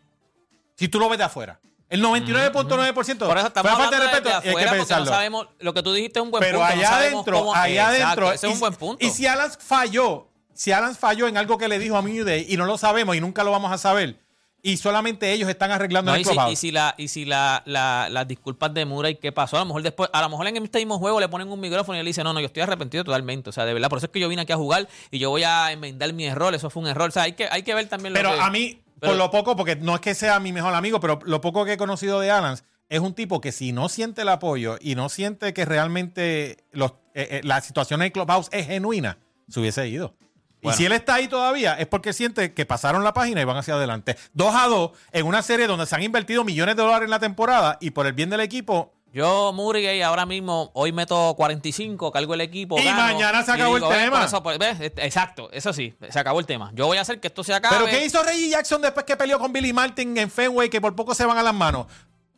Si 0.77 0.89
tú 0.89 0.99
lo 0.99 1.09
ves 1.09 1.19
de 1.19 1.25
afuera. 1.25 1.61
El 1.89 2.03
99.9% 2.05 3.19
Por 3.27 3.37
eso 3.39 3.47
estamos 3.49 3.73
falta 3.73 3.99
de 3.99 4.07
respeto 4.07 4.29
de 4.29 4.31
y 4.31 4.37
hay 4.37 4.43
que 4.43 4.49
afuera 4.51 4.53
porque 4.53 4.65
no 4.65 4.73
pensarlo. 4.87 5.07
sabemos, 5.07 5.49
lo 5.59 5.75
que 5.75 5.83
tú 5.83 5.93
dijiste 5.93 6.19
es 6.21 6.25
un 6.25 6.31
buen 6.31 6.41
Pero 6.43 6.59
punto. 6.59 6.75
no 6.75 6.79
allá 6.81 6.89
sabemos 6.89 7.13
adentro, 7.15 7.39
cómo- 7.39 7.55
allá 7.55 7.89
adentro. 7.89 8.33
Ese 8.33 8.47
es 8.47 8.51
y- 8.51 8.55
un 8.55 8.61
buen 8.61 8.75
punto. 8.75 9.05
Y 9.05 9.11
si 9.11 9.27
Alan 9.27 9.51
falló, 9.59 10.29
si 10.55 10.71
Alan 10.73 10.95
falló 10.95 11.27
en 11.29 11.37
algo 11.37 11.59
que 11.59 11.67
le 11.69 11.79
dijo 11.79 11.97
a 11.97 12.03
New 12.03 12.25
Day 12.25 12.47
y 12.49 12.57
no 12.57 12.65
lo 12.67 12.79
sabemos 12.79 13.17
y 13.17 13.21
nunca 13.21 13.43
lo 13.43 13.51
vamos 13.51 13.73
a 13.73 13.79
saber, 13.79 14.21
y 14.63 14.77
solamente 14.77 15.33
ellos 15.33 15.49
están 15.49 15.71
arreglando 15.71 16.11
No, 16.11 16.15
el 16.17 16.21
y 16.23 16.25
si, 16.25 16.31
y 16.53 16.57
si, 16.57 16.71
la, 16.71 16.95
y 16.99 17.09
si 17.09 17.25
la, 17.25 17.63
la- 17.67 18.09
las 18.11 18.29
disculpas 18.29 18.73
de 18.75 18.85
Murray, 18.85 19.17
¿qué 19.17 19.33
pasó? 19.33 19.57
A 19.57 19.61
lo 19.61 19.67
mejor 19.67 19.83
después, 19.83 20.11
a 20.13 20.21
lo 20.23 20.29
mejor 20.29 20.47
en 20.49 20.57
este 20.59 20.79
mismo 20.79 20.99
juego 20.99 21.19
le 21.21 21.29
ponen 21.29 21.49
un 21.51 21.61
micrófono 21.61 21.97
y 21.97 22.01
él 22.01 22.07
dice, 22.07 22.23
no, 22.25 22.33
no, 22.33 22.41
yo 22.41 22.47
estoy 22.47 22.63
arrepentido 22.63 23.05
totalmente. 23.05 23.51
O 23.51 23.53
sea, 23.53 23.65
de 23.65 23.73
verdad, 23.75 23.89
por 23.89 23.99
eso 23.99 24.07
es 24.07 24.13
que 24.13 24.21
yo 24.21 24.29
vine 24.29 24.43
aquí 24.43 24.53
a 24.53 24.57
jugar 24.57 24.89
y 25.11 25.19
yo 25.19 25.31
voy 25.31 25.45
a 25.45 25.73
enmendar 25.73 26.13
mi 26.13 26.27
error. 26.27 26.55
Eso 26.55 26.69
fue 26.71 26.83
un 26.83 26.89
error. 26.89 27.09
O 27.09 27.13
sea, 27.13 27.23
hay 27.23 27.33
que, 27.33 27.49
hay 27.51 27.63
que 27.63 27.75
ver 27.75 27.89
también 27.89 28.13
lo 28.13 28.19
Pero 28.19 28.35
que- 28.35 28.41
a 28.41 28.51
mí, 28.51 28.81
pero- 29.01 29.13
por 29.13 29.19
lo 29.19 29.31
poco, 29.31 29.57
porque 29.57 29.77
no 29.77 29.95
es 29.95 30.01
que 30.01 30.15
sea 30.15 30.39
mi 30.41 30.53
mejor 30.53 30.75
amigo, 30.75 31.01
pero 31.01 31.19
lo 31.25 31.41
poco 31.41 31.65
que 31.65 31.73
he 31.75 31.77
conocido 31.79 32.21
de 32.21 32.31
Alan 32.31 32.57
es 32.89 33.01
un 33.01 33.15
tipo 33.15 33.41
que 33.41 33.53
si 33.53 33.73
no 33.73 33.89
siente 33.89 34.23
el 34.23 34.29
apoyo 34.29 34.77
y 34.81 34.95
no 34.95 35.09
siente 35.09 35.55
que 35.55 35.65
realmente 35.65 36.65
los, 36.73 36.91
eh, 37.15 37.29
eh, 37.31 37.41
la 37.45 37.61
situación 37.61 38.01
en 38.03 38.07
el 38.07 38.13
clubhouse 38.13 38.49
es 38.53 38.67
genuina, 38.67 39.19
se 39.49 39.61
hubiese 39.61 39.87
ido. 39.89 40.15
Bueno. 40.63 40.75
Y 40.75 40.79
si 40.79 40.85
él 40.87 40.93
está 40.93 41.15
ahí 41.15 41.29
todavía, 41.29 41.75
es 41.75 41.87
porque 41.87 42.13
siente 42.13 42.53
que 42.53 42.67
pasaron 42.67 43.03
la 43.05 43.13
página 43.15 43.41
y 43.41 43.45
van 43.45 43.57
hacia 43.57 43.75
adelante. 43.75 44.17
2 44.35 44.55
a 44.55 44.67
2 44.67 44.91
en 45.13 45.27
una 45.27 45.43
serie 45.43 45.67
donde 45.67 45.87
se 45.87 45.95
han 45.95 46.03
invertido 46.03 46.45
millones 46.45 46.77
de 46.77 46.83
dólares 46.83 47.05
en 47.05 47.11
la 47.11 47.19
temporada 47.19 47.79
y 47.81 47.91
por 47.91 48.07
el 48.07 48.13
bien 48.13 48.31
del 48.31 48.41
equipo, 48.41 48.93
Yo, 49.13 49.53
Murray, 49.53 50.03
ahora 50.03 50.25
mismo, 50.25 50.71
hoy 50.73 50.93
meto 50.93 51.35
45, 51.37 52.13
cargo 52.13 52.35
el 52.35 52.43
equipo. 52.43 52.79
Y 52.79 52.85
gano, 52.85 52.99
mañana 53.03 53.43
se 53.45 53.51
acabó 53.51 53.77
el 53.77 53.83
"Ven, 53.83 53.91
tema". 54.05 54.25
eso, 54.25 54.41
pues, 54.41 54.57
Exacto, 54.81 55.51
eso 55.53 55.73
sí, 55.73 55.97
se 56.09 56.19
acabó 56.21 56.39
el 56.39 56.47
tema. 56.47 56.71
Yo 56.75 56.87
voy 56.87 56.97
a 56.99 57.01
hacer 57.01 57.19
que 57.19 57.27
esto 57.27 57.43
se 57.43 57.53
acabe. 57.53 57.75
¿Pero 57.77 57.91
qué 57.91 58.05
hizo 58.05 58.23
Reggie 58.23 58.51
Jackson 58.51 58.81
después 58.81 59.05
que 59.05 59.17
peleó 59.17 59.41
con 59.41 59.53
Billy 59.53 59.73
Martin 59.73 60.17
en 60.17 60.31
Fenway, 60.31 60.71
que 60.71 60.81
por 60.81 60.95
poco 60.95 61.13
se 61.15 61.25
van 61.25 61.39
a 61.39 61.43
las 61.43 61.55
manos? 61.55 61.87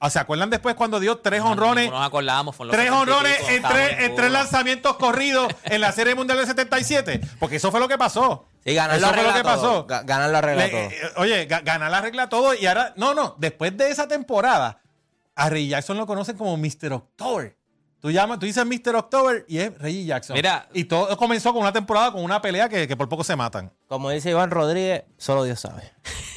O 0.04 0.10
¿Se 0.10 0.18
acuerdan 0.18 0.50
después 0.50 0.74
cuando 0.74 0.98
dio 1.00 1.18
tres 1.18 1.40
honrones? 1.42 1.88
No 1.90 1.98
nos 1.98 2.06
acordábamos. 2.06 2.56
Tres 2.56 2.70
70 2.70 2.84
y 2.84 2.88
honrones 3.00 3.38
en 3.48 3.62
tres, 3.62 3.92
en 3.92 4.00
en 4.00 4.14
tres 4.16 4.28
Cuba. 4.28 4.38
lanzamientos 4.40 4.96
corridos 4.96 5.52
en 5.64 5.80
la 5.80 5.92
Serie 5.92 6.14
Mundial 6.16 6.38
del 6.38 6.46
77. 6.48 7.20
Porque 7.38 7.56
eso 7.56 7.70
fue 7.70 7.78
lo 7.80 7.86
que 7.88 7.96
pasó. 7.96 8.46
Sí, 8.64 8.74
ganar 8.74 8.96
Eso 8.96 9.06
lo 9.06 9.14
fue 9.14 9.22
lo 9.22 9.32
que 9.32 9.42
todo. 9.42 9.52
pasó. 9.54 9.86
Ga- 9.86 10.04
Ganar 10.04 10.30
lo 10.30 10.38
arregla 10.38 10.64
Le- 10.64 10.70
todo. 10.70 10.80
eh, 10.80 11.12
oye, 11.16 11.48
ga- 11.48 11.62
ganar 11.64 11.90
la 11.90 12.00
regla 12.00 12.28
todo 12.28 12.52
y 12.54 12.66
ahora. 12.66 12.92
No, 12.96 13.14
no. 13.14 13.36
Después 13.38 13.76
de 13.76 13.90
esa 13.90 14.08
temporada, 14.08 14.80
a 15.36 15.48
Reggie 15.48 15.68
Jackson 15.68 15.96
lo 15.96 16.06
conocen 16.06 16.36
como 16.36 16.56
Mr. 16.56 16.92
October. 16.92 17.56
Tú 18.00 18.10
llamas, 18.10 18.40
tú 18.40 18.46
dices 18.46 18.66
Mr. 18.66 18.96
October 18.96 19.44
y 19.48 19.58
es 19.58 19.78
Reggie 19.78 20.04
Jackson. 20.04 20.34
Mira. 20.34 20.66
Y 20.74 20.82
todo 20.84 21.16
comenzó 21.16 21.52
con 21.52 21.62
una 21.62 21.72
temporada 21.72 22.10
con 22.10 22.24
una 22.24 22.42
pelea 22.42 22.68
que, 22.68 22.88
que 22.88 22.96
por 22.96 23.08
poco 23.08 23.22
se 23.22 23.36
matan. 23.36 23.72
Como 23.86 24.10
dice 24.10 24.30
Iván 24.30 24.50
Rodríguez, 24.50 25.04
solo 25.16 25.44
Dios 25.44 25.60
sabe. 25.60 25.92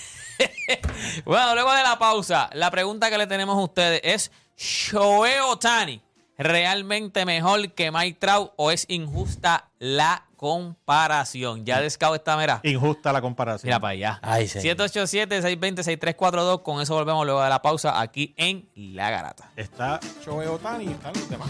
Bueno, 1.25 1.53
luego 1.53 1.73
de 1.73 1.83
la 1.83 1.97
pausa, 1.99 2.49
la 2.53 2.71
pregunta 2.71 3.09
que 3.09 3.17
le 3.17 3.27
tenemos 3.27 3.57
a 3.57 3.61
ustedes 3.61 4.01
es: 4.03 4.31
¿Shohei 4.57 5.39
Otani 5.39 6.01
realmente 6.37 7.25
mejor 7.25 7.71
que 7.73 7.91
Mike 7.91 8.19
Trout 8.19 8.51
o 8.57 8.71
es 8.71 8.85
injusta 8.89 9.69
la 9.79 10.25
comparación? 10.35 11.65
Ya 11.65 11.81
descabo 11.81 12.15
esta 12.15 12.35
mera. 12.37 12.59
Injusta 12.63 13.13
la 13.13 13.21
comparación. 13.21 13.67
Mira 13.67 13.79
para 13.79 13.91
allá. 13.91 14.19
Ay, 14.21 14.47
señor. 14.47 14.77
787-620-6342. 14.77 16.63
Con 16.63 16.81
eso 16.81 16.93
volvemos 16.95 17.25
luego 17.25 17.41
de 17.41 17.49
la 17.49 17.61
pausa 17.61 18.01
aquí 18.01 18.33
en 18.37 18.69
La 18.75 19.09
Garata. 19.09 19.51
Está 19.55 19.99
Shohei 20.25 20.47
Otani 20.47 20.85
y 20.85 20.91
están 20.91 21.13
los 21.13 21.29
demás. 21.29 21.49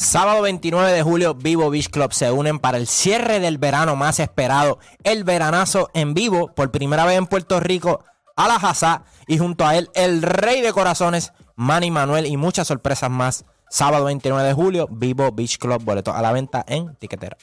Sábado 0.00 0.40
29 0.40 0.92
de 0.92 1.02
julio, 1.02 1.34
Vivo 1.34 1.68
Beach 1.68 1.90
Club 1.90 2.14
se 2.14 2.32
unen 2.32 2.58
para 2.58 2.78
el 2.78 2.86
cierre 2.86 3.38
del 3.38 3.58
verano 3.58 3.96
más 3.96 4.18
esperado, 4.18 4.78
el 5.04 5.24
veranazo 5.24 5.90
en 5.92 6.14
vivo, 6.14 6.54
por 6.54 6.70
primera 6.70 7.04
vez 7.04 7.18
en 7.18 7.26
Puerto 7.26 7.60
Rico, 7.60 8.02
a 8.34 8.48
la 8.48 8.54
Hazá, 8.54 9.04
y 9.26 9.36
junto 9.36 9.66
a 9.66 9.76
él, 9.76 9.90
el 9.92 10.22
rey 10.22 10.62
de 10.62 10.72
corazones, 10.72 11.34
Manny 11.54 11.90
Manuel, 11.90 12.24
y 12.24 12.38
muchas 12.38 12.66
sorpresas 12.66 13.10
más. 13.10 13.44
Sábado 13.68 14.06
29 14.06 14.42
de 14.48 14.54
julio, 14.54 14.88
Vivo 14.90 15.30
Beach 15.32 15.58
Club, 15.58 15.84
boletos 15.84 16.16
a 16.16 16.22
la 16.22 16.32
venta 16.32 16.64
en 16.66 16.96
Tiquetera. 16.96 17.36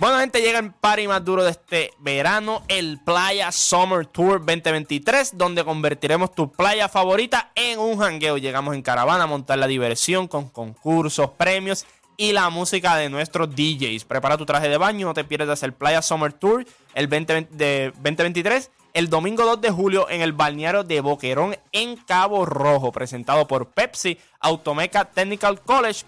Bueno, 0.00 0.18
gente, 0.18 0.40
llega 0.40 0.58
el 0.60 0.72
party 0.72 1.06
más 1.08 1.22
duro 1.22 1.44
de 1.44 1.50
este 1.50 1.92
verano, 1.98 2.62
el 2.68 2.98
Playa 3.04 3.52
Summer 3.52 4.06
Tour 4.06 4.38
2023, 4.38 5.36
donde 5.36 5.62
convertiremos 5.62 6.34
tu 6.34 6.50
playa 6.50 6.88
favorita 6.88 7.52
en 7.54 7.78
un 7.78 7.98
jangueo. 7.98 8.38
Llegamos 8.38 8.74
en 8.74 8.80
caravana 8.80 9.24
a 9.24 9.26
montar 9.26 9.58
la 9.58 9.66
diversión 9.66 10.26
con 10.26 10.48
concursos, 10.48 11.32
premios 11.36 11.84
y 12.16 12.32
la 12.32 12.48
música 12.48 12.96
de 12.96 13.10
nuestros 13.10 13.54
DJs. 13.54 14.06
Prepara 14.06 14.38
tu 14.38 14.46
traje 14.46 14.70
de 14.70 14.78
baño, 14.78 15.06
no 15.06 15.12
te 15.12 15.22
pierdas 15.22 15.62
el 15.64 15.74
Playa 15.74 16.00
Summer 16.00 16.32
Tour 16.32 16.64
el 16.94 17.06
2020 17.06 17.54
de 17.54 17.92
2023, 17.96 18.70
el 18.94 19.10
domingo 19.10 19.44
2 19.44 19.60
de 19.60 19.70
julio 19.70 20.08
en 20.08 20.22
el 20.22 20.32
balneario 20.32 20.82
de 20.82 21.02
Boquerón 21.02 21.58
en 21.72 21.96
Cabo 21.96 22.46
Rojo, 22.46 22.90
presentado 22.90 23.46
por 23.46 23.66
Pepsi, 23.66 24.16
Automeca 24.40 25.04
Technical 25.04 25.60
College 25.60 26.06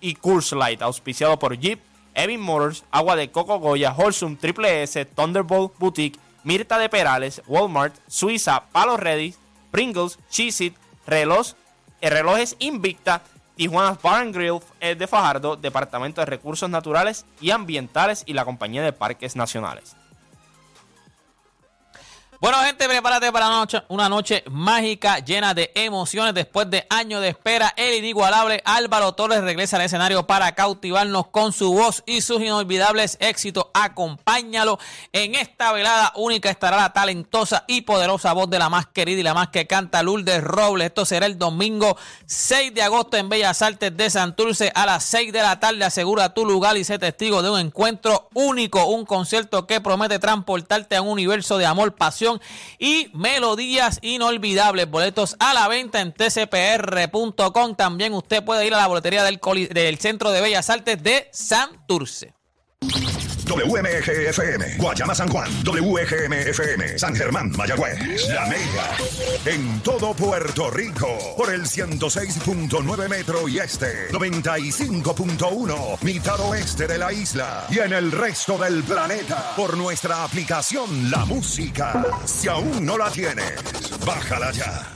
y 0.00 0.14
Curse 0.14 0.56
Light, 0.56 0.80
auspiciado 0.80 1.38
por 1.38 1.58
Jeep, 1.58 1.78
Evin 2.14 2.40
Motors, 2.40 2.84
Agua 2.90 3.16
de 3.16 3.30
Coco 3.30 3.58
Goya, 3.58 3.92
Holsum, 3.92 4.36
Triple 4.36 4.82
S, 4.82 5.04
Thunderbolt 5.04 5.78
Boutique, 5.78 6.18
Mirta 6.44 6.78
de 6.78 6.88
Perales, 6.88 7.42
Walmart, 7.46 7.94
Suiza, 8.06 8.64
Palo 8.72 8.96
Ready, 8.96 9.34
Pringles, 9.70 10.18
Cheez 10.30 10.60
It, 10.60 10.76
Reloj, 11.06 11.54
eh, 12.00 12.10
Relojes 12.10 12.56
Invicta, 12.58 13.22
Tijuana 13.56 13.98
Bar 14.02 14.22
and 14.22 14.34
Grill 14.34 14.60
eh, 14.80 14.94
de 14.94 15.06
Fajardo, 15.06 15.56
Departamento 15.56 16.20
de 16.20 16.26
Recursos 16.26 16.68
Naturales 16.68 17.24
y 17.40 17.50
Ambientales 17.50 18.24
y 18.26 18.32
la 18.32 18.44
Compañía 18.44 18.82
de 18.82 18.92
Parques 18.92 19.36
Nacionales. 19.36 19.96
Bueno, 22.40 22.58
gente, 22.58 22.88
prepárate 22.88 23.30
para 23.30 23.46
una 23.46 23.58
noche, 23.58 23.82
una 23.88 24.08
noche 24.08 24.42
mágica 24.50 25.20
llena 25.20 25.54
de 25.54 25.70
emociones. 25.74 26.34
Después 26.34 26.68
de 26.68 26.84
años 26.90 27.22
de 27.22 27.28
espera, 27.28 27.72
el 27.76 27.94
inigualable 27.94 28.60
Álvaro 28.64 29.12
Torres 29.12 29.40
regresa 29.40 29.76
al 29.76 29.82
escenario 29.82 30.26
para 30.26 30.52
cautivarnos 30.52 31.28
con 31.28 31.52
su 31.52 31.72
voz 31.72 32.02
y 32.06 32.22
sus 32.22 32.42
inolvidables 32.42 33.16
éxitos. 33.20 33.66
Acompáñalo 33.72 34.78
en 35.12 35.36
esta 35.36 35.72
velada 35.72 36.12
única. 36.16 36.50
Estará 36.50 36.76
la 36.76 36.92
talentosa 36.92 37.64
y 37.68 37.82
poderosa 37.82 38.32
voz 38.32 38.50
de 38.50 38.58
la 38.58 38.68
más 38.68 38.86
querida 38.86 39.20
y 39.20 39.22
la 39.22 39.34
más 39.34 39.48
que 39.48 39.66
canta, 39.66 40.02
Lourdes 40.02 40.42
Robles. 40.42 40.88
Esto 40.88 41.06
será 41.06 41.26
el 41.26 41.38
domingo 41.38 41.96
6 42.26 42.74
de 42.74 42.82
agosto 42.82 43.16
en 43.16 43.28
Bellas 43.28 43.62
Artes 43.62 43.96
de 43.96 44.10
Santurce 44.10 44.72
a 44.74 44.86
las 44.86 45.04
6 45.04 45.32
de 45.32 45.40
la 45.40 45.60
tarde. 45.60 45.84
Asegura 45.84 46.34
tu 46.34 46.44
lugar 46.44 46.76
y 46.76 46.84
sé 46.84 46.98
testigo 46.98 47.42
de 47.42 47.50
un 47.50 47.60
encuentro 47.60 48.28
único, 48.34 48.84
un 48.86 49.06
concierto 49.06 49.66
que 49.66 49.80
promete 49.80 50.18
transportarte 50.18 50.96
a 50.96 51.02
un 51.02 51.08
universo 51.08 51.58
de 51.58 51.66
amor, 51.66 51.94
pasión 51.94 52.23
y 52.78 53.10
melodías 53.14 53.98
inolvidables. 54.02 54.90
Boletos 54.90 55.36
a 55.38 55.54
la 55.54 55.68
venta 55.68 56.00
en 56.00 56.12
tcpr.com. 56.12 57.74
También 57.76 58.14
usted 58.14 58.44
puede 58.44 58.66
ir 58.66 58.74
a 58.74 58.78
la 58.78 58.86
boletería 58.86 59.24
del, 59.24 59.40
del 59.70 59.98
Centro 59.98 60.30
de 60.30 60.40
Bellas 60.40 60.70
Artes 60.70 61.02
de 61.02 61.28
Santurce. 61.32 62.34
WMGFM, 63.46 64.76
Guayama 64.78 65.14
San 65.14 65.28
Juan, 65.28 65.50
WGMFM, 65.64 66.98
San 66.98 67.14
Germán, 67.14 67.50
Mayagüez, 67.56 68.28
La 68.28 68.46
Mega, 68.46 68.96
en 69.44 69.80
todo 69.80 70.14
Puerto 70.14 70.70
Rico, 70.70 71.34
por 71.36 71.52
el 71.52 71.62
106.9 71.66 73.08
metro 73.08 73.46
y 73.48 73.58
este, 73.58 74.08
95.1, 74.10 76.02
mitad 76.02 76.40
oeste 76.40 76.86
de 76.86 76.98
la 76.98 77.12
isla, 77.12 77.66
y 77.70 77.80
en 77.80 77.92
el 77.92 78.12
resto 78.12 78.56
del 78.56 78.82
planeta, 78.82 79.52
por 79.56 79.76
nuestra 79.76 80.24
aplicación 80.24 81.10
La 81.10 81.24
Música. 81.24 82.04
Si 82.24 82.48
aún 82.48 82.84
no 82.84 82.96
la 82.96 83.10
tienes, 83.10 83.60
bájala 84.06 84.52
ya. 84.52 84.90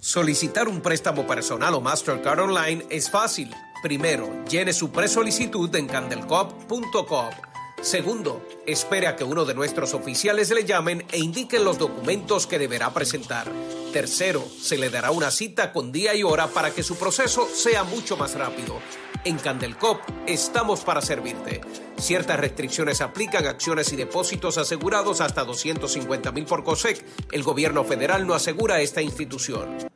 Solicitar 0.00 0.66
un 0.66 0.80
préstamo 0.80 1.26
personal 1.26 1.74
o 1.74 1.80
Mastercard 1.80 2.40
Online 2.40 2.86
es 2.90 3.10
fácil. 3.10 3.54
Primero, 3.82 4.44
llene 4.46 4.72
su 4.72 4.90
presolicitud 4.90 5.74
en 5.76 5.86
candelcop.com. 5.86 7.51
Segundo, 7.82 8.46
espere 8.64 9.08
a 9.08 9.16
que 9.16 9.24
uno 9.24 9.44
de 9.44 9.54
nuestros 9.54 9.92
oficiales 9.92 10.50
le 10.50 10.64
llamen 10.64 11.04
e 11.10 11.18
indiquen 11.18 11.64
los 11.64 11.78
documentos 11.78 12.46
que 12.46 12.60
deberá 12.60 12.94
presentar. 12.94 13.50
Tercero, 13.92 14.42
se 14.60 14.78
le 14.78 14.88
dará 14.88 15.10
una 15.10 15.32
cita 15.32 15.72
con 15.72 15.90
día 15.90 16.14
y 16.14 16.22
hora 16.22 16.46
para 16.46 16.70
que 16.70 16.84
su 16.84 16.96
proceso 16.96 17.48
sea 17.52 17.82
mucho 17.82 18.16
más 18.16 18.36
rápido. 18.36 18.80
En 19.24 19.36
Candelcop 19.36 20.00
estamos 20.26 20.82
para 20.82 21.02
servirte. 21.02 21.60
Ciertas 21.98 22.38
restricciones 22.38 23.00
aplican 23.00 23.46
acciones 23.46 23.92
y 23.92 23.96
depósitos 23.96 24.58
asegurados 24.58 25.20
hasta 25.20 25.44
250 25.44 26.30
mil 26.30 26.44
por 26.44 26.62
COSEC. 26.62 27.04
El 27.32 27.42
gobierno 27.42 27.82
federal 27.82 28.28
no 28.28 28.34
asegura 28.34 28.80
esta 28.80 29.02
institución. 29.02 29.90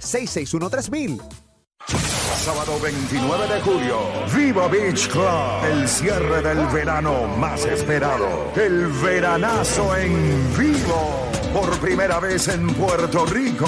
787-661-3000. 0.00 1.20
Sábado 2.44 2.78
29 2.80 3.54
de 3.54 3.60
julio, 3.60 3.98
Viva 4.34 4.68
Beach 4.68 5.08
Club, 5.08 5.64
el 5.70 5.88
cierre 5.88 6.42
del 6.42 6.66
verano 6.68 7.26
más 7.36 7.64
esperado. 7.64 8.52
El 8.56 8.88
veranazo 8.88 9.96
en 9.96 10.58
vivo, 10.58 11.28
por 11.52 11.70
primera 11.78 12.18
vez 12.18 12.48
en 12.48 12.66
Puerto 12.74 13.26
Rico. 13.26 13.66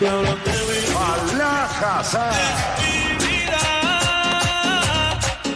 A 0.00 0.22
la 0.22 0.37
casa. 1.80 2.30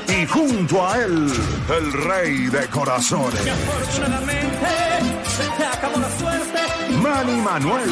Y 0.09 0.27
junto 0.27 0.87
a 0.87 0.99
él, 0.99 1.33
el 1.77 1.93
rey 2.05 2.47
de 2.47 2.67
corazones. 2.69 3.41
Manny 7.03 7.41
Manuel. 7.41 7.91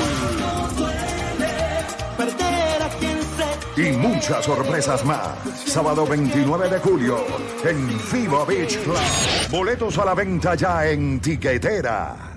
Y 3.76 3.92
muchas 3.92 4.44
sorpresas 4.44 5.04
más. 5.04 5.28
Sábado 5.66 6.06
29 6.06 6.68
de 6.68 6.78
julio 6.80 7.24
en 7.64 7.88
Viva 8.12 8.44
Beach 8.44 8.78
Club. 8.82 8.98
Boletos 9.50 9.96
a 9.98 10.04
la 10.04 10.14
venta 10.14 10.54
ya 10.54 10.86
en 10.86 11.20
Tiquetera. 11.20 12.29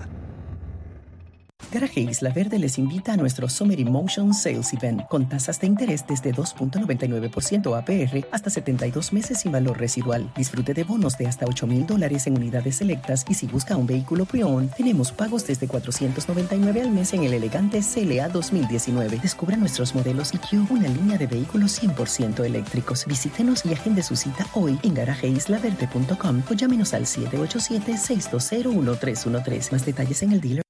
Garaje 1.74 2.02
Isla 2.02 2.30
Verde 2.30 2.60
les 2.60 2.78
invita 2.78 3.14
a 3.14 3.18
nuestro 3.18 3.50
Summer 3.50 3.80
Emotion 3.80 4.36
Sales 4.36 4.72
Event 4.74 5.08
con 5.08 5.28
tasas 5.28 5.60
de 5.60 5.66
interés 5.66 6.06
desde 6.08 6.32
2.99% 6.32 7.76
APR 7.76 8.28
hasta 8.30 8.52
72 8.52 9.12
meses 9.12 9.40
sin 9.40 9.52
valor 9.52 9.80
residual. 9.80 10.32
Disfrute 10.38 10.76
de 10.76 10.84
bonos 10.84 11.18
de 11.18 11.26
hasta 11.26 11.48
8 11.48 11.66
mil 11.66 11.88
dólares 11.88 12.28
en 12.28 12.38
unidades 12.38 12.76
selectas 12.76 13.26
y 13.28 13.34
si 13.34 13.48
busca 13.48 13.76
un 13.76 13.88
vehículo 13.88 14.26
pre-owned, 14.26 14.70
tenemos 14.78 15.12
pagos 15.12 15.48
desde 15.48 15.68
499 15.68 16.84
al 16.84 16.92
mes 16.92 17.12
en 17.14 17.24
el 17.24 17.34
elegante 17.34 17.82
CLA 17.82 18.30
2019. 18.30 19.18
Descubra 19.18 19.58
nuestros 19.58 19.96
modelos 19.96 20.32
EQ, 20.32 20.70
una 20.70 20.90
línea 20.90 21.18
de 21.18 21.26
vehículos 21.26 21.82
100% 21.82 22.46
eléctricos. 22.46 23.08
Visítenos 23.08 23.66
y 23.66 23.74
agende 23.74 24.04
su 24.04 24.16
cita 24.16 24.46
hoy 24.54 24.78
en 24.84 24.94
garajeislaverde.com 24.94 26.44
o 26.52 26.54
llámenos 26.54 26.94
al 26.94 27.08
787-620-1313. 27.08 29.72
Más 29.72 29.84
detalles 29.84 30.22
en 30.22 30.34
el 30.34 30.40
dealer. 30.40 30.64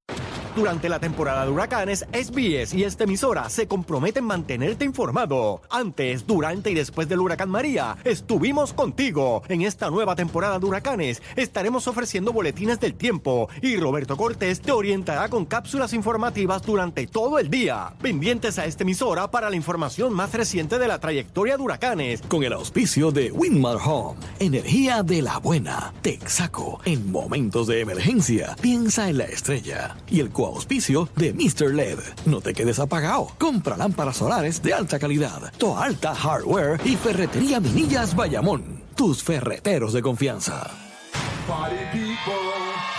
Durante 0.56 0.88
la 0.88 1.00
temporada 1.00 1.46
de 1.46 1.52
huracanes, 1.52 2.06
SBS 2.14 2.76
y 2.76 2.84
esta 2.84 3.06
emisora 3.06 3.50
se 3.50 3.68
comprometen 3.68 4.26
a 4.26 4.28
mantenerte 4.28 4.86
informado. 4.86 5.62
Antes, 5.72 6.28
durante 6.28 6.70
y 6.70 6.76
después 6.76 7.10
del 7.10 7.22
huracán 7.22 7.50
María, 7.50 7.98
estuvimos 8.04 8.72
contigo. 8.72 9.42
En 9.50 9.64
esta 9.64 9.90
nueva 9.90 10.16
temporada 10.16 10.60
de 10.60 10.66
huracanes, 10.68 11.24
estaremos 11.36 11.88
ofreciendo 11.88 12.34
boletines 12.34 12.80
del 12.80 12.94
tiempo 12.94 13.50
y 13.64 13.78
Roberto 13.78 14.16
Cortés 14.16 14.62
te 14.62 14.72
orientará 14.72 15.28
con 15.28 15.46
cápsulas 15.46 15.92
informativas 15.92 16.62
durante 16.62 17.08
todo 17.08 17.40
el 17.40 17.50
día. 17.50 17.94
Pendientes 18.00 18.60
a 18.60 18.68
esta 18.68 18.84
emisora 18.84 19.32
para 19.32 19.50
la 19.50 19.56
información 19.56 20.14
más 20.14 20.34
reciente 20.34 20.78
de 20.78 20.88
la 20.88 21.00
trayectoria 21.00 21.58
de 21.58 21.64
huracanes. 21.64 22.22
Con 22.22 22.44
el 22.44 22.54
auspicio 22.54 23.12
de 23.12 23.32
Winmar 23.32 23.78
Home, 23.84 24.20
energía 24.38 25.02
de 25.02 25.24
la 25.24 25.40
buena. 25.40 25.96
Texaco, 26.04 26.80
en 26.86 27.12
momentos 27.12 27.66
de 27.66 27.82
emergencia, 27.82 28.56
piensa 28.62 29.10
en 29.10 29.18
la 29.18 29.26
estrella. 29.26 29.98
Y 30.12 30.20
el 30.20 30.30
auspicio 30.48 31.10
de 31.16 31.34
Mr. 31.34 31.74
LED. 31.74 32.00
No 32.26 32.42
te 32.42 32.54
quedes 32.54 32.80
apagado. 32.80 33.30
Compra 33.38 33.78
lámparas 33.78 34.18
solares 34.18 34.62
de 34.62 34.74
alta 34.74 35.00
calidad. 35.00 35.52
Toa 35.58 35.86
Alta 35.86 36.14
Hardware 36.16 36.80
y 36.86 36.96
Ferretería 36.96 37.60
Minillas 37.60 38.16
Bayamón. 38.16 38.84
Tus 38.96 39.24
ferreteros 39.24 39.94
de 39.94 40.02
confianza. 40.02 40.70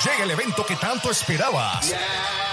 Llega 0.04 0.24
el 0.24 0.30
evento 0.30 0.66
que 0.66 0.76
tanto 0.76 1.10
esperabas. 1.10 1.94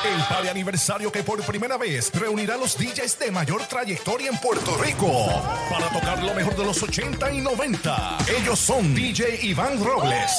El 0.04 0.24
party 0.30 0.48
aniversario 0.48 1.12
que 1.12 1.22
por 1.22 1.44
primera 1.44 1.78
vez 1.78 2.12
reunirá 2.14 2.56
a 2.56 2.58
los 2.58 2.78
DJs 2.78 3.20
de 3.20 3.32
mayor 3.32 3.62
trayectoria 3.66 4.30
en 4.30 4.38
Puerto 4.38 4.76
Rico 4.78 5.12
para 5.70 5.90
tocar 5.90 6.24
lo 6.24 6.34
mejor 6.34 6.56
de 6.56 6.66
los 6.66 6.82
80 6.82 7.34
y 7.34 7.42
90. 7.42 8.18
Ellos 8.40 8.58
son 8.58 8.96
DJ 8.96 9.46
Iván 9.46 9.84
Robles, 9.84 10.32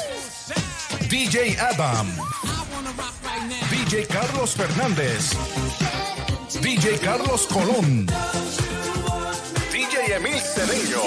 DJ 1.09 1.57
Adam, 1.61 2.09
DJ 3.93 4.07
Carlos 4.07 4.55
Fernández, 4.55 5.33
DJ 6.63 6.99
Carlos 6.99 7.47
Colón, 7.47 8.07
DJ 9.71 10.17
Emil 10.17 10.41
Cedeño. 10.41 11.03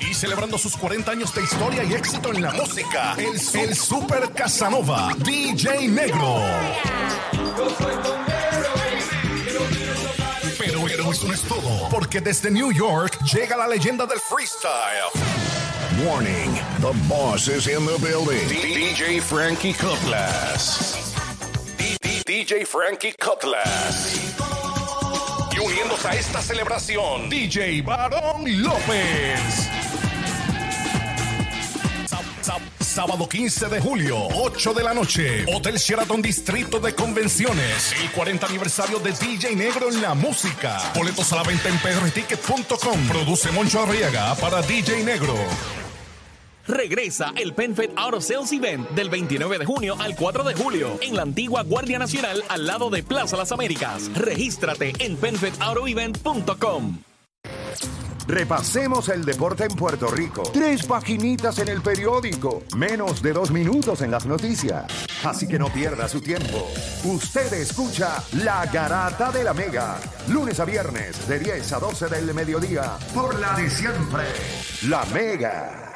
Y 0.00 0.14
celebrando 0.14 0.56
sus 0.56 0.74
40 0.78 1.10
años 1.10 1.34
de 1.34 1.42
historia 1.42 1.84
y 1.84 1.92
éxito 1.92 2.32
en 2.32 2.40
la 2.40 2.52
música, 2.52 3.14
el, 3.18 3.76
Super 3.76 4.32
Casanova, 4.32 5.14
DJ 5.18 5.88
Negro. 5.88 6.40
Pero, 10.58 10.84
pero 10.86 11.12
eso 11.12 11.26
no 11.26 11.34
es 11.34 11.42
todo, 11.42 11.90
porque 11.90 12.22
desde 12.22 12.50
New 12.50 12.72
York 12.72 13.18
llega 13.30 13.58
la 13.58 13.68
leyenda 13.68 14.06
del 14.06 14.20
freestyle. 14.20 15.31
Warning, 16.04 16.52
the 16.80 16.92
boss 17.08 17.46
is 17.46 17.68
in 17.68 17.84
the 17.84 17.96
building. 18.00 18.48
DJ 18.48 19.20
Frankie 19.20 19.72
Cutlass. 19.72 21.14
DJ 22.26 22.66
Frankie 22.66 23.12
Cutlass. 23.12 24.34
Y 25.54 25.58
uniéndose 25.60 26.08
a 26.08 26.14
esta 26.14 26.42
celebración, 26.42 27.30
DJ 27.30 27.82
Barón 27.82 28.42
López. 28.62 29.68
Sábado 32.80 33.28
15 33.28 33.68
de 33.68 33.80
julio, 33.80 34.28
8 34.34 34.74
de 34.74 34.82
la 34.82 34.94
noche. 34.94 35.44
Hotel 35.54 35.76
Sheraton 35.76 36.20
Distrito 36.20 36.80
de 36.80 36.94
Convenciones. 36.94 37.94
El 38.02 38.10
40 38.10 38.46
aniversario 38.46 38.98
de 38.98 39.12
DJ 39.12 39.54
Negro 39.54 39.88
en 39.88 40.02
la 40.02 40.14
música. 40.14 40.78
Boletos 40.94 41.32
a 41.32 41.36
la 41.36 41.42
venta 41.44 41.68
en 41.68 41.78
prticket.com. 41.78 43.08
Produce 43.08 43.52
Moncho 43.52 43.82
Arriaga 43.82 44.34
para 44.34 44.62
DJ 44.62 45.04
Negro. 45.04 45.36
Regresa 46.66 47.32
el 47.36 47.54
PenFed 47.54 47.90
Auto 47.96 48.20
Sales 48.20 48.52
Event 48.52 48.88
del 48.90 49.10
29 49.10 49.58
de 49.58 49.64
junio 49.64 49.96
al 49.98 50.14
4 50.16 50.44
de 50.44 50.54
julio 50.54 50.98
en 51.00 51.16
la 51.16 51.22
antigua 51.22 51.62
Guardia 51.62 51.98
Nacional 51.98 52.42
al 52.48 52.66
lado 52.66 52.90
de 52.90 53.02
Plaza 53.02 53.36
Las 53.36 53.52
Américas. 53.52 54.10
Regístrate 54.14 54.92
en 54.98 55.16
penfedautoevent.com. 55.16 56.98
Repasemos 58.26 59.08
el 59.08 59.24
deporte 59.24 59.64
en 59.64 59.76
Puerto 59.76 60.06
Rico. 60.06 60.42
Tres 60.52 60.86
paginitas 60.86 61.58
en 61.58 61.68
el 61.68 61.82
periódico. 61.82 62.62
Menos 62.76 63.20
de 63.20 63.32
dos 63.32 63.50
minutos 63.50 64.00
en 64.00 64.12
las 64.12 64.26
noticias. 64.26 64.84
Así 65.24 65.48
que 65.48 65.58
no 65.58 65.66
pierda 65.72 66.08
su 66.08 66.20
tiempo. 66.20 66.70
Usted 67.04 67.52
escucha 67.54 68.22
La 68.44 68.64
Garata 68.66 69.32
de 69.32 69.42
la 69.42 69.52
Mega. 69.52 69.98
Lunes 70.28 70.60
a 70.60 70.64
viernes 70.64 71.26
de 71.28 71.40
10 71.40 71.72
a 71.72 71.78
12 71.80 72.06
del 72.08 72.32
mediodía. 72.32 72.96
Por 73.12 73.38
la 73.40 73.54
de 73.54 73.68
siempre. 73.68 74.24
La 74.88 75.04
Mega. 75.06 75.91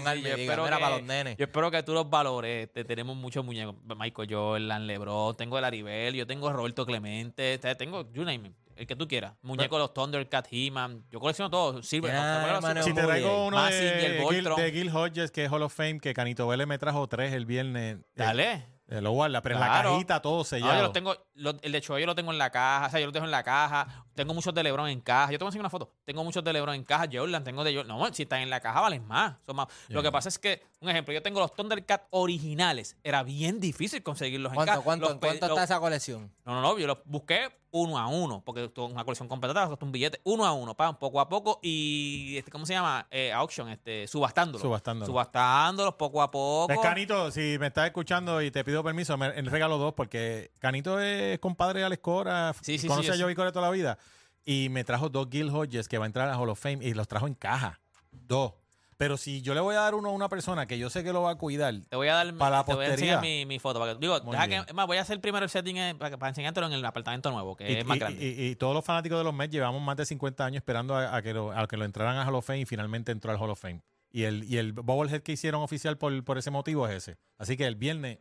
sí, 0.03 0.09
Army 0.09 0.23
yo 0.23 0.29
espero 0.35 0.65
que- 0.65 0.71
para 0.71 0.91
los 0.97 1.03
nenes. 1.05 1.37
Yo 1.37 1.45
espero 1.45 1.71
que 1.71 1.83
tú 1.85 1.93
los 1.95 2.11
valores. 2.11 2.67
Este, 2.67 2.85
tenemos 2.85 3.17
muchos 3.17 3.45
muñecos. 3.45 3.77
Michael 3.97 4.29
Jordan, 4.29 4.87
LeBron, 4.89 5.37
tengo 5.37 5.57
el 5.59 5.65
Aribel, 5.65 6.15
yo 6.15 6.27
tengo 6.27 6.53
Roberto 6.53 6.85
Clemente, 6.85 7.59
tengo, 7.77 8.11
you 8.13 8.25
name 8.25 8.49
it, 8.49 8.53
el 8.79 8.87
que 8.87 8.97
tú 8.97 9.07
quieras. 9.09 9.35
Muñecos 9.43 9.77
de 9.77 9.81
los 9.81 9.93
Thundercat, 9.95 10.47
He-Man, 10.51 11.05
yo 11.11 11.21
colecciono 11.21 11.51
todo. 11.51 11.83
Silver, 11.83 12.13
Ya, 12.13 12.59
mano, 12.63 12.83
Si 12.83 12.93
te 12.95 13.03
traigo 13.03 13.47
uno 13.47 13.63
de, 13.65 14.27
Gil, 14.31 14.45
de 14.57 14.73
Gil 14.73 14.91
Hodges, 14.95 15.31
que 15.31 15.45
es 15.45 15.51
Hall 15.53 15.63
of 15.63 15.75
Fame, 15.75 16.01
que 16.01 16.15
Canito 16.15 16.47
Vélez 16.47 16.67
me 16.67 16.79
trajo 16.79 17.07
tres 17.09 17.33
el 17.33 17.45
viernes. 17.47 17.97
eh, 17.99 18.03
Dale. 18.15 18.67
eh, 18.91 19.01
lo 19.03 19.11
guarda, 19.11 19.43
pero 19.43 19.57
en 19.57 19.61
la 19.61 19.83
cajita 19.83 20.23
todo 20.23 20.39
No, 20.39 20.45
sellado. 20.45 20.75
yo 20.77 20.83
los 20.83 20.93
tengo, 20.93 21.15
lo- 21.35 21.57
el 21.61 21.73
de 21.73 21.81
Choey 21.81 22.01
yo 22.03 22.07
lo 22.07 22.15
tengo 22.15 22.33
en 22.33 22.39
la 22.39 22.51
caja, 22.51 22.87
o 22.87 22.91
sea, 22.91 23.01
yo 23.01 23.07
lo 23.07 23.13
tengo 23.13 23.27
en 23.27 23.31
la 23.33 23.43
caja. 23.43 24.05
Tengo 24.15 24.33
muchos 24.35 24.53
de 24.55 24.63
LeBron 24.63 24.89
en 24.89 25.01
caja. 25.01 25.31
Yo 25.31 25.39
te 25.39 25.45
voy 25.45 25.49
a 25.49 25.51
enseñar 25.51 25.63
una 25.63 25.71
foto. 25.71 25.93
Tengo 26.05 26.25
muchos 26.25 26.43
de 26.43 26.53
LeBron 26.53 26.75
en 26.75 26.85
caja. 26.85 27.07
Jordan, 27.13 27.45
tengo 27.45 27.63
de 27.65 27.75
Jordan. 27.77 27.97
No, 27.99 28.13
si 28.15 28.23
están 28.23 28.41
en 28.41 28.51
la 28.51 28.61
caja, 28.61 28.81
valen 28.81 29.07
más. 29.07 29.37
Son 29.47 29.55
más. 29.57 29.69
Lo 29.89 30.03
que 30.03 30.11
pasa 30.11 30.29
es 30.29 30.39
que, 30.39 30.63
un 30.81 30.89
ejemplo, 30.91 31.13
yo 31.13 31.23
tengo 31.23 31.41
los 31.41 31.53
Thundercat 31.55 32.03
originales. 32.11 32.97
Era 33.03 33.23
bien 33.23 33.59
difícil 33.59 34.03
conseguirlos 34.03 34.53
en 34.53 34.55
¿Cuánto, 34.57 34.73
caja. 34.73 34.83
cuánto, 34.85 35.09
Los 35.09 35.19
cuánto 35.19 35.35
está 35.47 35.49
los- 35.49 35.59
esa 35.65 35.81
colección? 35.81 36.33
No, 36.45 36.55
no, 36.55 36.63
no, 36.63 36.79
yo 36.79 36.87
los 36.87 36.99
busqué 37.05 37.51
uno 37.71 37.99
a 37.99 38.07
uno, 38.07 38.43
porque 38.45 38.71
una 38.77 39.05
colección 39.05 39.29
completa, 39.29 39.67
costó 39.67 39.85
un 39.85 39.93
billete, 39.93 40.21
uno 40.25 40.47
a 40.47 40.53
uno, 40.53 40.75
pagan 40.77 40.99
poco 40.99 41.21
a 41.21 41.29
poco 41.29 41.59
y, 41.63 42.37
este, 42.39 42.51
¿cómo 42.51 42.65
se 42.65 42.73
llama? 42.75 43.07
Eh, 43.11 43.33
auction, 43.33 43.69
este, 43.69 44.07
subastándolos. 44.07 44.63
Subastándolo. 44.63 45.07
Subastándolos 45.07 45.95
poco 45.95 46.23
a 46.23 46.31
poco. 46.31 46.73
Es 46.73 46.79
Canito, 46.79 47.31
si 47.31 47.57
me 47.59 47.67
estás 47.67 47.87
escuchando 47.87 48.41
y 48.41 48.51
te 48.51 48.65
pido 48.65 48.83
permiso, 48.85 49.17
me 49.19 49.31
me 49.43 49.51
regalo 49.51 49.79
dos 49.79 49.95
porque 49.95 50.53
Canito 50.61 51.01
es 51.01 51.39
compadre 51.41 51.81
de 51.81 51.87
Alex 51.87 52.03
Cora, 52.03 52.55
Sí, 52.63 52.79
sí, 52.79 52.87
conoce 52.87 53.09
sí, 53.09 53.13
a 53.15 53.17
yo 53.17 53.25
Joey 53.25 53.35
Cora 53.35 53.53
toda 53.53 53.67
la 53.67 53.73
vida 53.73 53.99
y 54.45 54.69
me 54.71 54.85
trajo 54.85 55.09
dos 55.11 55.29
Gil 55.31 55.51
Hodges 55.51 55.89
que 55.89 55.99
va 55.99 56.05
a 56.05 56.07
entrar 56.07 56.29
a 56.31 56.39
Hall 56.39 56.49
of 56.49 56.59
Fame 56.61 56.79
y 56.83 56.95
los 56.95 57.07
trajo 57.09 57.27
en 57.27 57.35
caja. 57.35 57.81
Dos. 58.13 58.53
Pero 58.99 59.17
si 59.17 59.41
yo 59.43 59.55
le 59.55 59.61
voy 59.61 59.77
a 59.77 59.81
dar 59.81 59.95
uno 59.95 60.09
a 60.09 60.13
una 60.13 60.29
persona 60.29 60.67
que 60.67 60.77
yo 60.77 60.91
sé 60.91 61.03
que 61.05 61.13
lo 61.13 61.23
va 61.23 61.31
a 61.31 61.35
cuidar 61.37 61.73
Te 61.89 61.97
voy 61.97 62.09
a 62.09 62.15
dar 62.15 62.35
para 62.37 62.57
la 62.59 62.65
te 62.65 62.75
voy 62.75 62.85
a 62.85 62.89
postería. 62.89 63.15
enseñar 63.15 63.23
mi, 63.23 63.47
mi 63.47 63.59
foto. 63.61 63.79
Para 63.79 63.95
que, 63.95 63.99
digo, 64.01 64.19
deja 64.21 64.49
que, 64.49 64.57
es 64.57 64.75
más, 64.75 64.87
voy 64.89 64.97
a 64.97 65.03
hacer 65.03 65.21
primero 65.21 65.45
el 65.45 65.51
setting 65.51 65.77
eh, 65.79 65.95
para, 65.97 66.19
para 66.19 66.31
enseñártelo 66.31 66.67
en 66.67 66.73
el 66.75 66.85
apartamento 66.85 67.31
nuevo, 67.31 67.57
que 67.57 67.71
Y, 67.73 67.77
es 67.77 67.87
más 67.87 67.97
y- 67.97 68.01
grande. 68.01 68.25
y- 68.27 68.47
y 68.49 68.57
todos 68.57 68.75
los 68.75 68.85
fanáticos 68.85 69.17
de 69.19 69.25
los 69.25 69.33
Mets 69.33 69.53
llevamos 69.55 69.81
más 69.81 69.97
de 69.97 70.05
50 70.05 70.45
años 70.45 70.57
esperando 70.59 70.97
a, 70.97 71.17
a 71.17 71.23
que, 71.23 71.33
lo, 71.33 71.53
a 71.57 71.67
que 71.69 71.77
lo 71.77 71.85
entraran 71.85 72.17
a 72.17 72.27
Hall 72.29 72.35
of 72.35 72.45
Fame 72.47 72.61
y 72.61 72.67
finalmente 72.67 73.13
entró 73.13 73.31
al 73.31 73.39
Hall 73.41 73.51
of 73.51 73.61
Fame. 73.61 73.83
Y 74.11 74.25
el, 74.25 74.43
y 74.45 74.57
el 74.57 74.73
bobblehead 74.73 75.23
que 75.23 75.33
hicieron 75.33 75.63
oficial 75.63 75.97
por, 75.97 76.25
por 76.25 76.37
ese 76.39 76.51
motivo 76.51 76.89
es 76.89 76.95
ese. 76.97 77.19
Así 77.37 77.57
que 77.57 77.67
el 77.67 77.77
viernes 77.77 78.19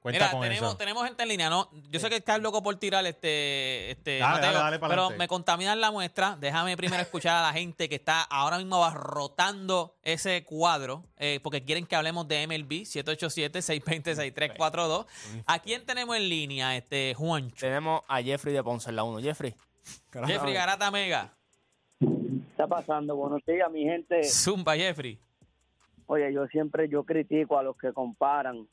cuenta 0.00 0.18
Mira, 0.18 0.30
con 0.32 0.40
tenemos, 0.40 0.68
eso. 0.70 0.76
tenemos 0.76 1.04
gente 1.04 1.22
en 1.22 1.28
línea, 1.28 1.50
¿no? 1.50 1.68
Yo 1.90 2.00
sé 2.00 2.08
que 2.08 2.16
estás 2.16 2.40
loco 2.40 2.62
por 2.62 2.76
tirar 2.76 3.04
este, 3.06 3.90
este 3.90 4.18
Dale, 4.18 4.36
Mateo, 4.36 4.52
dale, 4.52 4.78
dale 4.78 4.88
pero 4.88 5.10
me 5.10 5.28
contaminan 5.28 5.80
la 5.80 5.90
muestra. 5.90 6.36
Déjame 6.40 6.76
primero 6.76 7.02
escuchar 7.02 7.36
a 7.36 7.42
la 7.42 7.52
gente 7.52 7.88
que 7.88 7.96
está 7.96 8.22
ahora 8.22 8.58
mismo 8.58 8.76
abarrotando 8.76 9.96
ese 10.02 10.44
cuadro, 10.44 11.04
eh, 11.18 11.40
porque 11.42 11.64
quieren 11.64 11.86
que 11.86 11.96
hablemos 11.96 12.26
de 12.28 12.46
MLB, 12.46 12.84
787-620-6342. 12.84 15.06
¿A 15.46 15.58
quién 15.58 15.84
tenemos 15.84 16.16
en 16.16 16.28
línea, 16.28 16.76
este 16.76 17.14
Juancho? 17.14 17.56
Tenemos 17.60 18.02
a 18.08 18.22
Jeffrey 18.22 18.54
de 18.54 18.62
Ponce 18.62 18.90
en 18.90 18.96
la 18.96 19.04
1. 19.04 19.20
Jeffrey. 19.20 19.54
Jeffrey 20.26 20.54
Garata 20.54 20.90
Mega. 20.90 21.32
¿Qué 21.98 22.06
está 22.50 22.66
pasando? 22.66 23.16
Buenos 23.16 23.44
días, 23.44 23.70
mi 23.70 23.84
gente. 23.84 24.22
Zumba, 24.24 24.76
Jeffrey. 24.76 25.18
Oye, 26.06 26.32
yo 26.32 26.46
siempre 26.46 26.88
yo 26.88 27.04
critico 27.04 27.58
a 27.58 27.62
los 27.62 27.76
que 27.76 27.92
comparan. 27.92 28.66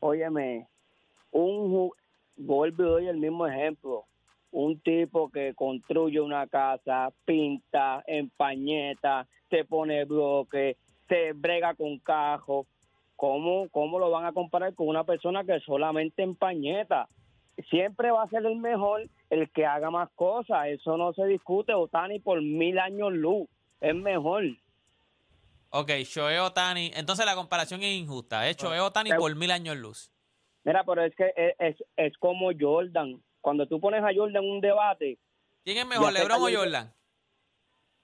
Óyeme, 0.00 0.66
un 1.30 1.70
ju- 1.72 1.94
vuelvo 2.36 2.82
y 2.82 2.86
doy 2.86 3.06
el 3.08 3.18
mismo 3.18 3.46
ejemplo. 3.46 4.04
Un 4.52 4.80
tipo 4.80 5.30
que 5.30 5.54
construye 5.54 6.20
una 6.20 6.46
casa, 6.48 7.12
pinta, 7.24 8.02
empañeta, 8.06 9.26
te 9.48 9.64
pone 9.64 10.04
bloque, 10.04 10.76
te 11.06 11.32
brega 11.32 11.74
con 11.74 11.98
cajo. 11.98 12.66
¿Cómo, 13.14 13.68
¿Cómo 13.70 13.98
lo 13.98 14.10
van 14.10 14.24
a 14.24 14.32
comparar 14.32 14.74
con 14.74 14.88
una 14.88 15.04
persona 15.04 15.44
que 15.44 15.60
solamente 15.60 16.22
empañeta? 16.22 17.08
Siempre 17.68 18.10
va 18.10 18.22
a 18.22 18.28
ser 18.28 18.46
el 18.46 18.56
mejor 18.56 19.02
el 19.28 19.50
que 19.50 19.66
haga 19.66 19.90
más 19.90 20.08
cosas. 20.16 20.68
Eso 20.68 20.96
no 20.96 21.12
se 21.12 21.26
discute. 21.26 21.74
Otani 21.74 22.18
por 22.18 22.40
mil 22.40 22.78
años 22.78 23.12
luz. 23.12 23.46
Es 23.80 23.94
mejor. 23.94 24.44
Ok, 25.70 25.90
Shohei 26.04 26.38
Otani. 26.38 26.90
Entonces 26.94 27.24
la 27.26 27.34
comparación 27.34 27.82
es 27.82 27.94
injusta. 27.96 28.48
Es 28.48 28.56
Shohei 28.56 28.80
Otani 28.80 29.10
por 29.14 29.34
mil 29.36 29.50
años 29.50 29.76
luz. 29.76 30.10
Mira, 30.64 30.84
pero 30.84 31.02
es 31.04 31.14
que 31.14 31.32
es, 31.36 31.54
es, 31.58 31.76
es 31.96 32.16
como 32.18 32.50
Jordan. 32.58 33.22
Cuando 33.40 33.66
tú 33.66 33.80
pones 33.80 34.02
a 34.02 34.08
Jordan 34.14 34.44
en 34.44 34.50
un 34.50 34.60
debate. 34.60 35.18
¿Quién 35.64 35.78
es 35.78 35.86
mejor, 35.86 36.12
LeBron 36.12 36.42
o 36.42 36.48
Jordan? 36.52 36.92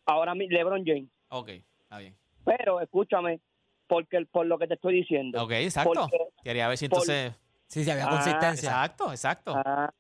Ahora 0.07 0.35
mi 0.35 0.49
LeBron 0.49 0.85
James. 0.87 1.09
Ok, 1.29 1.49
está 1.81 1.99
bien. 1.99 2.17
Pero 2.45 2.81
escúchame, 2.81 3.41
porque 3.89 4.25
por 4.31 4.47
lo 4.47 4.59
que 4.59 4.69
te 4.69 4.75
estoy 4.75 4.95
diciendo. 4.95 5.43
Ok, 5.43 5.51
exacto. 5.53 5.93
Porque- 6.09 6.19
Quería 6.45 6.69
ver 6.69 6.79
si 6.79 6.89
por- 6.89 6.99
entonces... 6.99 7.35
Sí, 7.69 7.83
sí, 7.85 7.91
había 7.91 8.07
Ah, 8.07 8.11
consistencia. 8.11 8.69
Exacto, 8.71 9.11
exacto. 9.11 9.55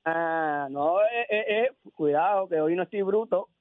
Ah, 0.04 0.68
no, 0.70 1.00
eh, 1.00 1.26
eh, 1.28 1.44
eh, 1.48 1.70
cuidado, 1.94 2.48
que 2.48 2.60
hoy 2.60 2.76
no 2.76 2.84
estoy 2.84 3.02
bruto. 3.02 3.48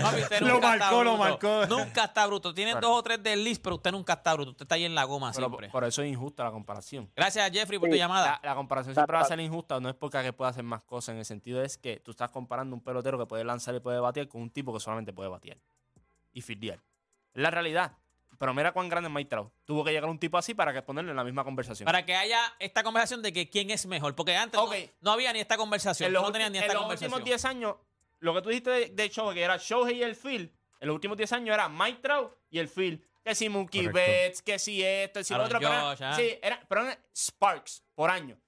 Papi, 0.00 0.22
usted 0.22 0.40
Lo 0.40 0.54
nunca 0.54 0.68
marcó, 0.68 0.84
está 0.84 0.90
lo 0.92 1.00
bruto. 1.00 1.16
marcó. 1.18 1.66
Nunca 1.66 2.04
está 2.04 2.26
bruto. 2.26 2.54
Claro. 2.54 2.80
dos 2.80 2.98
o 2.98 3.02
tres 3.02 3.22
del 3.22 3.44
list, 3.44 3.62
pero 3.62 3.76
usted 3.76 3.92
nunca 3.92 4.14
está 4.14 4.34
bruto. 4.34 4.50
Usted 4.52 4.64
está 4.64 4.74
ahí 4.76 4.84
en 4.84 4.94
la 4.94 5.04
goma 5.04 5.30
Pero 5.34 5.46
siempre. 5.48 5.68
por 5.70 5.84
eso 5.84 6.02
es 6.02 6.08
injusta 6.08 6.44
la 6.44 6.50
comparación. 6.50 7.10
Gracias, 7.16 7.50
Jeffrey, 7.50 7.78
por 7.78 7.88
tu 7.88 7.96
llamada. 7.96 8.40
La, 8.42 8.50
la 8.50 8.54
comparación 8.54 8.94
siempre 8.94 9.16
va 9.16 9.22
a 9.22 9.26
ser 9.26 9.40
injusta, 9.40 9.78
no 9.80 9.88
es 9.88 9.94
porque 9.94 10.22
que 10.22 10.32
pueda 10.32 10.50
hacer 10.50 10.64
más 10.64 10.82
cosas, 10.82 11.10
en 11.14 11.18
el 11.18 11.24
sentido 11.24 11.62
es 11.62 11.76
que 11.78 12.00
tú 12.00 12.10
estás 12.12 12.30
comparando 12.30 12.74
un 12.74 12.82
pelotero 12.82 13.18
que 13.18 13.26
puede 13.26 13.44
lanzar 13.44 13.74
y 13.74 13.80
puede 13.80 14.00
batear 14.00 14.28
con 14.28 14.40
un 14.42 14.50
tipo 14.50 14.72
que 14.72 14.80
solamente 14.80 15.12
puede 15.12 15.28
batear 15.28 15.58
y 16.32 16.40
fildear. 16.40 16.78
Es 17.34 17.42
la 17.42 17.50
realidad. 17.50 17.92
Pero 18.38 18.52
mira 18.54 18.72
cuán 18.72 18.88
grande 18.88 19.08
es 19.08 19.14
Mike 19.14 19.30
Trout. 19.30 19.52
Tuvo 19.64 19.84
que 19.84 19.92
llegar 19.92 20.08
un 20.10 20.18
tipo 20.18 20.36
así 20.38 20.54
para 20.54 20.72
que 20.72 20.82
ponerlo 20.82 21.10
en 21.10 21.16
la 21.16 21.24
misma 21.24 21.42
conversación. 21.44 21.84
Para 21.86 22.04
que 22.04 22.14
haya 22.14 22.40
esta 22.58 22.82
conversación 22.82 23.22
de 23.22 23.32
que 23.32 23.48
quién 23.48 23.70
es 23.70 23.86
mejor. 23.86 24.14
Porque 24.14 24.36
antes 24.36 24.60
no- 24.60 24.70
no, 25.00 25.10
había 25.12 25.32
ni 25.32 25.40
esta 25.40 25.56
conversación. 25.56 26.08
en 26.08 26.12
los, 26.12 26.22
no 26.22 26.32
tenías 26.32 26.50
ni 26.50 26.58
en 26.58 26.64
esta 26.64 26.74
los 26.74 26.82
conversación. 26.82 27.12
últimos 27.12 27.24
10 27.24 27.44
años, 27.46 27.76
lo 28.20 28.34
que 28.34 28.42
tú 28.42 28.48
dijiste 28.50 28.70
de, 28.70 28.88
de 28.90 29.08
Shohei, 29.08 29.34
que 29.34 29.42
era 29.42 29.56
Shohei 29.56 29.98
y 29.98 30.02
el 30.02 30.16
Phil, 30.16 30.52
en 30.80 30.88
los 30.88 30.94
últimos 30.94 31.16
10 31.16 31.32
años 31.32 31.54
era 31.54 31.68
Mike 31.68 32.00
Trout 32.02 32.32
y 32.50 32.58
el 32.58 32.68
Phil. 32.68 33.02
Que 33.24 33.34
si 33.34 33.48
Mookie 33.48 33.86
Correcto. 33.86 33.98
Betts, 33.98 34.42
que 34.42 34.58
si 34.58 34.84
esto, 34.84 35.20
que 35.20 35.24
si 35.24 35.34
lo 35.34 35.42
otro. 35.44 35.58
pero 35.58 35.72
ah. 35.72 36.14
sí, 36.16 36.38
era- 36.42 36.60
pero 36.68 36.82
eran 36.82 36.98
Sparks 37.14 37.82
por 37.94 38.10
año. 38.10 38.38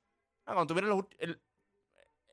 Ah, 0.44 0.54
cuando 0.54 0.66
tuvieron 0.66 0.90
los 0.90 1.04
el, 1.18 1.40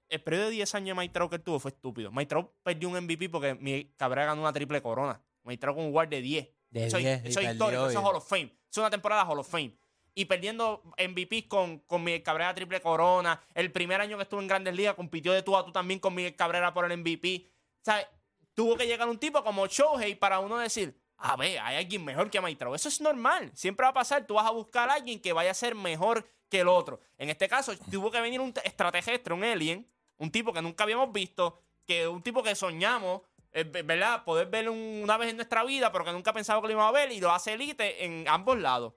el 0.09 0.21
periodo 0.21 0.45
de 0.45 0.51
10 0.51 0.75
años 0.75 0.95
de 0.95 1.01
Mike 1.01 1.13
Trout 1.13 1.29
que 1.31 1.35
él 1.37 1.41
tuvo 1.43 1.59
fue 1.59 1.71
estúpido. 1.71 2.11
Mike 2.11 2.27
Trout 2.27 2.51
perdió 2.63 2.87
un 2.89 2.97
MVP 3.03 3.29
porque 3.29 3.55
mi 3.55 3.85
Cabrera 3.97 4.27
ganó 4.27 4.41
una 4.41 4.53
triple 4.53 4.81
corona. 4.81 5.21
Mike 5.43 5.59
Trout 5.59 5.75
con 5.75 5.85
un 5.85 5.91
guard 5.91 6.09
de 6.09 6.21
10. 6.21 6.49
De 6.75 6.87
eso, 6.87 6.97
10, 6.97 7.23
y 7.23 7.27
eso 7.29 7.39
es 7.39 7.51
histórico, 7.53 7.87
eso 7.87 7.99
es 7.99 8.05
Hall 8.05 8.17
of 8.17 8.27
Fame. 8.27 8.53
Es 8.69 8.77
una 8.77 8.89
temporada 8.89 9.23
Hall 9.23 9.39
of 9.39 9.47
Fame. 9.47 9.77
Y 10.13 10.25
perdiendo 10.25 10.83
MVP 10.97 11.47
con, 11.47 11.79
con 11.79 12.03
Miguel 12.03 12.21
Cabrera 12.21 12.53
triple 12.53 12.81
corona. 12.81 13.41
El 13.53 13.71
primer 13.71 14.01
año 14.01 14.17
que 14.17 14.23
estuvo 14.23 14.41
en 14.41 14.47
Grandes 14.47 14.75
Ligas 14.75 14.93
compitió 14.95 15.31
de 15.31 15.41
tú 15.41 15.55
a 15.55 15.63
tú 15.63 15.71
también 15.71 16.01
con 16.01 16.13
Miguel 16.13 16.35
Cabrera 16.35 16.73
por 16.73 16.91
el 16.91 16.97
MVP. 16.97 17.49
¿Sabes? 17.81 18.07
Tuvo 18.53 18.75
que 18.75 18.87
llegar 18.87 19.07
un 19.07 19.17
tipo 19.17 19.41
como 19.41 19.67
Shohei 19.67 20.15
para 20.15 20.39
uno 20.39 20.57
decir, 20.57 20.99
a 21.17 21.37
ver, 21.37 21.59
hay 21.59 21.77
alguien 21.77 22.03
mejor 22.03 22.29
que 22.29 22.41
Trout. 22.57 22.75
Eso 22.75 22.89
es 22.89 22.99
normal. 22.99 23.51
Siempre 23.53 23.85
va 23.85 23.91
a 23.91 23.93
pasar. 23.93 24.27
Tú 24.27 24.33
vas 24.33 24.45
a 24.45 24.51
buscar 24.51 24.89
a 24.89 24.95
alguien 24.95 25.21
que 25.21 25.31
vaya 25.31 25.51
a 25.51 25.53
ser 25.53 25.75
mejor 25.75 26.27
que 26.49 26.59
el 26.59 26.67
otro. 26.67 26.99
En 27.17 27.29
este 27.29 27.47
caso, 27.47 27.73
tuvo 27.89 28.11
que 28.11 28.19
venir 28.19 28.41
un 28.41 28.49
extraterrestre, 28.49 29.33
un 29.33 29.45
alien, 29.45 29.89
un 30.17 30.29
tipo 30.29 30.51
que 30.51 30.61
nunca 30.61 30.83
habíamos 30.83 31.13
visto, 31.13 31.57
que 31.85 32.05
un 32.05 32.21
tipo 32.21 32.43
que 32.43 32.53
soñamos, 32.53 33.21
¿verdad? 33.63 34.23
Poder 34.23 34.47
ver 34.47 34.69
un- 34.69 35.01
una 35.03 35.17
vez 35.17 35.29
en 35.29 35.37
nuestra 35.37 35.63
vida, 35.63 35.91
pero 35.91 36.03
que 36.05 36.11
nunca 36.11 36.33
pensaba 36.33 36.59
que 36.61 36.67
lo 36.67 36.73
íbamos 36.73 36.89
a 36.89 36.93
ver 36.99 37.11
y 37.11 37.19
lo 37.21 37.31
hace 37.31 37.53
elite 37.53 38.03
en 38.05 38.27
ambos 38.27 38.57
lados. 38.59 38.93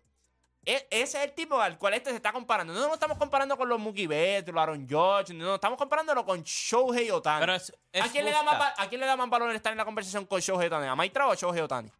E- 0.67 0.87
ese 0.91 1.19
es 1.19 1.25
el 1.25 1.33
tipo 1.33 1.61
al 1.61 1.79
cual 1.79 1.95
este 1.95 2.11
se 2.11 2.17
está 2.17 2.33
comparando. 2.33 2.75
No 2.75 2.81
nos 2.81 2.93
estamos 2.93 3.17
comparando 3.17 3.57
con 3.57 3.69
los 3.69 3.79
Mookie 3.79 4.07
Betts, 4.07 4.49
los 4.53 4.61
Aaron 4.61 4.87
George, 4.89 5.33
no, 5.33 5.55
estamos 5.55 5.79
comparándolo 5.79 6.25
con 6.27 6.43
Shohei 6.43 7.11
Otani. 7.11 7.41
Pero 7.41 7.55
es- 7.55 7.73
es 7.93 8.03
¿A, 8.05 8.09
quién 8.11 8.25
le 8.25 8.33
da 8.33 8.43
más, 8.43 8.75
¿A 8.77 8.89
quién 8.89 9.01
le 9.01 9.07
da 9.07 9.17
más 9.17 9.31
valor 9.31 9.51
estar 9.55 9.73
en 9.73 9.79
la 9.79 9.85
conversación 9.85 10.27
con 10.27 10.41
Shohei 10.41 10.67
Otani? 10.67 10.87
¿A 10.89 11.13
Trout 11.13 11.29
o 11.31 11.33
a 11.33 11.37
Shohei 11.37 11.61
Otani? 11.63 11.91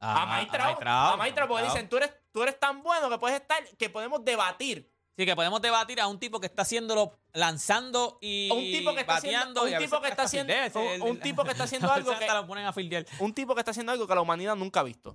Ah, 0.00 0.38
a 0.40 0.46
Trout, 0.46 0.76
A 1.20 1.34
Trout, 1.34 1.48
porque 1.48 1.62
dicen, 1.64 1.88
tú 1.88 1.98
eres, 1.98 2.10
tú 2.32 2.42
eres 2.42 2.58
tan 2.58 2.82
bueno 2.82 3.10
que 3.10 3.18
puedes 3.18 3.38
estar, 3.40 3.62
que 3.78 3.90
podemos 3.90 4.24
debatir. 4.24 4.89
Sí, 5.20 5.26
que 5.26 5.36
podemos 5.36 5.60
debatir 5.60 6.00
a 6.00 6.06
un 6.06 6.18
tipo 6.18 6.40
que 6.40 6.46
está 6.46 6.62
haciéndolo 6.62 7.12
lanzando 7.34 8.16
y 8.22 8.48
un 8.50 8.58
tipo 8.58 8.94
que 8.94 9.00
está 9.02 9.16
haciendo, 9.16 9.60
bateando. 9.60 9.68
y 9.68 9.74
a 9.74 9.78
un 9.78 9.84
tipo 9.84 10.00
que 10.00 10.08
está 10.08 10.22
haciendo, 10.22 10.52
un, 11.04 11.20
tipo 11.20 11.44
que 11.44 11.50
está 11.50 11.64
haciendo 11.64 11.90
a 11.90 11.94
algo 11.94 12.18
que 12.18 12.26
lo 12.26 12.46
ponen 12.46 12.64
a 12.64 12.72
fildear. 12.72 13.04
un 13.18 13.34
tipo 13.34 13.54
que 13.54 13.60
está 13.60 13.72
haciendo 13.72 13.92
algo 13.92 14.06
que 14.06 14.14
la 14.14 14.22
humanidad 14.22 14.56
nunca 14.56 14.80
ha 14.80 14.82
visto. 14.82 15.14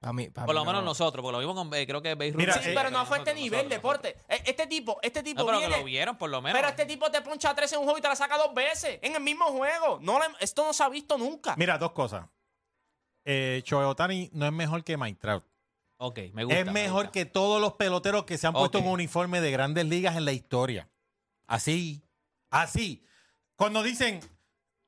Pa' 0.00 0.14
mí- 0.14 0.30
pa' 0.30 0.46
Por 0.46 0.54
lo 0.54 0.64
menos 0.64 0.80
no. 0.80 0.86
nosotros, 0.88 1.22
porque 1.22 1.32
lo 1.32 1.38
vimos 1.40 1.54
con, 1.54 1.74
eh, 1.74 1.86
creo 1.86 2.00
que 2.00 2.14
Beirut. 2.14 2.38
Mira, 2.40 2.54
sí, 2.54 2.70
eh, 2.70 2.72
pero 2.74 2.88
no 2.90 3.04
fue 3.04 3.18
a 3.18 3.20
este 3.20 3.34
nivel, 3.34 3.68
nosotros. 3.68 3.70
deporte. 3.70 4.16
E- 4.30 4.42
Este 4.46 4.66
tipo, 4.66 4.98
este 5.02 5.22
tipo 5.22 5.40
No, 5.40 5.46
pero 5.46 5.60
que 5.60 5.68
lo 5.68 5.84
vieron 5.84 6.16
por 6.16 6.30
lo 6.30 6.40
menos. 6.40 6.58
pero 6.58 6.68
este 6.70 6.86
tipo 6.86 7.10
te 7.10 7.20
poncha 7.20 7.54
13 7.54 7.74
en 7.74 7.80
un 7.80 7.84
juego 7.84 7.98
y 7.98 8.00
te 8.00 8.08
la 8.08 8.16
saca 8.16 8.38
dos 8.38 8.54
veces 8.54 8.98
en 9.02 9.14
el 9.14 9.20
mismo 9.22 9.44
juego. 9.46 9.98
No 10.00 10.18
le- 10.18 10.24
esto 10.40 10.64
no 10.64 10.72
se 10.72 10.82
ha 10.84 10.88
visto 10.88 11.18
nunca. 11.18 11.54
Mira, 11.58 11.76
dos 11.76 11.92
cosas. 11.92 12.26
Eh, 13.26 13.62
Shohei 13.64 13.86
Otani 13.86 14.30
no 14.32 14.46
es 14.46 14.52
mejor 14.52 14.82
que 14.84 14.96
Mike 14.96 15.18
Trout. 15.20 15.44
Ok, 16.06 16.18
me 16.34 16.44
gusta. 16.44 16.60
es 16.60 16.66
me 16.66 16.72
mejor 16.72 17.04
gusta. 17.06 17.12
que 17.12 17.24
todos 17.24 17.60
los 17.60 17.74
peloteros 17.74 18.24
que 18.24 18.36
se 18.36 18.46
han 18.46 18.52
puesto 18.52 18.78
Ok. 18.78 18.84
en 18.84 18.90
uniforme 18.90 19.40
de 19.40 19.50
grandes 19.50 19.86
ligas 19.86 20.16
en 20.16 20.24
la 20.26 20.32
historia. 20.32 20.88
Así. 21.46 22.02
Así. 22.50 23.04
Cuando 23.56 23.82
dicen 23.82 24.20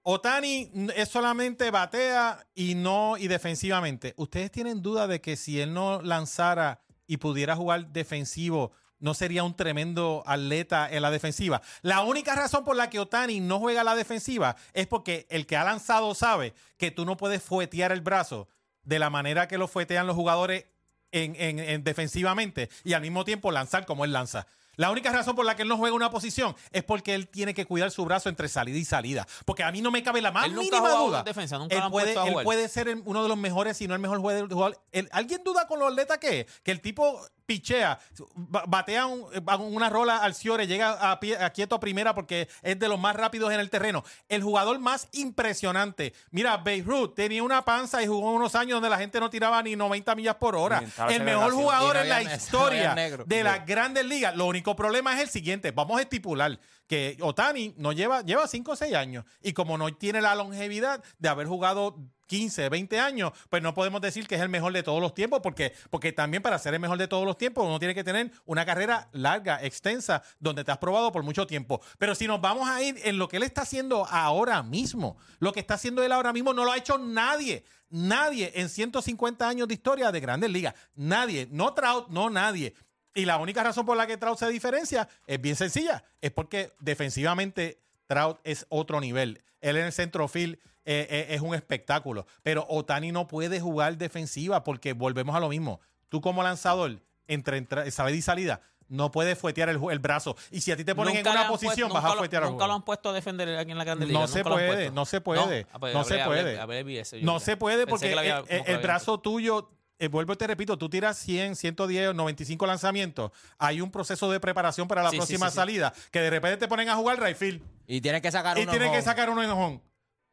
Otani 0.02 0.70
es 0.94 1.08
solamente 1.08 1.70
batea 1.70 2.46
y 2.54 2.74
no 2.74 3.16
y 3.16 3.28
defensivamente. 3.28 4.14
¿Ustedes 4.16 4.50
tienen 4.52 4.82
duda 4.82 5.06
de 5.06 5.20
que 5.20 5.36
si 5.36 5.60
él 5.60 5.72
no 5.74 6.00
lanzara 6.02 6.80
y 7.06 7.16
pudiera 7.16 7.56
jugar 7.56 7.88
defensivo, 7.88 8.72
no 8.98 9.14
sería 9.14 9.42
un 9.42 9.56
tremendo 9.56 10.22
atleta 10.26 10.88
en 10.90 11.02
la 11.02 11.10
defensiva? 11.10 11.60
La 11.82 12.02
única 12.02 12.34
razón 12.36 12.64
por 12.64 12.76
la 12.76 12.88
que 12.90 13.00
Otani 13.00 13.40
no 13.40 13.58
juega 13.58 13.80
a 13.80 13.84
la 13.84 13.96
defensiva 13.96 14.54
es 14.74 14.86
porque 14.86 15.26
el 15.30 15.46
que 15.46 15.56
ha 15.56 15.64
lanzado 15.64 16.14
sabe 16.14 16.54
que 16.76 16.90
tú 16.92 17.04
no 17.04 17.16
puedes 17.16 17.42
fuetear 17.42 17.90
el 17.90 18.00
brazo 18.00 18.48
de 18.84 18.98
la 19.00 19.10
manera 19.10 19.48
que 19.48 19.58
lo 19.58 19.66
fuetean 19.66 20.06
los 20.06 20.14
jugadores 20.14 20.66
en, 21.12 21.34
en- 21.36 21.58
en 21.58 21.84
defensivamente 21.84 22.68
y 22.84 22.92
al 22.94 23.02
mismo 23.02 23.24
tiempo 23.24 23.50
lanzar 23.52 23.86
como 23.86 24.04
él 24.04 24.12
lanza. 24.12 24.46
La 24.76 24.90
única 24.90 25.10
razón 25.10 25.34
por 25.34 25.44
la 25.44 25.56
que 25.56 25.62
él 25.62 25.68
no 25.68 25.76
juega 25.76 25.94
una 25.96 26.10
posición 26.10 26.54
es 26.72 26.84
porque 26.84 27.14
él 27.14 27.28
tiene 27.28 27.54
que 27.54 27.66
cuidar 27.66 27.90
su 27.90 28.04
brazo 28.04 28.28
entre 28.28 28.48
salida 28.48 28.78
y 28.78 28.84
salida. 28.84 29.26
Porque 29.44 29.62
a 29.64 29.72
mí 29.72 29.80
no 29.80 29.90
me 29.90 30.02
cabe 30.02 30.20
la 30.22 30.30
más 30.32 30.46
Él 30.46 30.54
nunca 30.54 30.78
mínima 30.80 30.94
duda. 30.98 31.18
en 31.20 31.24
defensa, 31.24 31.58
nunca 31.58 31.76
él, 31.76 31.82
puede, 31.90 32.12
él 32.12 32.34
puede 32.44 32.68
ser 32.68 32.94
uno 33.04 33.22
de 33.22 33.28
los 33.28 33.38
mejores, 33.38 33.76
si 33.76 33.88
no 33.88 33.94
el 33.94 34.00
mejor 34.00 34.18
jugador. 34.18 34.78
¿Alguien 35.12 35.42
duda 35.44 35.66
con 35.66 35.78
lo 35.78 35.86
atleta 35.88 36.18
que 36.18 36.40
es? 36.40 36.46
Que 36.62 36.70
el 36.72 36.80
tipo 36.80 37.20
pichea, 37.46 38.00
ba- 38.34 38.64
batea 38.66 39.06
un- 39.06 39.24
una 39.60 39.88
rola 39.88 40.16
al 40.16 40.34
Ciore, 40.34 40.66
llega 40.66 41.12
a, 41.12 41.20
pie- 41.20 41.40
a 41.40 41.50
quieto 41.50 41.76
a 41.76 41.80
primera 41.80 42.12
porque 42.12 42.48
es 42.62 42.76
de 42.76 42.88
los 42.88 42.98
más 42.98 43.14
rápidos 43.14 43.52
en 43.52 43.60
el 43.60 43.70
terreno. 43.70 44.02
El 44.28 44.42
jugador 44.42 44.80
más 44.80 45.06
impresionante. 45.12 46.12
Mira, 46.32 46.56
Beirut 46.56 47.14
tenía 47.14 47.44
una 47.44 47.64
panza 47.64 48.02
y 48.02 48.06
jugó 48.08 48.32
unos 48.32 48.56
años 48.56 48.74
donde 48.76 48.90
la 48.90 48.98
gente 48.98 49.20
no 49.20 49.30
tiraba 49.30 49.62
ni 49.62 49.76
90 49.76 50.14
millas 50.16 50.34
por 50.34 50.56
hora. 50.56 50.82
El 51.08 51.22
mejor 51.22 51.52
jugador 51.52 51.96
en 51.98 52.08
la 52.08 52.22
historia 52.34 52.94
de 53.26 53.44
las 53.44 53.64
grandes 53.64 54.04
ligas. 54.04 54.34
Lo 54.36 54.46
único 54.46 54.65
problema 54.74 55.14
es 55.14 55.20
el 55.20 55.28
siguiente. 55.28 55.70
Vamos 55.70 55.98
a 55.98 56.02
estipular 56.02 56.58
que 56.86 57.16
Otani 57.20 57.74
no 57.76 57.92
lleva, 57.92 58.22
lleva 58.22 58.48
5 58.48 58.72
o 58.72 58.76
6 58.76 58.94
años. 58.94 59.24
Y 59.42 59.52
como 59.52 59.78
no 59.78 59.94
tiene 59.94 60.20
la 60.20 60.34
longevidad 60.34 61.04
de 61.18 61.28
haber 61.28 61.46
jugado 61.46 61.96
15, 62.26 62.68
20 62.68 62.98
años, 62.98 63.32
pues 63.48 63.62
no 63.62 63.74
podemos 63.74 64.00
decir 64.00 64.26
que 64.26 64.34
es 64.34 64.40
el 64.40 64.48
mejor 64.48 64.72
de 64.72 64.82
todos 64.82 65.00
los 65.00 65.14
tiempos, 65.14 65.40
porque, 65.42 65.72
porque 65.90 66.12
también 66.12 66.42
para 66.42 66.58
ser 66.58 66.74
el 66.74 66.80
mejor 66.80 66.98
de 66.98 67.08
todos 67.08 67.24
los 67.24 67.38
tiempos 67.38 67.64
uno 67.64 67.78
tiene 67.78 67.94
que 67.94 68.04
tener 68.04 68.32
una 68.44 68.64
carrera 68.64 69.08
larga, 69.12 69.62
extensa, 69.62 70.22
donde 70.38 70.64
te 70.64 70.72
has 70.72 70.78
probado 70.78 71.12
por 71.12 71.22
mucho 71.22 71.46
tiempo. 71.46 71.80
Pero 71.98 72.14
si 72.14 72.26
nos 72.26 72.40
vamos 72.40 72.68
a 72.68 72.82
ir 72.82 72.98
en 73.04 73.18
lo 73.18 73.28
que 73.28 73.36
él 73.36 73.42
está 73.42 73.62
haciendo 73.62 74.06
ahora 74.06 74.62
mismo, 74.62 75.16
lo 75.38 75.52
que 75.52 75.60
está 75.60 75.74
haciendo 75.74 76.02
él 76.02 76.12
ahora 76.12 76.32
mismo 76.32 76.52
no 76.52 76.64
lo 76.64 76.72
ha 76.72 76.76
hecho 76.76 76.98
nadie. 76.98 77.64
Nadie 77.88 78.50
en 78.56 78.68
150 78.68 79.48
años 79.48 79.68
de 79.68 79.74
historia 79.74 80.10
de 80.10 80.18
grandes 80.18 80.50
ligas. 80.50 80.74
Nadie. 80.96 81.46
No 81.52 81.72
Trout, 81.72 82.08
no 82.08 82.30
nadie. 82.30 82.74
Y 83.16 83.24
la 83.24 83.38
única 83.38 83.64
razón 83.64 83.84
por 83.86 83.96
la 83.96 84.06
que 84.06 84.16
Trout 84.16 84.38
se 84.38 84.48
diferencia 84.48 85.08
es 85.26 85.40
bien 85.40 85.56
sencilla. 85.56 86.04
Es 86.20 86.30
porque 86.30 86.72
defensivamente 86.80 87.80
Trout 88.06 88.38
es 88.44 88.66
otro 88.68 89.00
nivel. 89.00 89.42
Él 89.60 89.76
en 89.78 89.86
el 89.86 89.92
centrofield 89.92 90.58
eh, 90.84 91.06
eh, 91.10 91.26
es 91.30 91.40
un 91.40 91.54
espectáculo. 91.54 92.26
Pero 92.42 92.66
Otani 92.68 93.10
no 93.12 93.26
puede 93.26 93.58
jugar 93.60 93.96
defensiva 93.96 94.62
porque 94.62 94.92
volvemos 94.92 95.34
a 95.34 95.40
lo 95.40 95.48
mismo. 95.48 95.80
Tú 96.08 96.20
como 96.20 96.42
lanzador, 96.42 97.00
entre, 97.26 97.56
entra- 97.58 97.90
salida 97.90 98.16
y 98.16 98.22
salida, 98.22 98.60
no 98.88 99.10
puedes 99.10 99.36
fuetear 99.36 99.68
el, 99.68 99.98
brazo. 99.98 100.36
Y 100.52 100.60
si 100.60 100.70
a 100.70 100.76
ti 100.76 100.84
te 100.84 100.94
ponen 100.94 101.16
en 101.16 101.24
Nunca 101.24 101.30
una 101.32 101.48
puesto- 101.48 101.66
posición, 101.66 101.92
vas 101.92 102.04
a 102.04 102.10
lo- 102.10 102.18
fuetear 102.18 102.44
al 102.44 102.50
Nunca 102.50 102.68
lo 102.68 102.74
han 102.74 102.84
puesto 102.84 103.08
a 103.08 103.12
defender 103.12 103.56
aquí 103.58 103.72
en 103.72 103.78
la 103.78 103.84
Grande 103.84 104.06
Liga. 104.06 104.20
No 104.20 104.28
se 104.28 104.44
lo 104.44 104.50
puede, 104.50 104.90
no 104.92 105.04
se 105.06 105.20
puede, 105.20 105.66
Ah, 105.72 105.78
pues 105.80 105.92
no 105.92 106.02
hablé- 106.04 106.18
se 106.18 106.24
puede. 106.24 107.22
No 107.22 107.40
se 107.40 107.56
puede 107.56 107.86
porque 107.88 108.14
lo 108.14 108.20
el- 108.20 108.74
lo 108.76 108.80
brazo 108.82 109.18
tuyo, 109.18 109.70
eh, 109.98 110.08
vuelvo 110.08 110.32
y 110.32 110.36
te 110.36 110.46
repito, 110.46 110.76
tú 110.76 110.88
tiras 110.88 111.18
100, 111.18 111.56
110, 111.56 112.14
95 112.14 112.66
lanzamientos. 112.66 113.30
Hay 113.58 113.80
un 113.80 113.90
proceso 113.90 114.30
de 114.30 114.38
preparación 114.40 114.86
para 114.88 115.02
la 115.02 115.10
Sí, 115.10 115.16
próxima 115.16 115.46
sí, 115.46 115.52
sí. 115.52 115.56
salida 115.56 115.92
que 116.10 116.20
de 116.20 116.30
repente 116.30 116.56
te 116.58 116.68
ponen 116.68 116.88
a 116.88 116.96
jugar 116.96 117.20
right 117.22 117.36
field 117.36 117.62
Y 117.86 118.00
tienes 118.00 118.20
que 118.22 118.30
sacar 118.30 118.58
y 118.58 118.62
uno 118.62 118.70
tienes 118.72 118.88
que 118.90 118.96
home. 118.96 119.02
sacar 119.04 119.30
uno 119.30 119.42
en 119.42 119.50
home. 119.50 119.80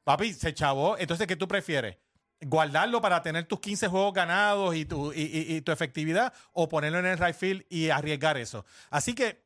Papi, 0.04 0.34
se 0.34 0.54
chavó. 0.54 0.98
Entonces, 0.98 1.28
¿qué 1.28 1.36
tú 1.36 1.48
prefieres? 1.48 1.98
¿Guardarlo 2.42 3.00
para 3.00 3.22
tener 3.22 3.46
tus 3.46 3.62
15 3.62 3.88
juegos 3.88 4.14
ganados 4.14 4.76
y 4.76 4.84
tu, 4.84 5.14
y, 5.14 5.22
y- 5.22 5.56
y 5.56 5.62
tu 5.62 5.72
efectividad 5.72 6.34
o 6.52 6.68
ponerlo 6.68 7.00
en 7.00 7.06
el 7.06 7.18
right 7.18 7.36
field 7.36 7.64
y 7.70 7.90
arriesgar 7.90 8.36
eso? 8.38 8.66
Así 8.90 9.14
que 9.16 9.42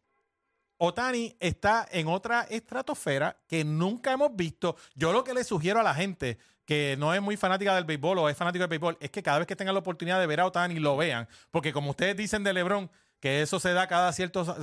Otani 0.80 1.36
está 1.40 1.88
en 1.92 2.08
otra 2.08 2.42
estratosfera 2.50 3.38
que 3.48 3.64
nunca 3.64 4.12
hemos 4.12 4.36
visto. 4.36 4.76
Yo 4.96 5.12
lo 5.12 5.24
que 5.24 5.34
le 5.34 5.44
sugiero 5.44 5.80
a 5.80 5.84
la 5.84 5.94
gente 5.96 6.38
que 6.68 6.98
no 7.00 7.14
es 7.14 7.22
muy 7.22 7.38
fanática 7.38 7.74
del 7.74 7.86
béisbol 7.86 8.20
o 8.20 8.30
es 8.30 8.36
fanático 8.36 8.62
del 8.64 8.70
béisbol 8.70 8.98
es 9.00 9.10
que 9.10 9.24
cada 9.24 9.40
vez 9.40 9.48
que 9.48 9.56
tengan 9.56 9.74
la 9.74 9.80
oportunidad 9.80 10.20
de 10.20 10.28
ver 10.28 10.42
a 10.42 10.46
Otani 10.46 10.80
lo 10.80 10.98
vean. 10.98 11.26
Porque 11.50 11.72
como 11.72 11.92
ustedes 11.92 12.18
dicen 12.18 12.44
de 12.44 12.54
LeBron, 12.54 12.92
que 13.22 13.42
eso 13.42 13.60
se 13.60 13.72
da 13.72 13.88
cada 13.88 14.12
ciertos, 14.12 14.54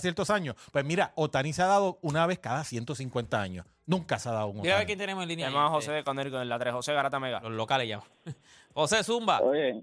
ciertos 0.00 0.28
años. 0.30 0.56
Pues 0.72 0.84
mira, 0.84 1.12
Otani 1.16 1.54
se 1.54 1.62
ha 1.62 1.66
dado 1.66 1.98
una 2.02 2.26
vez 2.26 2.38
cada 2.38 2.64
150 2.64 3.40
años. 3.40 3.66
Nunca 3.86 4.18
se 4.18 4.28
ha 4.28 4.32
dado 4.32 4.48
un 4.48 4.60
Mira 4.60 4.74
a 4.74 4.76
ver 4.76 4.84
Otani. 4.84 4.86
quién 4.86 4.98
tenemos 4.98 5.22
en 5.22 5.28
línea. 5.30 5.48
A 5.48 5.50
ahí, 5.50 5.70
José 5.70 5.92
de 5.92 6.04
Conérico 6.04 6.40
en 6.40 6.50
la 6.50 6.58
3. 6.58 6.74
José 6.74 6.92
Garata 6.92 7.18
Mega. 7.18 7.40
Los 7.40 7.52
locales 7.52 7.88
llaman. 7.88 8.06
José 8.74 9.02
Zumba. 9.02 9.40
Oye, 9.40 9.82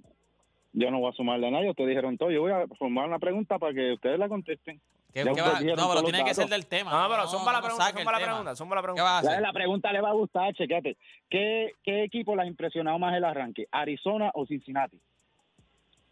yo 0.74 0.92
no 0.92 1.00
voy 1.00 1.12
a 1.12 1.16
sumarle 1.16 1.48
a 1.48 1.52
nadie. 1.52 1.72
Ustedes 1.72 1.90
dijeron 1.90 2.16
todo. 2.16 2.30
Yo 2.30 2.42
voy 2.42 2.52
a 2.52 2.68
formar 2.78 3.08
una 3.08 3.18
pregunta 3.18 3.58
para 3.58 3.74
que 3.74 3.94
ustedes 3.94 4.20
la 4.20 4.30
contesten. 4.30 4.80
¿Qué- 5.14 5.24
qué 5.24 5.42
va- 5.42 5.60
no, 5.60 5.90
pero 5.90 6.04
tiene 6.04 6.24
que 6.24 6.34
ser 6.34 6.48
del 6.48 6.66
tema. 6.68 6.90
No, 6.92 7.10
pero 7.10 7.28
son 7.28 7.44
para 7.44 7.58
la 7.60 7.64
pregunta, 7.64 7.86
son 7.92 8.04
para 8.06 8.20
la 8.20 8.26
pregunta, 8.26 8.56
son 8.56 8.70
para 8.70 8.82
la 8.82 8.88
¿Qué 8.88 8.94
pregunta. 8.94 9.04
vas 9.04 9.14
a 9.26 9.30
hacer? 9.30 9.42
La, 9.42 9.52
pregunta 9.54 9.92
le 9.92 10.02
va 10.02 10.10
a 10.10 10.14
gustar, 10.14 10.54
chequete. 10.54 10.98
¿Qué, 11.30 11.74
¿Qué 11.84 12.04
equipo 12.06 12.36
las 12.36 12.46
ha 12.46 12.48
impresionado 12.48 12.98
más 12.98 13.14
el 13.16 13.26
arranque? 13.26 13.68
¿Arizona 13.72 14.32
o 14.34 14.46
Cincinnati? 14.46 15.00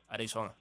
Arizona. 0.09 0.53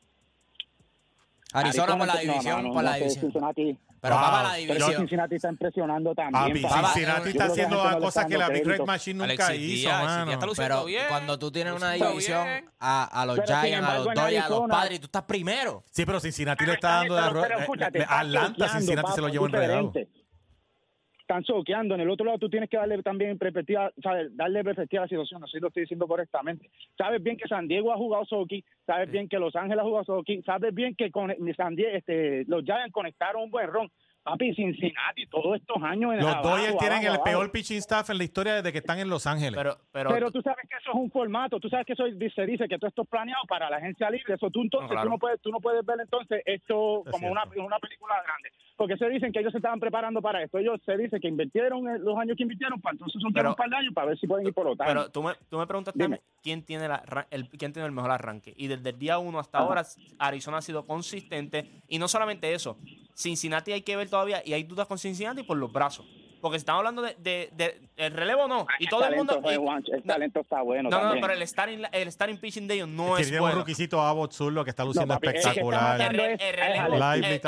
Arizona 1.53 1.97
por 1.99 2.07
la 2.07 2.17
división, 2.17 2.63
no, 2.65 2.73
por 2.75 2.85
la 2.85 2.95
división. 2.97 3.23
Cincinnati. 3.33 3.79
Pero 4.01 4.15
Wow. 4.15 4.25
papá, 4.25 4.43
la 4.43 4.49
Pero 4.51 4.59
división. 4.75 4.97
Cincinnati 4.97 5.35
está 5.35 5.49
impresionando 5.51 6.15
también. 6.15 6.33
Papi, 6.49 6.61
papá. 6.63 6.93
Cincinnati 6.93 7.29
está 7.31 7.45
que 7.47 7.51
haciendo 7.53 7.91
le 7.91 7.99
cosas 7.99 8.27
que 8.27 8.39
la 8.39 8.49
Big 8.49 8.65
Red. 8.67 8.81
Machine 8.83 9.19
nunca 9.19 9.47
Alexis 9.47 9.57
hizo, 9.71 9.89
Díaz, 9.89 10.05
mano. 10.05 10.25
Díaz 10.25 10.35
está 10.35 10.47
luciendo 10.47 10.75
Pero 10.77 10.85
bien. 10.87 11.05
cuando 11.09 11.39
tú 11.39 11.51
tienes 11.51 11.73
una 11.75 11.93
división 11.93 12.47
a, 12.79 13.05
a 13.05 13.27
los 13.27 13.41
Pero, 13.41 13.61
Giants, 13.61 13.89
a 13.89 13.95
los 13.95 14.05
Dodgers, 14.15 14.45
a 14.45 14.49
los 14.49 14.69
Padres, 14.69 15.01
tú 15.01 15.07
estás 15.07 15.23
primero. 15.23 15.85
Sí, 15.91 16.07
pero 16.07 16.21
Cincinnati 16.21 16.65
le 16.65 16.73
está 16.75 16.89
dando 16.91 17.15
de 17.17 17.21
arroz. 17.21 17.47
pero 17.49 17.59
eh, 17.61 17.91
eh, 17.95 18.07
Atlanta, 18.09 18.69
Cincinnati 18.69 19.13
se 19.13 19.21
lo 19.21 19.29
llevó 19.29 19.47
enredado. 19.47 19.93
Están 21.29 21.45
soqueando. 21.45 21.95
En 21.95 22.01
el 22.01 22.09
otro 22.09 22.25
lado 22.25 22.39
tú 22.39 22.49
tienes 22.49 22.71
que 22.71 22.79
darle 22.79 23.03
también 23.03 23.37
perspectiva, 23.37 23.93
¿sabes? 24.03 24.35
darle 24.35 24.65
perspectiva 24.65 25.03
a 25.03 25.05
la 25.05 25.09
situación. 25.09 25.45
Así 25.45 25.61
lo 25.61 25.69
estoy 25.69 25.83
diciendo 25.83 26.07
correctamente. 26.07 26.71
Sabes 26.97 27.23
bien 27.23 27.37
que 27.37 27.47
San 27.47 27.69
Diego 27.69 27.93
ha 27.93 27.99
jugado 27.99 28.25
soqui, 28.25 28.65
sabes 28.87 29.11
bien 29.11 29.29
que 29.29 29.39
Los 29.39 29.55
Ángeles 29.55 29.81
ha 29.81 29.85
jugado 29.85 30.05
soqui, 30.05 30.41
sabes 30.43 30.75
bien 30.75 30.95
que 30.95 31.11
con 31.11 31.31
San 31.55 31.77
Diego, 31.77 31.91
este, 31.95 32.47
los 32.47 32.65
Giants 32.65 32.93
conectaron 32.95 33.43
un 33.43 33.51
buen 33.51 33.67
ron. 33.69 33.91
Papi, 34.23 34.55
Cincinnati, 34.55 35.27
todos 35.31 35.57
estos 35.57 35.83
años 35.83 36.13
en 36.13 36.21
Los 36.21 36.35
abajo, 36.35 36.49
Dodgers 36.49 36.77
tienen 36.79 36.99
abajo, 36.99 37.03
el 37.03 37.15
abajo. 37.15 37.25
peor 37.25 37.53
pitching 37.53 37.79
staff 37.79 38.11
en 38.11 38.19
la 38.19 38.25
historia 38.25 38.55
desde 38.55 38.73
que 38.73 38.79
están 38.79 38.99
en 38.99 39.09
Los 39.09 39.27
Ángeles. 39.27 39.55
Pero, 39.57 39.77
pero, 39.93 40.11
Pero 40.11 40.31
tú 40.31 40.43
sabes 40.43 40.67
que 40.69 40.77
eso 40.77 40.91
es 40.91 40.97
un 40.97 41.11
formato, 41.11 41.61
tú 41.61 41.69
sabes 41.69 41.87
que 41.87 41.93
eso 41.93 42.05
se 42.35 42.47
dice 42.47 42.69
que 42.69 42.79
todo 42.79 42.89
esto 42.89 43.03
es 43.03 43.09
planeado 43.09 43.45
para 43.49 43.71
la 43.71 43.77
agencia 43.77 44.11
libre, 44.11 44.35
eso 44.35 44.51
tú 44.51 44.63
entonces 44.63 44.89
No, 44.89 44.95
claro. 44.95 45.07
tú 45.07 45.11
no 45.11 45.19
puedes 45.19 45.41
tú 45.41 45.51
no 45.51 45.61
puedes 45.61 45.85
ver 45.85 46.01
entonces 46.01 46.43
esto 46.45 47.05
Es 47.07 47.13
como 47.13 47.31
una, 47.31 47.45
una 47.57 47.79
película 47.79 48.15
grande, 48.23 48.51
porque 48.79 48.97
se 48.97 49.09
dicen 49.11 49.33
que 49.33 49.41
ellos 49.41 49.51
se 49.51 49.59
estaban 49.59 49.81
preparando 49.81 50.23
para 50.23 50.41
esto, 50.43 50.57
ellos 50.57 50.81
se 50.87 50.97
dice 50.97 51.19
que 51.21 51.27
invirtieron 51.27 51.85
los 52.05 52.17
años 52.17 52.37
que 52.37 52.45
invirtieron 52.45 52.81
para 52.81 52.93
entonces 52.93 53.21
son 53.21 53.33
Pero- 53.33 53.51
un 53.51 53.55
par 53.57 53.69
de 53.69 53.77
años 53.77 53.93
para 53.93 54.07
ver 54.07 54.19
si 54.19 54.27
pueden 54.29 54.47
ir 54.47 54.55
por 54.55 54.69
otra. 54.69 54.87
Pero 54.87 55.11
tú 55.11 55.23
me, 55.23 55.33
tú 55.51 55.59
me 55.59 55.67
preguntaste 55.67 56.01
Dime. 56.01 56.21
quién 56.43 56.63
tiene, 56.63 56.87
la, 56.87 57.27
el, 57.31 57.49
quién 57.51 57.73
tiene 57.73 57.87
el 57.87 57.93
mejor 57.93 58.13
arranque. 58.13 58.55
Y 58.57 58.69
desde 58.69 58.91
el 58.91 58.99
día 58.99 59.19
uno 59.19 59.41
hasta 59.41 59.59
ahora, 59.59 59.83
Arizona 60.21 60.59
ha 60.59 60.63
sido 60.63 60.87
consistente. 60.87 61.83
Y 61.89 61.99
no 61.99 62.07
solamente 62.07 62.55
eso, 62.55 62.79
Cincinnati 63.15 63.73
hay 63.73 63.83
que 63.83 63.97
ver 63.97 64.09
todavía, 64.09 64.43
y 64.45 64.53
hay 64.53 64.63
dudas 64.63 64.87
con 64.87 64.97
Cincinnati 64.97 65.43
por 65.43 65.57
los 65.57 65.73
brazos. 65.73 66.07
Porque 66.41 66.59
si 66.59 66.63
estamos 66.63 66.81
hablando 66.81 67.03
de, 67.03 67.15
de- 67.19 67.51
de- 67.53 67.81
el 67.97 68.13
relevo, 68.13 68.47
no. 68.49 68.67
Y 68.79 68.87
todo 68.87 69.05
el 69.07 69.17
mundo. 69.17 69.35
talento, 69.35 69.53
y- 69.53 69.57
Juancho, 69.57 69.93
el 69.95 70.03
talento 70.03 70.41
está 70.41 70.63
bueno. 70.63 70.89
no, 70.89 70.97
no, 70.97 70.97
no, 70.97 71.03
también. 71.11 71.27
pero 71.27 71.35
el 71.41 71.47
starting, 71.47 71.83
el 71.93 72.13
starting 72.13 72.37
pitching 72.39 72.67
de 72.69 72.75
ellos 72.75 72.89
no 72.89 73.17
es, 73.19 73.27
tiene 73.27 73.41
un 73.41 73.47
bueno. 73.47 73.61
ruquicito 73.61 74.01
Abbott 74.01 74.33
que 74.65 74.71
está 74.71 74.85
luciendo 74.85 75.15
papi, 75.15 75.27
es 75.29 75.33
que 75.33 75.39
estamos 75.39 75.75
espectacular. 75.75 76.01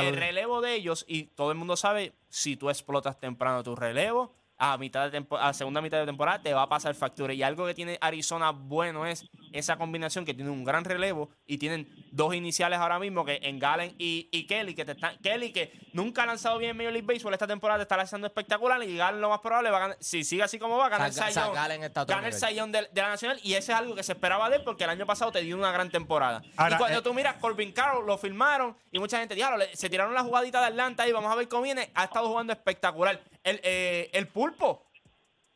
El, 0.02 0.16
relevo 0.16 0.60
de 0.60 0.74
ellos, 0.74 1.04
y 1.08 1.24
todo 1.24 1.52
el 1.52 1.58
mundo 1.58 1.76
sabe, 1.76 2.12
si 2.28 2.56
tú 2.56 2.68
explotas 2.70 3.18
temprano 3.18 3.62
tu 3.62 3.76
relevo, 3.76 4.32
a 4.58 4.76
mitad 4.76 5.04
de 5.04 5.10
tempo- 5.10 5.38
a 5.38 5.52
segunda 5.54 5.80
mitad 5.80 5.98
de 5.98 6.06
temporada 6.06 6.42
te 6.42 6.52
va 6.52 6.62
a 6.62 6.68
pasar 6.68 6.94
factura. 6.94 7.32
Y 7.32 7.42
algo 7.42 7.66
que 7.66 7.72
tiene 7.74 7.96
Arizona 8.00 8.50
bueno 8.50 9.06
es 9.06 9.24
esa 9.52 9.76
combinación 9.76 10.24
que 10.24 10.34
tiene 10.34 10.50
un 10.50 10.64
gran 10.64 10.84
relevo 10.84 11.30
y 11.46 11.58
tienen 11.58 11.88
dos 12.12 12.34
iniciales 12.34 12.78
ahora 12.78 12.98
mismo 12.98 13.24
que 13.24 13.40
en 13.42 13.58
Galen 13.58 13.94
y, 13.98 14.28
y 14.32 14.46
Kelly, 14.46 14.74
que 14.74 14.84
te 14.84 14.92
están, 14.92 15.16
Kelly 15.18 15.52
que 15.52 15.72
nunca 15.92 16.22
ha 16.22 16.26
lanzado 16.26 16.58
bien 16.58 16.72
en 16.72 16.76
Major 16.76 16.92
League 16.92 17.06
Baseball 17.06 17.32
esta 17.34 17.46
temporada 17.46 17.78
te 17.78 17.82
está 17.82 17.96
lanzando 17.96 18.26
espectacular 18.26 18.82
y 18.82 18.96
Galen 18.96 19.20
lo 19.20 19.28
más 19.30 19.40
probable 19.40 19.70
va 19.70 19.76
a 19.76 19.80
ganar, 19.80 19.96
si 20.00 20.24
sigue 20.24 20.42
así 20.42 20.58
como 20.58 20.76
va, 20.76 20.86
a 20.86 20.88
ganar 20.88 21.08
el 21.08 21.12
otro 21.12 21.24
Gana 22.16 22.28
el 22.28 22.32
de, 22.72 22.88
de 22.92 23.02
la 23.02 23.08
Nacional 23.08 23.40
y 23.42 23.54
eso 23.54 23.72
es 23.72 23.78
algo 23.78 23.94
que 23.94 24.02
se 24.02 24.12
esperaba 24.12 24.48
de 24.50 24.56
él 24.56 24.62
porque 24.64 24.84
el 24.84 24.90
año 24.90 25.06
pasado 25.06 25.32
te 25.32 25.40
dio 25.40 25.56
una 25.56 25.72
gran 25.72 25.90
temporada. 25.90 26.42
Ahora, 26.56 26.76
y 26.76 26.78
cuando 26.78 26.98
eh, 26.98 27.02
tú 27.02 27.14
miras, 27.14 27.36
Corbin 27.36 27.72
Carroll 27.72 28.06
lo 28.06 28.18
filmaron 28.18 28.76
y 28.92 28.98
mucha 28.98 29.18
gente, 29.18 29.34
diablo, 29.34 29.58
le- 29.58 29.74
se 29.76 29.90
tiraron 29.90 30.14
la 30.14 30.22
jugadita 30.22 30.60
de 30.60 30.66
Atlanta 30.66 31.08
y 31.08 31.12
vamos 31.12 31.30
a 31.32 31.34
ver 31.34 31.48
cómo 31.48 31.62
viene. 31.62 31.90
Ha 31.94 32.04
estado 32.04 32.28
jugando 32.28 32.52
espectacular. 32.52 33.20
El, 33.42 33.60
eh, 33.62 34.10
el 34.12 34.28
pulpo. 34.28 34.89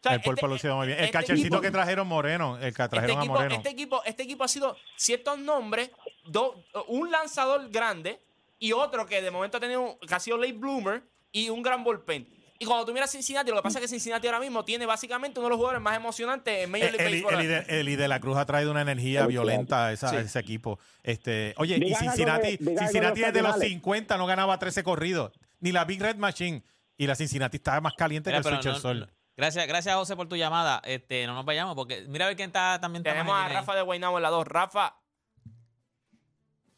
O 0.05 0.09
sea, 0.11 0.17
el 0.17 0.21
este- 0.29 0.43
lo 0.43 0.49
lucido 0.49 0.77
muy 0.77 0.87
bien. 0.89 0.99
El 0.99 1.05
este 1.07 1.13
cachercito 1.19 1.47
equipo- 1.57 1.61
que 1.63 1.71
trajeron 1.71 2.07
Moreno, 2.07 2.57
el 2.57 2.63
que 2.63 2.69
este 2.83 2.89
trajeron 2.89 3.17
a 3.19 3.21
equipo, 3.21 3.35
Moreno. 3.35 3.55
este, 3.55 3.69
equipo, 3.71 4.03
este 4.05 4.23
equipo 4.25 4.45
ha 4.45 4.49
sido 4.49 4.77
ciertos 4.97 5.39
nombres, 5.39 5.91
do- 6.27 6.63
un 6.89 7.11
lanzador 7.11 7.69
grande 7.71 8.21
y 8.59 8.73
otro 8.73 9.07
que 9.07 9.23
de 9.23 9.31
momento 9.31 9.57
ha 9.57 9.61
tenido 9.61 9.81
un- 9.83 9.99
que 9.99 10.15
ha 10.15 10.21
sido 10.21 10.37
late 10.37 10.53
bloomer 10.53 11.03
y 11.33 11.49
un 11.49 11.63
gran 11.63 11.83
bullpen. 11.85 12.29
Y 12.59 12.67
cuando 12.67 12.87
tú 12.87 12.93
miras 12.93 13.11
Cincinnati, 13.11 13.51
lo 13.51 13.57
que 13.57 13.63
pasa 13.63 13.79
es 13.79 13.83
que 13.83 13.89
Cincinnati 13.89 14.27
ahora 14.29 14.39
mismo 14.39 14.65
tiene 14.65 14.87
básicamente 14.87 15.41
uno 15.41 15.47
de 15.49 15.51
los 15.51 15.57
jugadores 15.57 15.83
más 15.83 15.97
emocionantes 15.97 16.65
en 16.65 16.71
Major 16.71 16.89
Eh, 16.89 16.93
League 16.93 17.07
Eli, 17.09 17.23
Baseball. 17.23 17.41
Eli 17.41 17.49
de, 17.49 17.81
Eli 17.81 17.97
de 17.97 18.09
la 18.09 18.21
Cruz 18.21 18.37
ha 18.37 18.47
traído 18.47 18.71
una 18.71 18.81
energía 18.83 19.27
violenta 19.27 19.87
a, 19.87 19.93
esa- 19.93 20.09
Sí. 20.11 20.17
a 20.17 20.21
ese 20.21 20.39
equipo. 20.39 20.79
Este, 21.03 21.53
oye, 21.59 21.77
y 21.85 21.95
Cincinnati, 21.95 22.57
de- 22.57 22.79
Cincinnati 22.79 23.21
de 23.21 23.27
desde 23.27 23.43
los 23.43 23.55
finales. 23.55 23.69
50 23.69 24.17
no 24.17 24.27
ganaba 24.27 24.59
13 24.59 24.85
corridos. 24.85 25.33
Ni 25.61 25.73
la 25.73 25.85
Big 25.85 26.01
Red 26.01 26.17
Machine. 26.17 26.63
Y 26.97 27.09
la 27.09 27.17
Cincinnati 27.17 27.57
estaba 27.57 27.81
más 27.81 27.95
caliente 27.95 28.31
Mira, 28.31 28.41
que 28.41 28.49
el 28.49 28.55
Switch 28.55 28.67
no- 28.67 28.79
Sol. 28.79 29.01
no- 29.01 29.07
gracias, 29.37 29.66
gracias 29.66 29.95
José 29.95 30.16
por 30.16 30.28
tu 30.28 30.37
llamada. 30.37 30.80
Este, 30.85 31.26
no 31.26 31.35
nos 31.35 31.45
vayamos 31.45 31.74
porque 31.74 32.05
mira 32.09 32.24
a 32.26 32.28
ver 32.28 32.37
quién 32.37 32.49
está 32.49 32.78
también. 32.80 33.03
Tenemos 33.03 33.35
a 33.35 33.47
ahí. 33.47 33.53
Rafa 33.53 33.74
de 33.76 33.82
Guaynabo 33.82 34.18
en 34.18 34.22
la 34.22 34.30
2. 34.30 34.47
Rafa, 34.47 34.97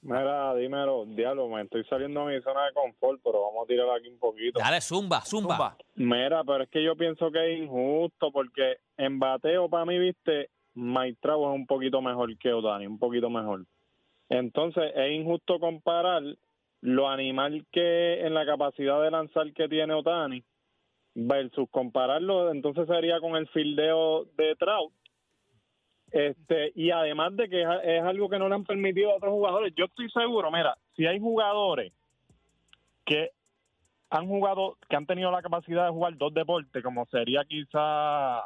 Mira, 0.06 0.54
dímelo, 0.54 1.04
diablo, 1.04 1.48
me 1.48 1.62
estoy 1.62 1.82
saliendo 1.84 2.24
de 2.24 2.36
mi 2.36 2.42
zona 2.42 2.66
de 2.66 2.72
confort, 2.74 3.20
pero 3.24 3.42
vamos 3.42 3.64
a 3.64 3.66
tirar 3.66 3.88
aquí 3.90 4.08
un 4.08 4.20
poquito. 4.20 4.60
Dale, 4.60 4.80
zumba, 4.80 5.20
zumba. 5.22 5.56
Zumba. 5.56 5.76
Mira, 5.96 6.44
pero 6.44 6.62
es 6.62 6.70
que 6.70 6.84
yo 6.84 6.94
pienso 6.94 7.32
que 7.32 7.54
es 7.54 7.58
injusto 7.58 8.30
porque 8.30 8.76
en 8.96 9.18
bateo 9.18 9.68
para 9.68 9.84
mí, 9.84 9.98
viste, 9.98 10.50
Maitrao 10.74 11.50
es 11.50 11.56
un 11.56 11.66
poquito 11.66 12.00
mejor 12.02 12.38
que 12.38 12.52
Otani, 12.52 12.86
un 12.86 13.00
poquito 13.00 13.30
mejor. 13.30 13.64
Entonces 14.28 14.92
es 14.94 15.10
injusto 15.10 15.58
comparar 15.58 16.22
lo 16.82 17.08
animal 17.08 17.66
que 17.72 18.24
en 18.24 18.32
la 18.32 18.46
capacidad 18.46 19.02
de 19.02 19.10
lanzar 19.10 19.52
que 19.54 19.68
tiene 19.68 19.92
Otani 19.92 20.44
versus 21.16 21.66
compararlo, 21.70 22.52
entonces 22.52 22.86
sería 22.86 23.18
con 23.20 23.36
el 23.36 23.48
fildeo 23.48 24.26
de 24.36 24.54
Trout. 24.56 24.92
Este, 26.12 26.72
y 26.74 26.90
además 26.90 27.34
de 27.36 27.48
que 27.48 27.62
es, 27.62 28.02
algo 28.02 28.28
que 28.28 28.38
no 28.38 28.48
le 28.48 28.54
han 28.54 28.64
permitido 28.64 29.10
a 29.10 29.16
otros 29.16 29.32
jugadores, 29.32 29.72
yo 29.74 29.86
estoy 29.86 30.10
seguro, 30.10 30.50
mira, 30.52 30.76
si 30.94 31.06
hay 31.06 31.18
jugadores 31.18 31.92
que 33.04 33.30
han 34.10 34.28
jugado, 34.28 34.76
que 34.88 34.96
han 34.96 35.06
tenido 35.06 35.30
la 35.30 35.42
capacidad 35.42 35.86
de 35.86 35.92
jugar 35.92 36.16
dos 36.16 36.34
deportes, 36.34 36.82
como 36.82 37.06
sería 37.06 37.44
quizá 37.44 38.42